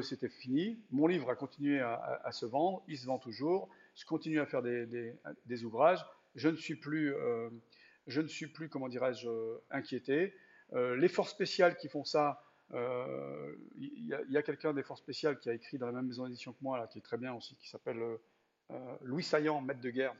c'était 0.00 0.28
fini, 0.28 0.78
mon 0.90 1.08
livre 1.08 1.28
a 1.28 1.34
continué 1.34 1.80
à 1.80 2.30
se 2.30 2.46
vendre, 2.46 2.84
il 2.86 2.96
se 2.96 3.06
vend 3.06 3.18
toujours 3.18 3.68
je 3.96 4.04
continue 4.04 4.40
à 4.40 4.46
faire 4.46 4.62
des, 4.62 5.64
ouvrages. 5.64 6.04
Je 6.34 6.48
ne 6.48 6.56
suis 6.56 6.76
plus, 6.76 7.14
euh, 7.14 7.48
je 8.06 8.20
ne 8.20 8.28
suis 8.28 8.46
plus 8.46 8.68
comment 8.68 8.88
dirais-je, 8.88 9.28
inquiété. 9.70 10.34
Euh, 10.74 10.96
les 10.96 11.08
forces 11.08 11.30
spéciales 11.30 11.76
qui 11.76 11.88
font 11.88 12.04
ça, 12.04 12.42
euh, 12.74 13.54
il 13.78 14.06
y 14.06 14.36
a, 14.36 14.42
quelqu'un 14.42 14.74
des 14.74 14.82
forces 14.82 15.00
spéciales 15.00 15.38
qui 15.38 15.48
a 15.48 15.54
écrit 15.54 15.78
dans 15.78 15.86
la 15.86 15.92
même 15.92 16.06
maison 16.06 16.24
d'édition 16.24 16.52
que 16.52 16.58
moi, 16.60 16.78
là, 16.78 16.86
qui 16.86 16.98
est 16.98 17.02
très 17.02 17.16
bien 17.16 17.32
aussi, 17.34 17.56
qui 17.56 17.68
s'appelle 17.68 18.02
Louis 19.02 19.22
Saillant, 19.22 19.60
maître 19.62 19.80
de 19.80 19.90
guerre. 19.90 20.14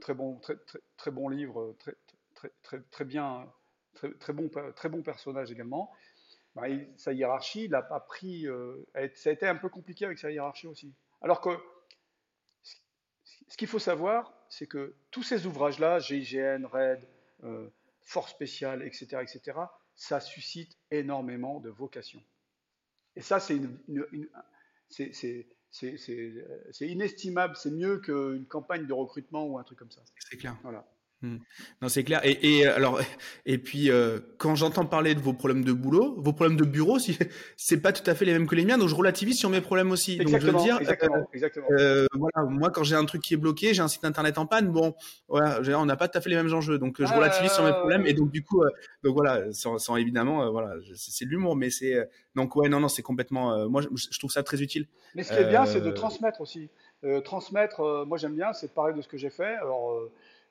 très, 0.00 0.14
bon, 0.14 0.36
très, 0.36 0.56
très, 0.98 1.10
bon 1.10 1.28
livre, 1.30 1.74
très, 1.78 1.94
très, 2.34 2.52
très, 2.62 2.80
très 2.82 3.04
bien, 3.06 3.50
très, 3.94 4.12
très, 4.12 4.34
bon, 4.34 4.50
très 4.76 4.88
bon 4.90 5.02
personnage 5.02 5.50
également. 5.50 5.90
Bah, 6.54 6.64
sa 6.98 7.14
hiérarchie, 7.14 7.64
il 7.64 7.74
a 7.74 7.80
pas 7.80 8.00
pris. 8.00 8.46
ça 9.14 9.30
a 9.30 9.32
été 9.32 9.46
un 9.46 9.56
peu 9.56 9.70
compliqué 9.70 10.04
avec 10.04 10.18
sa 10.18 10.30
hiérarchie 10.30 10.66
aussi. 10.66 10.92
Alors 11.22 11.40
que 11.40 11.50
ce 13.52 13.58
qu'il 13.58 13.68
faut 13.68 13.78
savoir, 13.78 14.32
c'est 14.48 14.66
que 14.66 14.94
tous 15.10 15.22
ces 15.22 15.44
ouvrages-là, 15.44 15.98
GIGN, 15.98 16.64
RAID, 16.64 17.06
euh, 17.44 17.68
Force 18.00 18.30
spéciale, 18.30 18.82
etc., 18.82 19.18
etc., 19.20 19.58
ça 19.94 20.20
suscite 20.20 20.78
énormément 20.90 21.60
de 21.60 21.68
vocations. 21.68 22.22
Et 23.14 23.20
ça, 23.20 23.40
c'est 23.40 23.60
inestimable, 26.80 27.54
c'est 27.54 27.70
mieux 27.70 27.98
qu'une 27.98 28.46
campagne 28.46 28.86
de 28.86 28.94
recrutement 28.94 29.44
ou 29.44 29.58
un 29.58 29.64
truc 29.64 29.80
comme 29.80 29.90
ça. 29.90 30.00
C'est 30.16 30.38
clair. 30.38 30.56
Voilà. 30.62 30.90
Hmm. 31.22 31.36
Non, 31.80 31.88
c'est 31.88 32.02
clair. 32.02 32.20
Et, 32.24 32.58
et, 32.58 32.66
alors, 32.66 33.00
et 33.46 33.56
puis 33.58 33.92
euh, 33.92 34.18
quand 34.38 34.56
j'entends 34.56 34.84
parler 34.86 35.14
de 35.14 35.20
vos 35.20 35.32
problèmes 35.32 35.64
de 35.64 35.72
boulot, 35.72 36.16
vos 36.18 36.32
problèmes 36.32 36.56
de 36.56 36.64
bureau, 36.64 36.98
si, 36.98 37.16
c'est 37.56 37.80
pas 37.80 37.92
tout 37.92 38.08
à 38.10 38.16
fait 38.16 38.24
les 38.24 38.32
mêmes 38.32 38.48
que 38.48 38.56
les 38.56 38.64
miens, 38.64 38.76
donc 38.76 38.88
je 38.88 38.94
relativise 38.96 39.38
sur 39.38 39.48
mes 39.48 39.60
problèmes 39.60 39.92
aussi. 39.92 40.20
Exactement, 40.20 40.40
donc 40.40 40.42
je 40.42 40.56
veux 40.56 40.64
dire, 40.64 40.80
exactement, 40.80 41.16
euh, 41.16 41.24
exactement. 41.32 41.66
Euh, 41.78 42.06
voilà, 42.14 42.50
moi 42.50 42.70
quand 42.70 42.82
j'ai 42.82 42.96
un 42.96 43.04
truc 43.04 43.22
qui 43.22 43.34
est 43.34 43.36
bloqué, 43.36 43.72
j'ai 43.72 43.82
un 43.82 43.88
site 43.88 44.04
internet 44.04 44.36
en 44.36 44.46
panne, 44.46 44.72
bon, 44.72 44.96
voilà, 45.28 45.60
on 45.78 45.86
n'a 45.86 45.94
pas 45.94 46.08
tout 46.08 46.18
à 46.18 46.20
fait 46.20 46.28
les 46.28 46.34
mêmes 46.34 46.52
enjeux, 46.52 46.78
donc 46.78 46.96
je 46.98 47.12
relativise 47.12 47.52
sur 47.52 47.64
mes 47.64 47.72
problèmes 47.72 48.04
et 48.04 48.14
donc 48.14 48.32
du 48.32 48.42
coup, 48.42 48.64
donc 49.04 49.14
voilà, 49.14 49.52
sans, 49.52 49.78
sans 49.78 49.96
évidemment, 49.96 50.50
voilà, 50.50 50.74
c'est 50.96 51.24
de 51.24 51.30
l'humour, 51.30 51.54
mais 51.54 51.70
c'est 51.70 51.96
donc 52.34 52.56
ouais, 52.56 52.68
non, 52.68 52.80
non, 52.80 52.88
c'est 52.88 53.02
complètement, 53.02 53.68
moi 53.68 53.80
je, 53.80 54.18
trouve 54.18 54.32
ça 54.32 54.42
très 54.42 54.60
utile. 54.60 54.88
Mais 55.14 55.22
ce 55.22 55.32
qui 55.32 55.38
est 55.38 55.48
bien, 55.48 55.66
c'est 55.66 55.80
de 55.80 55.90
transmettre 55.92 56.40
aussi. 56.40 56.68
transmettre, 57.24 58.04
moi 58.08 58.18
j'aime 58.18 58.34
bien, 58.34 58.52
c'est 58.52 58.66
de 58.66 58.72
parler 58.72 58.92
de 58.92 59.02
ce 59.02 59.06
que 59.06 59.16
j'ai 59.16 59.30
fait. 59.30 59.54
Alors 59.54 60.10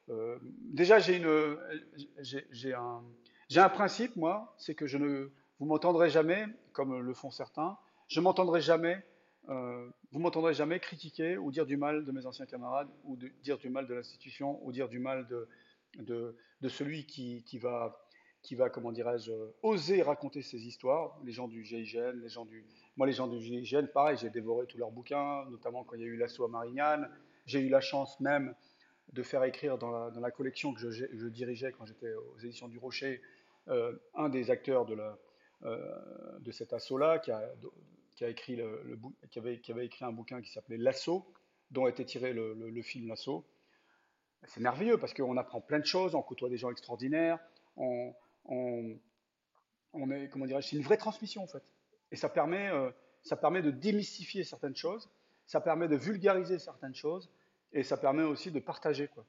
euh, 0.09 0.37
déjà, 0.73 0.99
j'ai 0.99 2.73
un, 2.73 3.69
principe, 3.69 4.15
moi, 4.15 4.53
c'est 4.57 4.75
que 4.75 4.87
je 4.87 4.97
ne, 4.97 5.31
vous 5.59 5.65
m'entendrez 5.65 6.09
jamais, 6.09 6.45
comme 6.73 6.99
le 6.99 7.13
font 7.13 7.31
certains, 7.31 7.77
je 8.07 8.19
m'entendrai 8.19 8.61
jamais, 8.61 9.03
euh, 9.49 9.89
vous 10.11 10.19
m'entendrez 10.19 10.53
jamais 10.53 10.79
critiquer 10.79 11.37
ou 11.37 11.51
dire 11.51 11.65
du 11.65 11.77
mal 11.77 12.05
de 12.05 12.11
mes 12.11 12.25
anciens 12.25 12.45
camarades, 12.45 12.89
ou 13.05 13.17
dire 13.43 13.57
du 13.57 13.69
mal 13.69 13.87
de 13.87 13.93
l'institution, 13.93 14.59
ou 14.65 14.71
dire 14.71 14.89
du 14.89 14.99
mal 14.99 15.27
de, 15.27 16.35
celui 16.67 17.05
qui, 17.05 17.57
va, 17.59 18.69
comment 18.69 18.91
dirais-je, 18.91 19.31
oser 19.61 20.01
raconter 20.01 20.41
ses 20.41 20.65
histoires. 20.67 21.17
Les 21.23 21.31
gens 21.31 21.47
du 21.47 21.63
GIGN, 21.63 22.21
moi, 22.97 23.07
les 23.07 23.13
gens 23.13 23.27
du 23.27 23.39
GIGN, 23.39 23.87
pareil, 23.87 24.17
j'ai 24.17 24.29
dévoré 24.29 24.67
tous 24.67 24.77
leurs 24.77 24.91
bouquins, 24.91 25.45
notamment 25.49 25.83
quand 25.83 25.95
il 25.95 26.01
y 26.01 26.05
a 26.05 26.07
eu 26.07 26.17
l'assaut 26.17 26.43
à 26.43 26.49
Marignane. 26.49 27.09
J'ai 27.45 27.59
eu 27.61 27.69
la 27.69 27.81
chance 27.81 28.19
même 28.19 28.53
de 29.13 29.23
faire 29.23 29.43
écrire 29.43 29.77
dans 29.77 30.09
la, 30.09 30.31
collection 30.31 30.73
que 30.73 30.89
je, 30.89 31.27
dirigeais 31.27 31.71
quand 31.71 31.85
j'étais 31.85 32.13
aux 32.13 32.39
éditions 32.39 32.67
du 32.67 32.77
Rocher, 32.77 33.21
euh, 33.67 33.97
un 34.15 34.29
des 34.29 34.51
acteurs 34.51 34.85
de, 34.85 34.97
euh, 35.63 36.51
cet 36.51 36.73
assaut-là, 36.73 37.19
qui, 37.19 37.31
qui, 38.15 38.33
qui, 38.35 39.39
avait, 39.39 39.59
qui, 39.59 39.71
avait, 39.71 39.85
écrit 39.85 40.05
un 40.05 40.11
bouquin 40.11 40.41
qui 40.41 40.51
s'appelait 40.51 40.77
L'assaut, 40.77 41.25
dont 41.71 41.87
était 41.87 42.05
tiré 42.05 42.33
le, 42.33 42.81
film 42.81 43.07
L'assaut. 43.07 43.45
C'est 44.45 44.61
merveilleux 44.61 44.97
parce 44.97 45.13
qu'on 45.13 45.37
apprend 45.37 45.61
plein 45.61 45.79
de 45.79 45.85
choses, 45.85 46.15
on 46.15 46.21
côtoie 46.21 46.49
des 46.49 46.57
gens 46.57 46.71
extraordinaires, 46.71 47.39
on, 47.75 48.13
est, 50.11 50.29
comment 50.29 50.45
dirais-je, 50.45 50.69
c'est 50.69 50.75
une 50.77 50.83
vraie 50.83 50.97
transmission 50.97 51.43
en 51.43 51.47
fait. 51.47 51.63
Et 52.11 52.15
ça 52.15 52.29
permet, 52.29 52.69
euh, 52.69 52.89
ça 53.23 53.35
permet 53.35 53.61
de 53.61 53.71
démystifier 53.71 54.43
certaines 54.43 54.75
choses, 54.75 55.09
ça 55.45 55.61
permet 55.61 55.87
de 55.87 55.95
vulgariser 55.95 56.59
certaines 56.59 56.95
choses, 56.95 57.29
et 57.73 57.83
ça 57.83 57.97
permet 57.97 58.23
aussi 58.23 58.51
de 58.51 58.59
partager. 58.59 59.07
Quoi. 59.07 59.25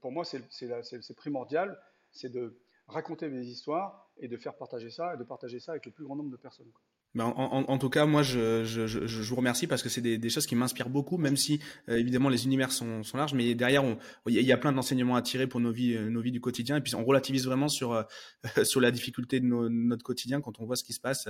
pour 0.00 0.12
moi, 0.12 0.24
c'est 0.24 1.14
primordial, 1.16 1.80
c'est 2.10 2.30
de 2.30 2.58
raconter 2.88 3.28
des 3.28 3.48
histoires 3.48 4.10
et 4.18 4.28
de 4.28 4.36
faire 4.36 4.56
partager 4.56 4.90
ça, 4.90 5.14
et 5.14 5.18
de 5.18 5.24
partager 5.24 5.60
ça 5.60 5.72
avec 5.72 5.86
le 5.86 5.92
plus 5.92 6.04
grand 6.04 6.16
nombre 6.16 6.30
de 6.30 6.36
personnes. 6.36 6.70
Ben 7.14 7.24
en, 7.24 7.78
tout 7.78 7.88
cas, 7.88 8.04
moi, 8.04 8.22
je, 8.22 9.28
vous 9.28 9.34
remercie 9.34 9.66
parce 9.66 9.82
que 9.82 9.88
c'est 9.88 10.02
des, 10.02 10.30
choses 10.30 10.46
qui 10.46 10.54
m'inspirent 10.54 10.90
beaucoup, 10.90 11.16
même 11.16 11.36
si 11.36 11.58
euh, 11.88 11.96
évidemment 11.96 12.28
les 12.28 12.44
univers 12.44 12.70
sont, 12.70 13.00
larges, 13.14 13.32
mais 13.32 13.54
derrière, 13.54 13.82
il 14.26 14.34
y, 14.34 14.52
a 14.52 14.56
plein 14.58 14.72
d'enseignements 14.72 15.16
à 15.16 15.22
tirer 15.22 15.46
pour 15.46 15.58
nos 15.58 15.72
vies, 15.72 15.94
euh, 15.94 16.10
nos 16.10 16.20
vies 16.20 16.32
du 16.32 16.40
quotidien, 16.40 16.76
et 16.76 16.80
puis 16.82 16.94
on 16.94 17.04
relativise 17.04 17.46
vraiment 17.46 17.68
sur 17.68 17.92
euh, 17.92 18.02
sur 18.64 18.80
la 18.80 18.90
difficulté 18.90 19.40
de 19.40 19.46
notre 19.46 20.04
quotidien 20.04 20.42
quand 20.42 20.60
on 20.60 20.66
voit 20.66 20.76
ce 20.76 20.84
qui 20.84 20.92
se 20.92 21.00
passe, 21.00 21.28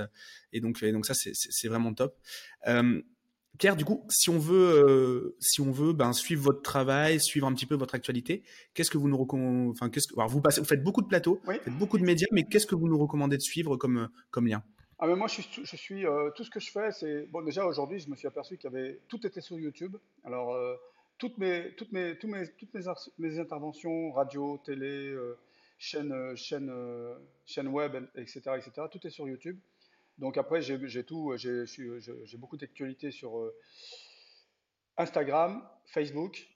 et 0.53 0.61
donc 0.61 0.79
ça 0.79 1.15
c'est 1.15 1.69
vraiment 1.69 1.95
top. 1.95 2.19
Pierre, 3.59 3.77
du 3.77 3.85
coup, 3.85 4.05
si 4.09 4.31
on 4.31 4.39
veut, 4.39 4.85
euh, 4.87 5.37
si 5.41 5.61
on 5.61 5.73
veut, 5.73 5.93
ben 5.93 6.13
suivre 6.13 6.43
votre 6.43 6.63
travail, 6.63 7.21
suivre 7.21 7.47
un 7.47 7.55
petit 7.55 7.67
peu 7.67 7.75
votre 7.75 7.95
actualité, 7.97 8.45
qu'est-ce 8.73 8.91
que 8.91 8.99
vous 8.99 9.09
nous 9.09 9.17
recommandez 9.17 9.71
Enfin, 9.71 9.91
qu'est-ce 9.91 10.07
que 10.07 10.15
alors 10.15 10.29
vous 10.29 10.41
passez, 10.41 10.61
vous 10.61 10.67
faites 10.67 10.85
beaucoup 10.85 11.03
de 11.03 11.09
plateaux, 11.09 11.41
vous 11.45 11.53
faites 11.53 11.77
beaucoup 11.77 11.99
de 11.99 12.05
médias, 12.05 12.29
mais 12.31 12.45
qu'est-ce 12.45 12.67
que 12.67 12.77
vous 12.77 12.89
nous 12.89 12.99
recommandez 12.99 13.37
de 13.37 13.43
suivre 13.43 13.77
comme 13.77 14.09
comme 14.31 14.47
lien? 14.47 14.63
Ah 15.01 15.07
mais 15.07 15.17
moi 15.17 15.29
je 15.29 15.43
suis, 15.43 15.65
je 15.65 15.77
suis 15.77 16.07
euh, 16.07 16.31
tout 16.37 16.45
ce 16.45 16.51
que 16.51 16.61
je 16.61 16.71
fais, 16.71 16.91
c'est 16.93 17.27
bon 17.27 17.43
déjà 17.43 17.65
aujourd'hui 17.67 18.01
je 18.01 18.11
me 18.11 18.17
suis 18.17 18.27
aperçu 18.27 18.59
qu'il 18.59 18.71
y 18.71 18.75
avait 18.75 19.01
tout 19.09 19.25
était 19.27 19.41
sur 19.41 19.59
YouTube. 19.59 19.97
Alors 20.25 20.55
euh, 20.55 20.75
toutes 21.19 21.39
mes 21.39 21.75
toutes 21.77 21.93
mes 21.93 22.17
toutes 22.19 22.31
mes 22.31 22.49
toutes 22.59 22.75
mes, 22.75 22.83
mes 23.19 23.39
interventions 23.41 24.13
radio, 24.13 24.61
télé, 24.65 25.17
chaîne 25.79 26.37
chaîne 26.37 26.73
chaîne 27.45 27.69
web, 27.69 27.97
etc 28.15 28.41
etc. 28.57 28.71
Tout 28.91 29.05
est 29.05 29.11
sur 29.11 29.29
YouTube. 29.29 29.59
Donc 30.19 30.37
après, 30.37 30.61
j'ai 30.63 31.05
tout, 31.05 31.37
j'ai 31.37 32.39
beaucoup 32.39 32.57
d'actualités 32.57 33.11
sur, 33.11 33.39
euh, 33.39 33.55
Instagram, 34.97 35.63
Facebook, 35.87 36.49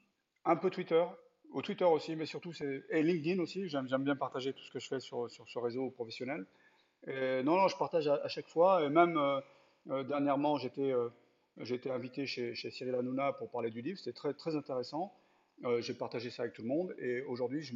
un 0.44 0.56
peu 0.56 0.68
Twitter, 0.68 1.04
au 1.52 1.62
Twitter 1.62 1.84
aussi, 1.84 2.16
mais 2.16 2.26
surtout 2.26 2.52
et 2.90 3.02
LinkedIn 3.02 3.40
aussi. 3.40 3.68
J'aime 3.68 3.86
bien 3.86 4.16
partager 4.16 4.52
tout 4.52 4.64
ce 4.64 4.70
que 4.72 4.80
je 4.80 4.88
fais 4.88 5.00
sur, 5.00 5.30
sur 5.30 5.48
ce 5.48 5.58
réseau 5.60 5.90
professionnel. 5.90 6.44
non, 7.06 7.56
non, 7.56 7.68
je 7.68 7.76
partage 7.76 8.08
à, 8.08 8.26
chaque 8.28 8.48
fois. 8.48 8.82
Et 8.82 8.88
même 8.88 9.16
dernièrement, 10.08 10.56
j'étais 10.56 10.92
j'ai 11.58 11.74
été 11.76 11.90
invité 11.90 12.26
chez, 12.26 12.54
Cyril 12.54 12.94
Hanouna 12.94 13.32
pour 13.34 13.48
parler 13.50 13.70
du 13.70 13.80
livre. 13.80 13.98
C'était 13.98 14.12
très, 14.12 14.34
très 14.34 14.56
intéressant. 14.56 15.14
j'ai 15.78 15.94
partagé 15.94 16.30
ça 16.30 16.42
avec 16.42 16.54
tout 16.54 16.62
le 16.62 16.68
monde. 16.68 16.96
Et 16.98 17.22
aujourd'hui, 17.22 17.62
je, 17.62 17.74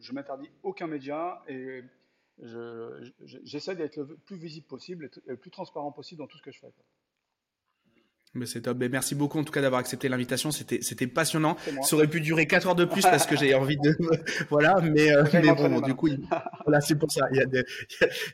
je, 0.00 0.12
m'interdis 0.12 0.48
aucun 0.62 0.86
média 0.86 1.42
et 1.46 1.82
j'essaie 2.38 3.76
d'être 3.76 3.96
le 3.96 4.16
plus 4.16 4.36
visible 4.36 4.66
possible 4.66 5.10
et 5.26 5.30
le 5.30 5.36
plus 5.36 5.50
transparent 5.50 5.92
possible 5.92 6.18
dans 6.18 6.26
tout 6.26 6.38
ce 6.38 6.42
que 6.42 6.52
je 6.52 6.60
fais. 6.60 6.72
Mais 8.36 8.46
c'est 8.46 8.60
top. 8.60 8.76
Mais 8.78 8.88
merci 8.88 9.14
beaucoup 9.14 9.38
en 9.38 9.44
tout 9.44 9.52
cas 9.52 9.62
d'avoir 9.62 9.80
accepté 9.80 10.08
l'invitation. 10.08 10.50
C'était 10.50 10.82
c'était 10.82 11.06
passionnant. 11.06 11.56
Ça 11.82 11.96
aurait 11.96 12.06
pu 12.06 12.20
durer 12.20 12.46
4 12.46 12.68
heures 12.68 12.74
de 12.74 12.84
plus 12.84 13.02
parce 13.02 13.26
que 13.26 13.36
j'ai 13.36 13.54
envie 13.54 13.78
de 13.78 13.96
voilà. 14.50 14.80
Mais 14.82 15.10
euh, 15.10 15.24
mais 15.32 15.54
bon, 15.54 15.80
du 15.80 15.94
coup, 15.94 16.08
voilà, 16.64 16.80
c'est 16.80 16.96
pour 16.96 17.10
ça. 17.10 17.26
Il 17.32 17.38
y 17.38 17.40
a 17.40 17.46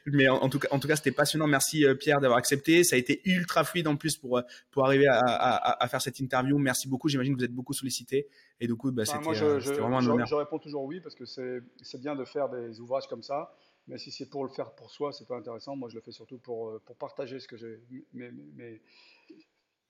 Mais 0.07 0.29
en, 0.29 0.49
tout 0.49 0.59
cas, 0.59 0.69
en 0.71 0.79
tout 0.79 0.89
cas, 0.89 0.97
c'était 0.97 1.13
passionnant. 1.13 1.47
Merci 1.47 1.87
euh, 1.87 1.95
Pierre 1.95 2.21
d'avoir 2.21 2.39
accepté. 2.39 2.85
Ça 2.85 2.97
a 2.97 2.99
été 2.99 3.21
ultra 3.25 3.65
fluide 3.65 3.87
en 3.87 3.97
plus 3.97 4.17
pour 4.17 4.39
euh, 4.39 4.43
pour 4.71 4.85
arriver 4.85 5.07
à, 5.07 5.21
à, 5.21 5.85
à 5.85 5.89
faire 5.89 6.03
cette 6.03 6.19
interview. 6.19 6.59
Merci 6.59 6.89
beaucoup. 6.89 7.09
J'imagine 7.09 7.35
que 7.35 7.39
vous 7.39 7.45
êtes 7.45 7.55
beaucoup 7.55 7.73
sollicité 7.73 8.27
et 8.61 8.67
du 8.67 8.75
coup, 8.75 8.91
bah, 8.91 9.05
c'était 9.05 9.19
vraiment 9.19 9.99
un 9.99 10.07
honneur. 10.07 10.27
Je 10.27 10.35
réponds 10.35 10.59
toujours 10.59 10.85
oui 10.85 11.01
parce 11.01 11.15
que 11.15 11.25
c'est 11.25 11.63
c'est 11.83 12.01
bien 12.01 12.17
de 12.17 12.25
faire 12.25 12.49
des 12.49 12.81
ouvrages 12.81 13.07
comme 13.09 13.23
ça. 13.23 13.55
Mais 13.89 13.99
si 13.99 14.11
c'est 14.11 14.31
pour 14.31 14.45
le 14.45 14.51
faire 14.51 14.75
pour 14.75 14.91
soi, 14.91 15.13
c'est 15.13 15.27
pas 15.27 15.37
intéressant. 15.37 15.77
Moi, 15.77 15.89
je 15.89 15.97
le 15.97 16.01
fais 16.01 16.13
surtout 16.13 16.39
pour, 16.39 16.81
pour 16.83 16.97
partager 16.97 17.41
ce 17.41 17.49
que 17.49 17.57
j'ai, 17.57 17.81
mes, 18.13 18.31
mes, 18.31 18.81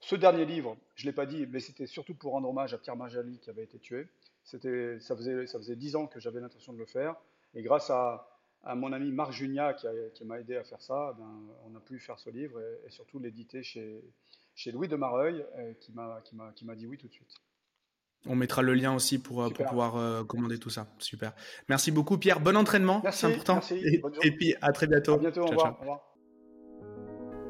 ce 0.03 0.17
dernier 0.17 0.45
livre, 0.45 0.77
je 0.97 1.07
l'ai 1.07 1.13
pas 1.13 1.27
dit, 1.27 1.47
mais 1.47 1.61
c'était 1.61 1.87
surtout 1.87 2.15
pour 2.15 2.33
rendre 2.33 2.49
hommage 2.49 2.75
à 2.75 2.79
Pierre 2.79 2.97
Marjali 2.97 3.39
qui 3.39 3.51
avait 3.51 3.63
été 3.63 3.79
tué. 3.79 4.09
C'était, 4.45 4.99
ça 4.99 5.17
faisait 5.17 5.47
ça 5.47 5.59
faisait 5.59 5.77
dix 5.77 5.95
ans 5.95 6.09
que 6.09 6.19
j'avais 6.19 6.41
l'intention 6.41 6.73
de 6.73 6.79
le 6.79 6.87
faire, 6.87 7.15
et 7.55 7.63
grâce 7.63 7.89
à, 7.91 8.29
à 8.65 8.75
mon 8.75 8.93
ami 8.93 9.13
Marc 9.13 9.33
Junia 9.33 9.75
qui, 9.75 9.87
qui 10.15 10.25
m'a 10.25 10.41
aidé 10.41 10.57
à 10.57 10.65
faire 10.65 10.83
ça, 10.83 11.15
ben, 11.17 11.47
on 11.65 11.77
a 11.77 11.81
pu 11.81 12.01
faire 12.01 12.19
ce 12.19 12.31
livre 12.31 12.61
et, 12.85 12.91
surtout 12.91 13.21
l'éditer 13.21 13.63
chez, 13.63 14.03
chez 14.57 14.73
Louis 14.73 14.89
de 14.89 14.97
Mareuil, 14.97 15.47
euh, 15.59 15.73
qui 15.75 15.93
m'a 15.93 16.75
dit 16.75 16.87
oui 16.89 16.99
tout 16.99 17.07
de 17.07 17.13
suite. 17.13 17.41
On 18.27 18.37
mettra 18.37 18.63
le 18.63 18.75
lien 18.75 18.95
aussi 18.95 19.19
pour, 19.19 19.43
euh, 19.43 19.51
pour 19.51 19.67
pouvoir 19.67 19.97
euh, 19.97 20.23
commander 20.25 20.59
tout 20.59 20.71
ça. 20.71 20.87
Super. 20.99 21.33
Merci 21.69 21.91
beaucoup 21.91 22.19
Pierre. 22.19 22.41
Bon 22.41 22.57
entraînement. 22.57 23.03
C'est 23.11 23.27
important. 23.27 23.55
Merci. 23.55 24.01
Et, 24.23 24.31
puis 24.33 24.55
à 24.61 24.73
très 24.73 24.87
bientôt. 24.87 25.15
À 25.15 25.19
bientôt. 25.19 25.43
au 25.43 25.47
revoir. 25.47 25.77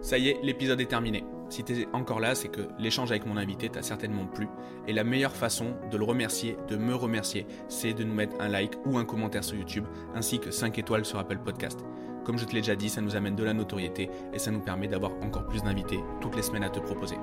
Ça 0.01 0.19
y 0.19 0.31
est, 0.31 0.39
l'épisode 0.43 0.81
est 0.81 0.87
terminé. 0.87 1.25
Si 1.49 1.63
tu 1.63 1.81
es 1.81 1.89
encore 1.93 2.19
là, 2.19 2.35
c'est 2.35 2.49
que 2.49 2.63
l'échange 2.79 3.13
avec 3.13 3.25
mon 3.25 3.37
invité 3.37 3.69
t'a 3.69 3.83
certainement 3.83 4.27
plu. 4.27 4.49
Et 4.89 4.93
la 4.93 5.05
meilleure 5.05 5.37
façon 5.37 5.77
de 5.91 5.97
le 5.97 6.05
remercier, 6.05 6.57
de 6.69 6.77
me 6.77 6.95
remercier, 6.95 7.47
c'est 7.69 7.93
de 7.93 8.03
nous 8.03 8.15
mettre 8.15 8.35
un 8.41 8.49
like 8.49 8.73
ou 8.85 8.99
un 8.99 9.05
commentaire 9.05 9.45
sur 9.45 9.57
YouTube, 9.57 9.85
ainsi 10.15 10.41
que 10.41 10.51
5 10.51 10.79
étoiles 10.79 11.05
sur 11.05 11.19
Apple 11.19 11.39
Podcast. 11.39 11.81
Comme 12.25 12.39
je 12.39 12.47
te 12.47 12.53
l'ai 12.53 12.63
déjà 12.63 12.75
dit, 12.75 12.89
ça 12.89 13.01
nous 13.01 13.17
amène 13.17 13.37
de 13.37 13.45
la 13.45 13.53
notoriété 13.53 14.11
et 14.33 14.39
ça 14.39 14.51
nous 14.51 14.61
permet 14.61 14.89
d'avoir 14.89 15.13
encore 15.23 15.47
plus 15.47 15.63
d'invités 15.63 16.01
toutes 16.21 16.37
les 16.37 16.43
semaines 16.43 16.65
à 16.65 16.71
te 16.71 16.81
proposer. 16.81 17.17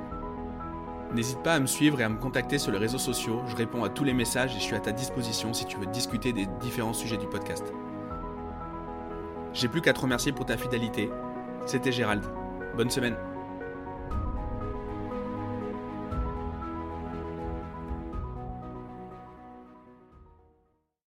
N'hésite 1.14 1.42
pas 1.42 1.56
à 1.56 1.60
me 1.60 1.66
suivre 1.66 2.00
et 2.00 2.04
à 2.04 2.10
me 2.10 2.18
contacter 2.18 2.60
sur 2.60 2.72
les 2.72 2.78
réseaux 2.78 3.00
sociaux, 3.00 3.42
je 3.48 3.56
réponds 3.56 3.84
à 3.84 3.90
tous 3.90 4.04
les 4.04 4.14
messages 4.14 4.56
et 4.56 4.60
je 4.60 4.64
suis 4.64 4.76
à 4.76 4.80
ta 4.80 4.92
disposition 4.92 5.54
si 5.54 5.66
tu 5.66 5.78
veux 5.78 5.88
discuter 5.88 6.34
des 6.34 6.46
différents 6.62 6.94
sujets 6.94 7.18
du 7.18 7.26
podcast. 7.26 7.74
J'ai 9.54 9.68
plus 9.68 9.82
qu'à 9.82 9.94
te 9.94 10.02
remercier 10.02 10.32
pour 10.32 10.46
ta 10.46 10.56
fidélité. 10.58 11.10
C'était 11.66 11.92
Gérald. 11.92 12.24
Bonne 12.78 12.92
semaine 12.92 13.18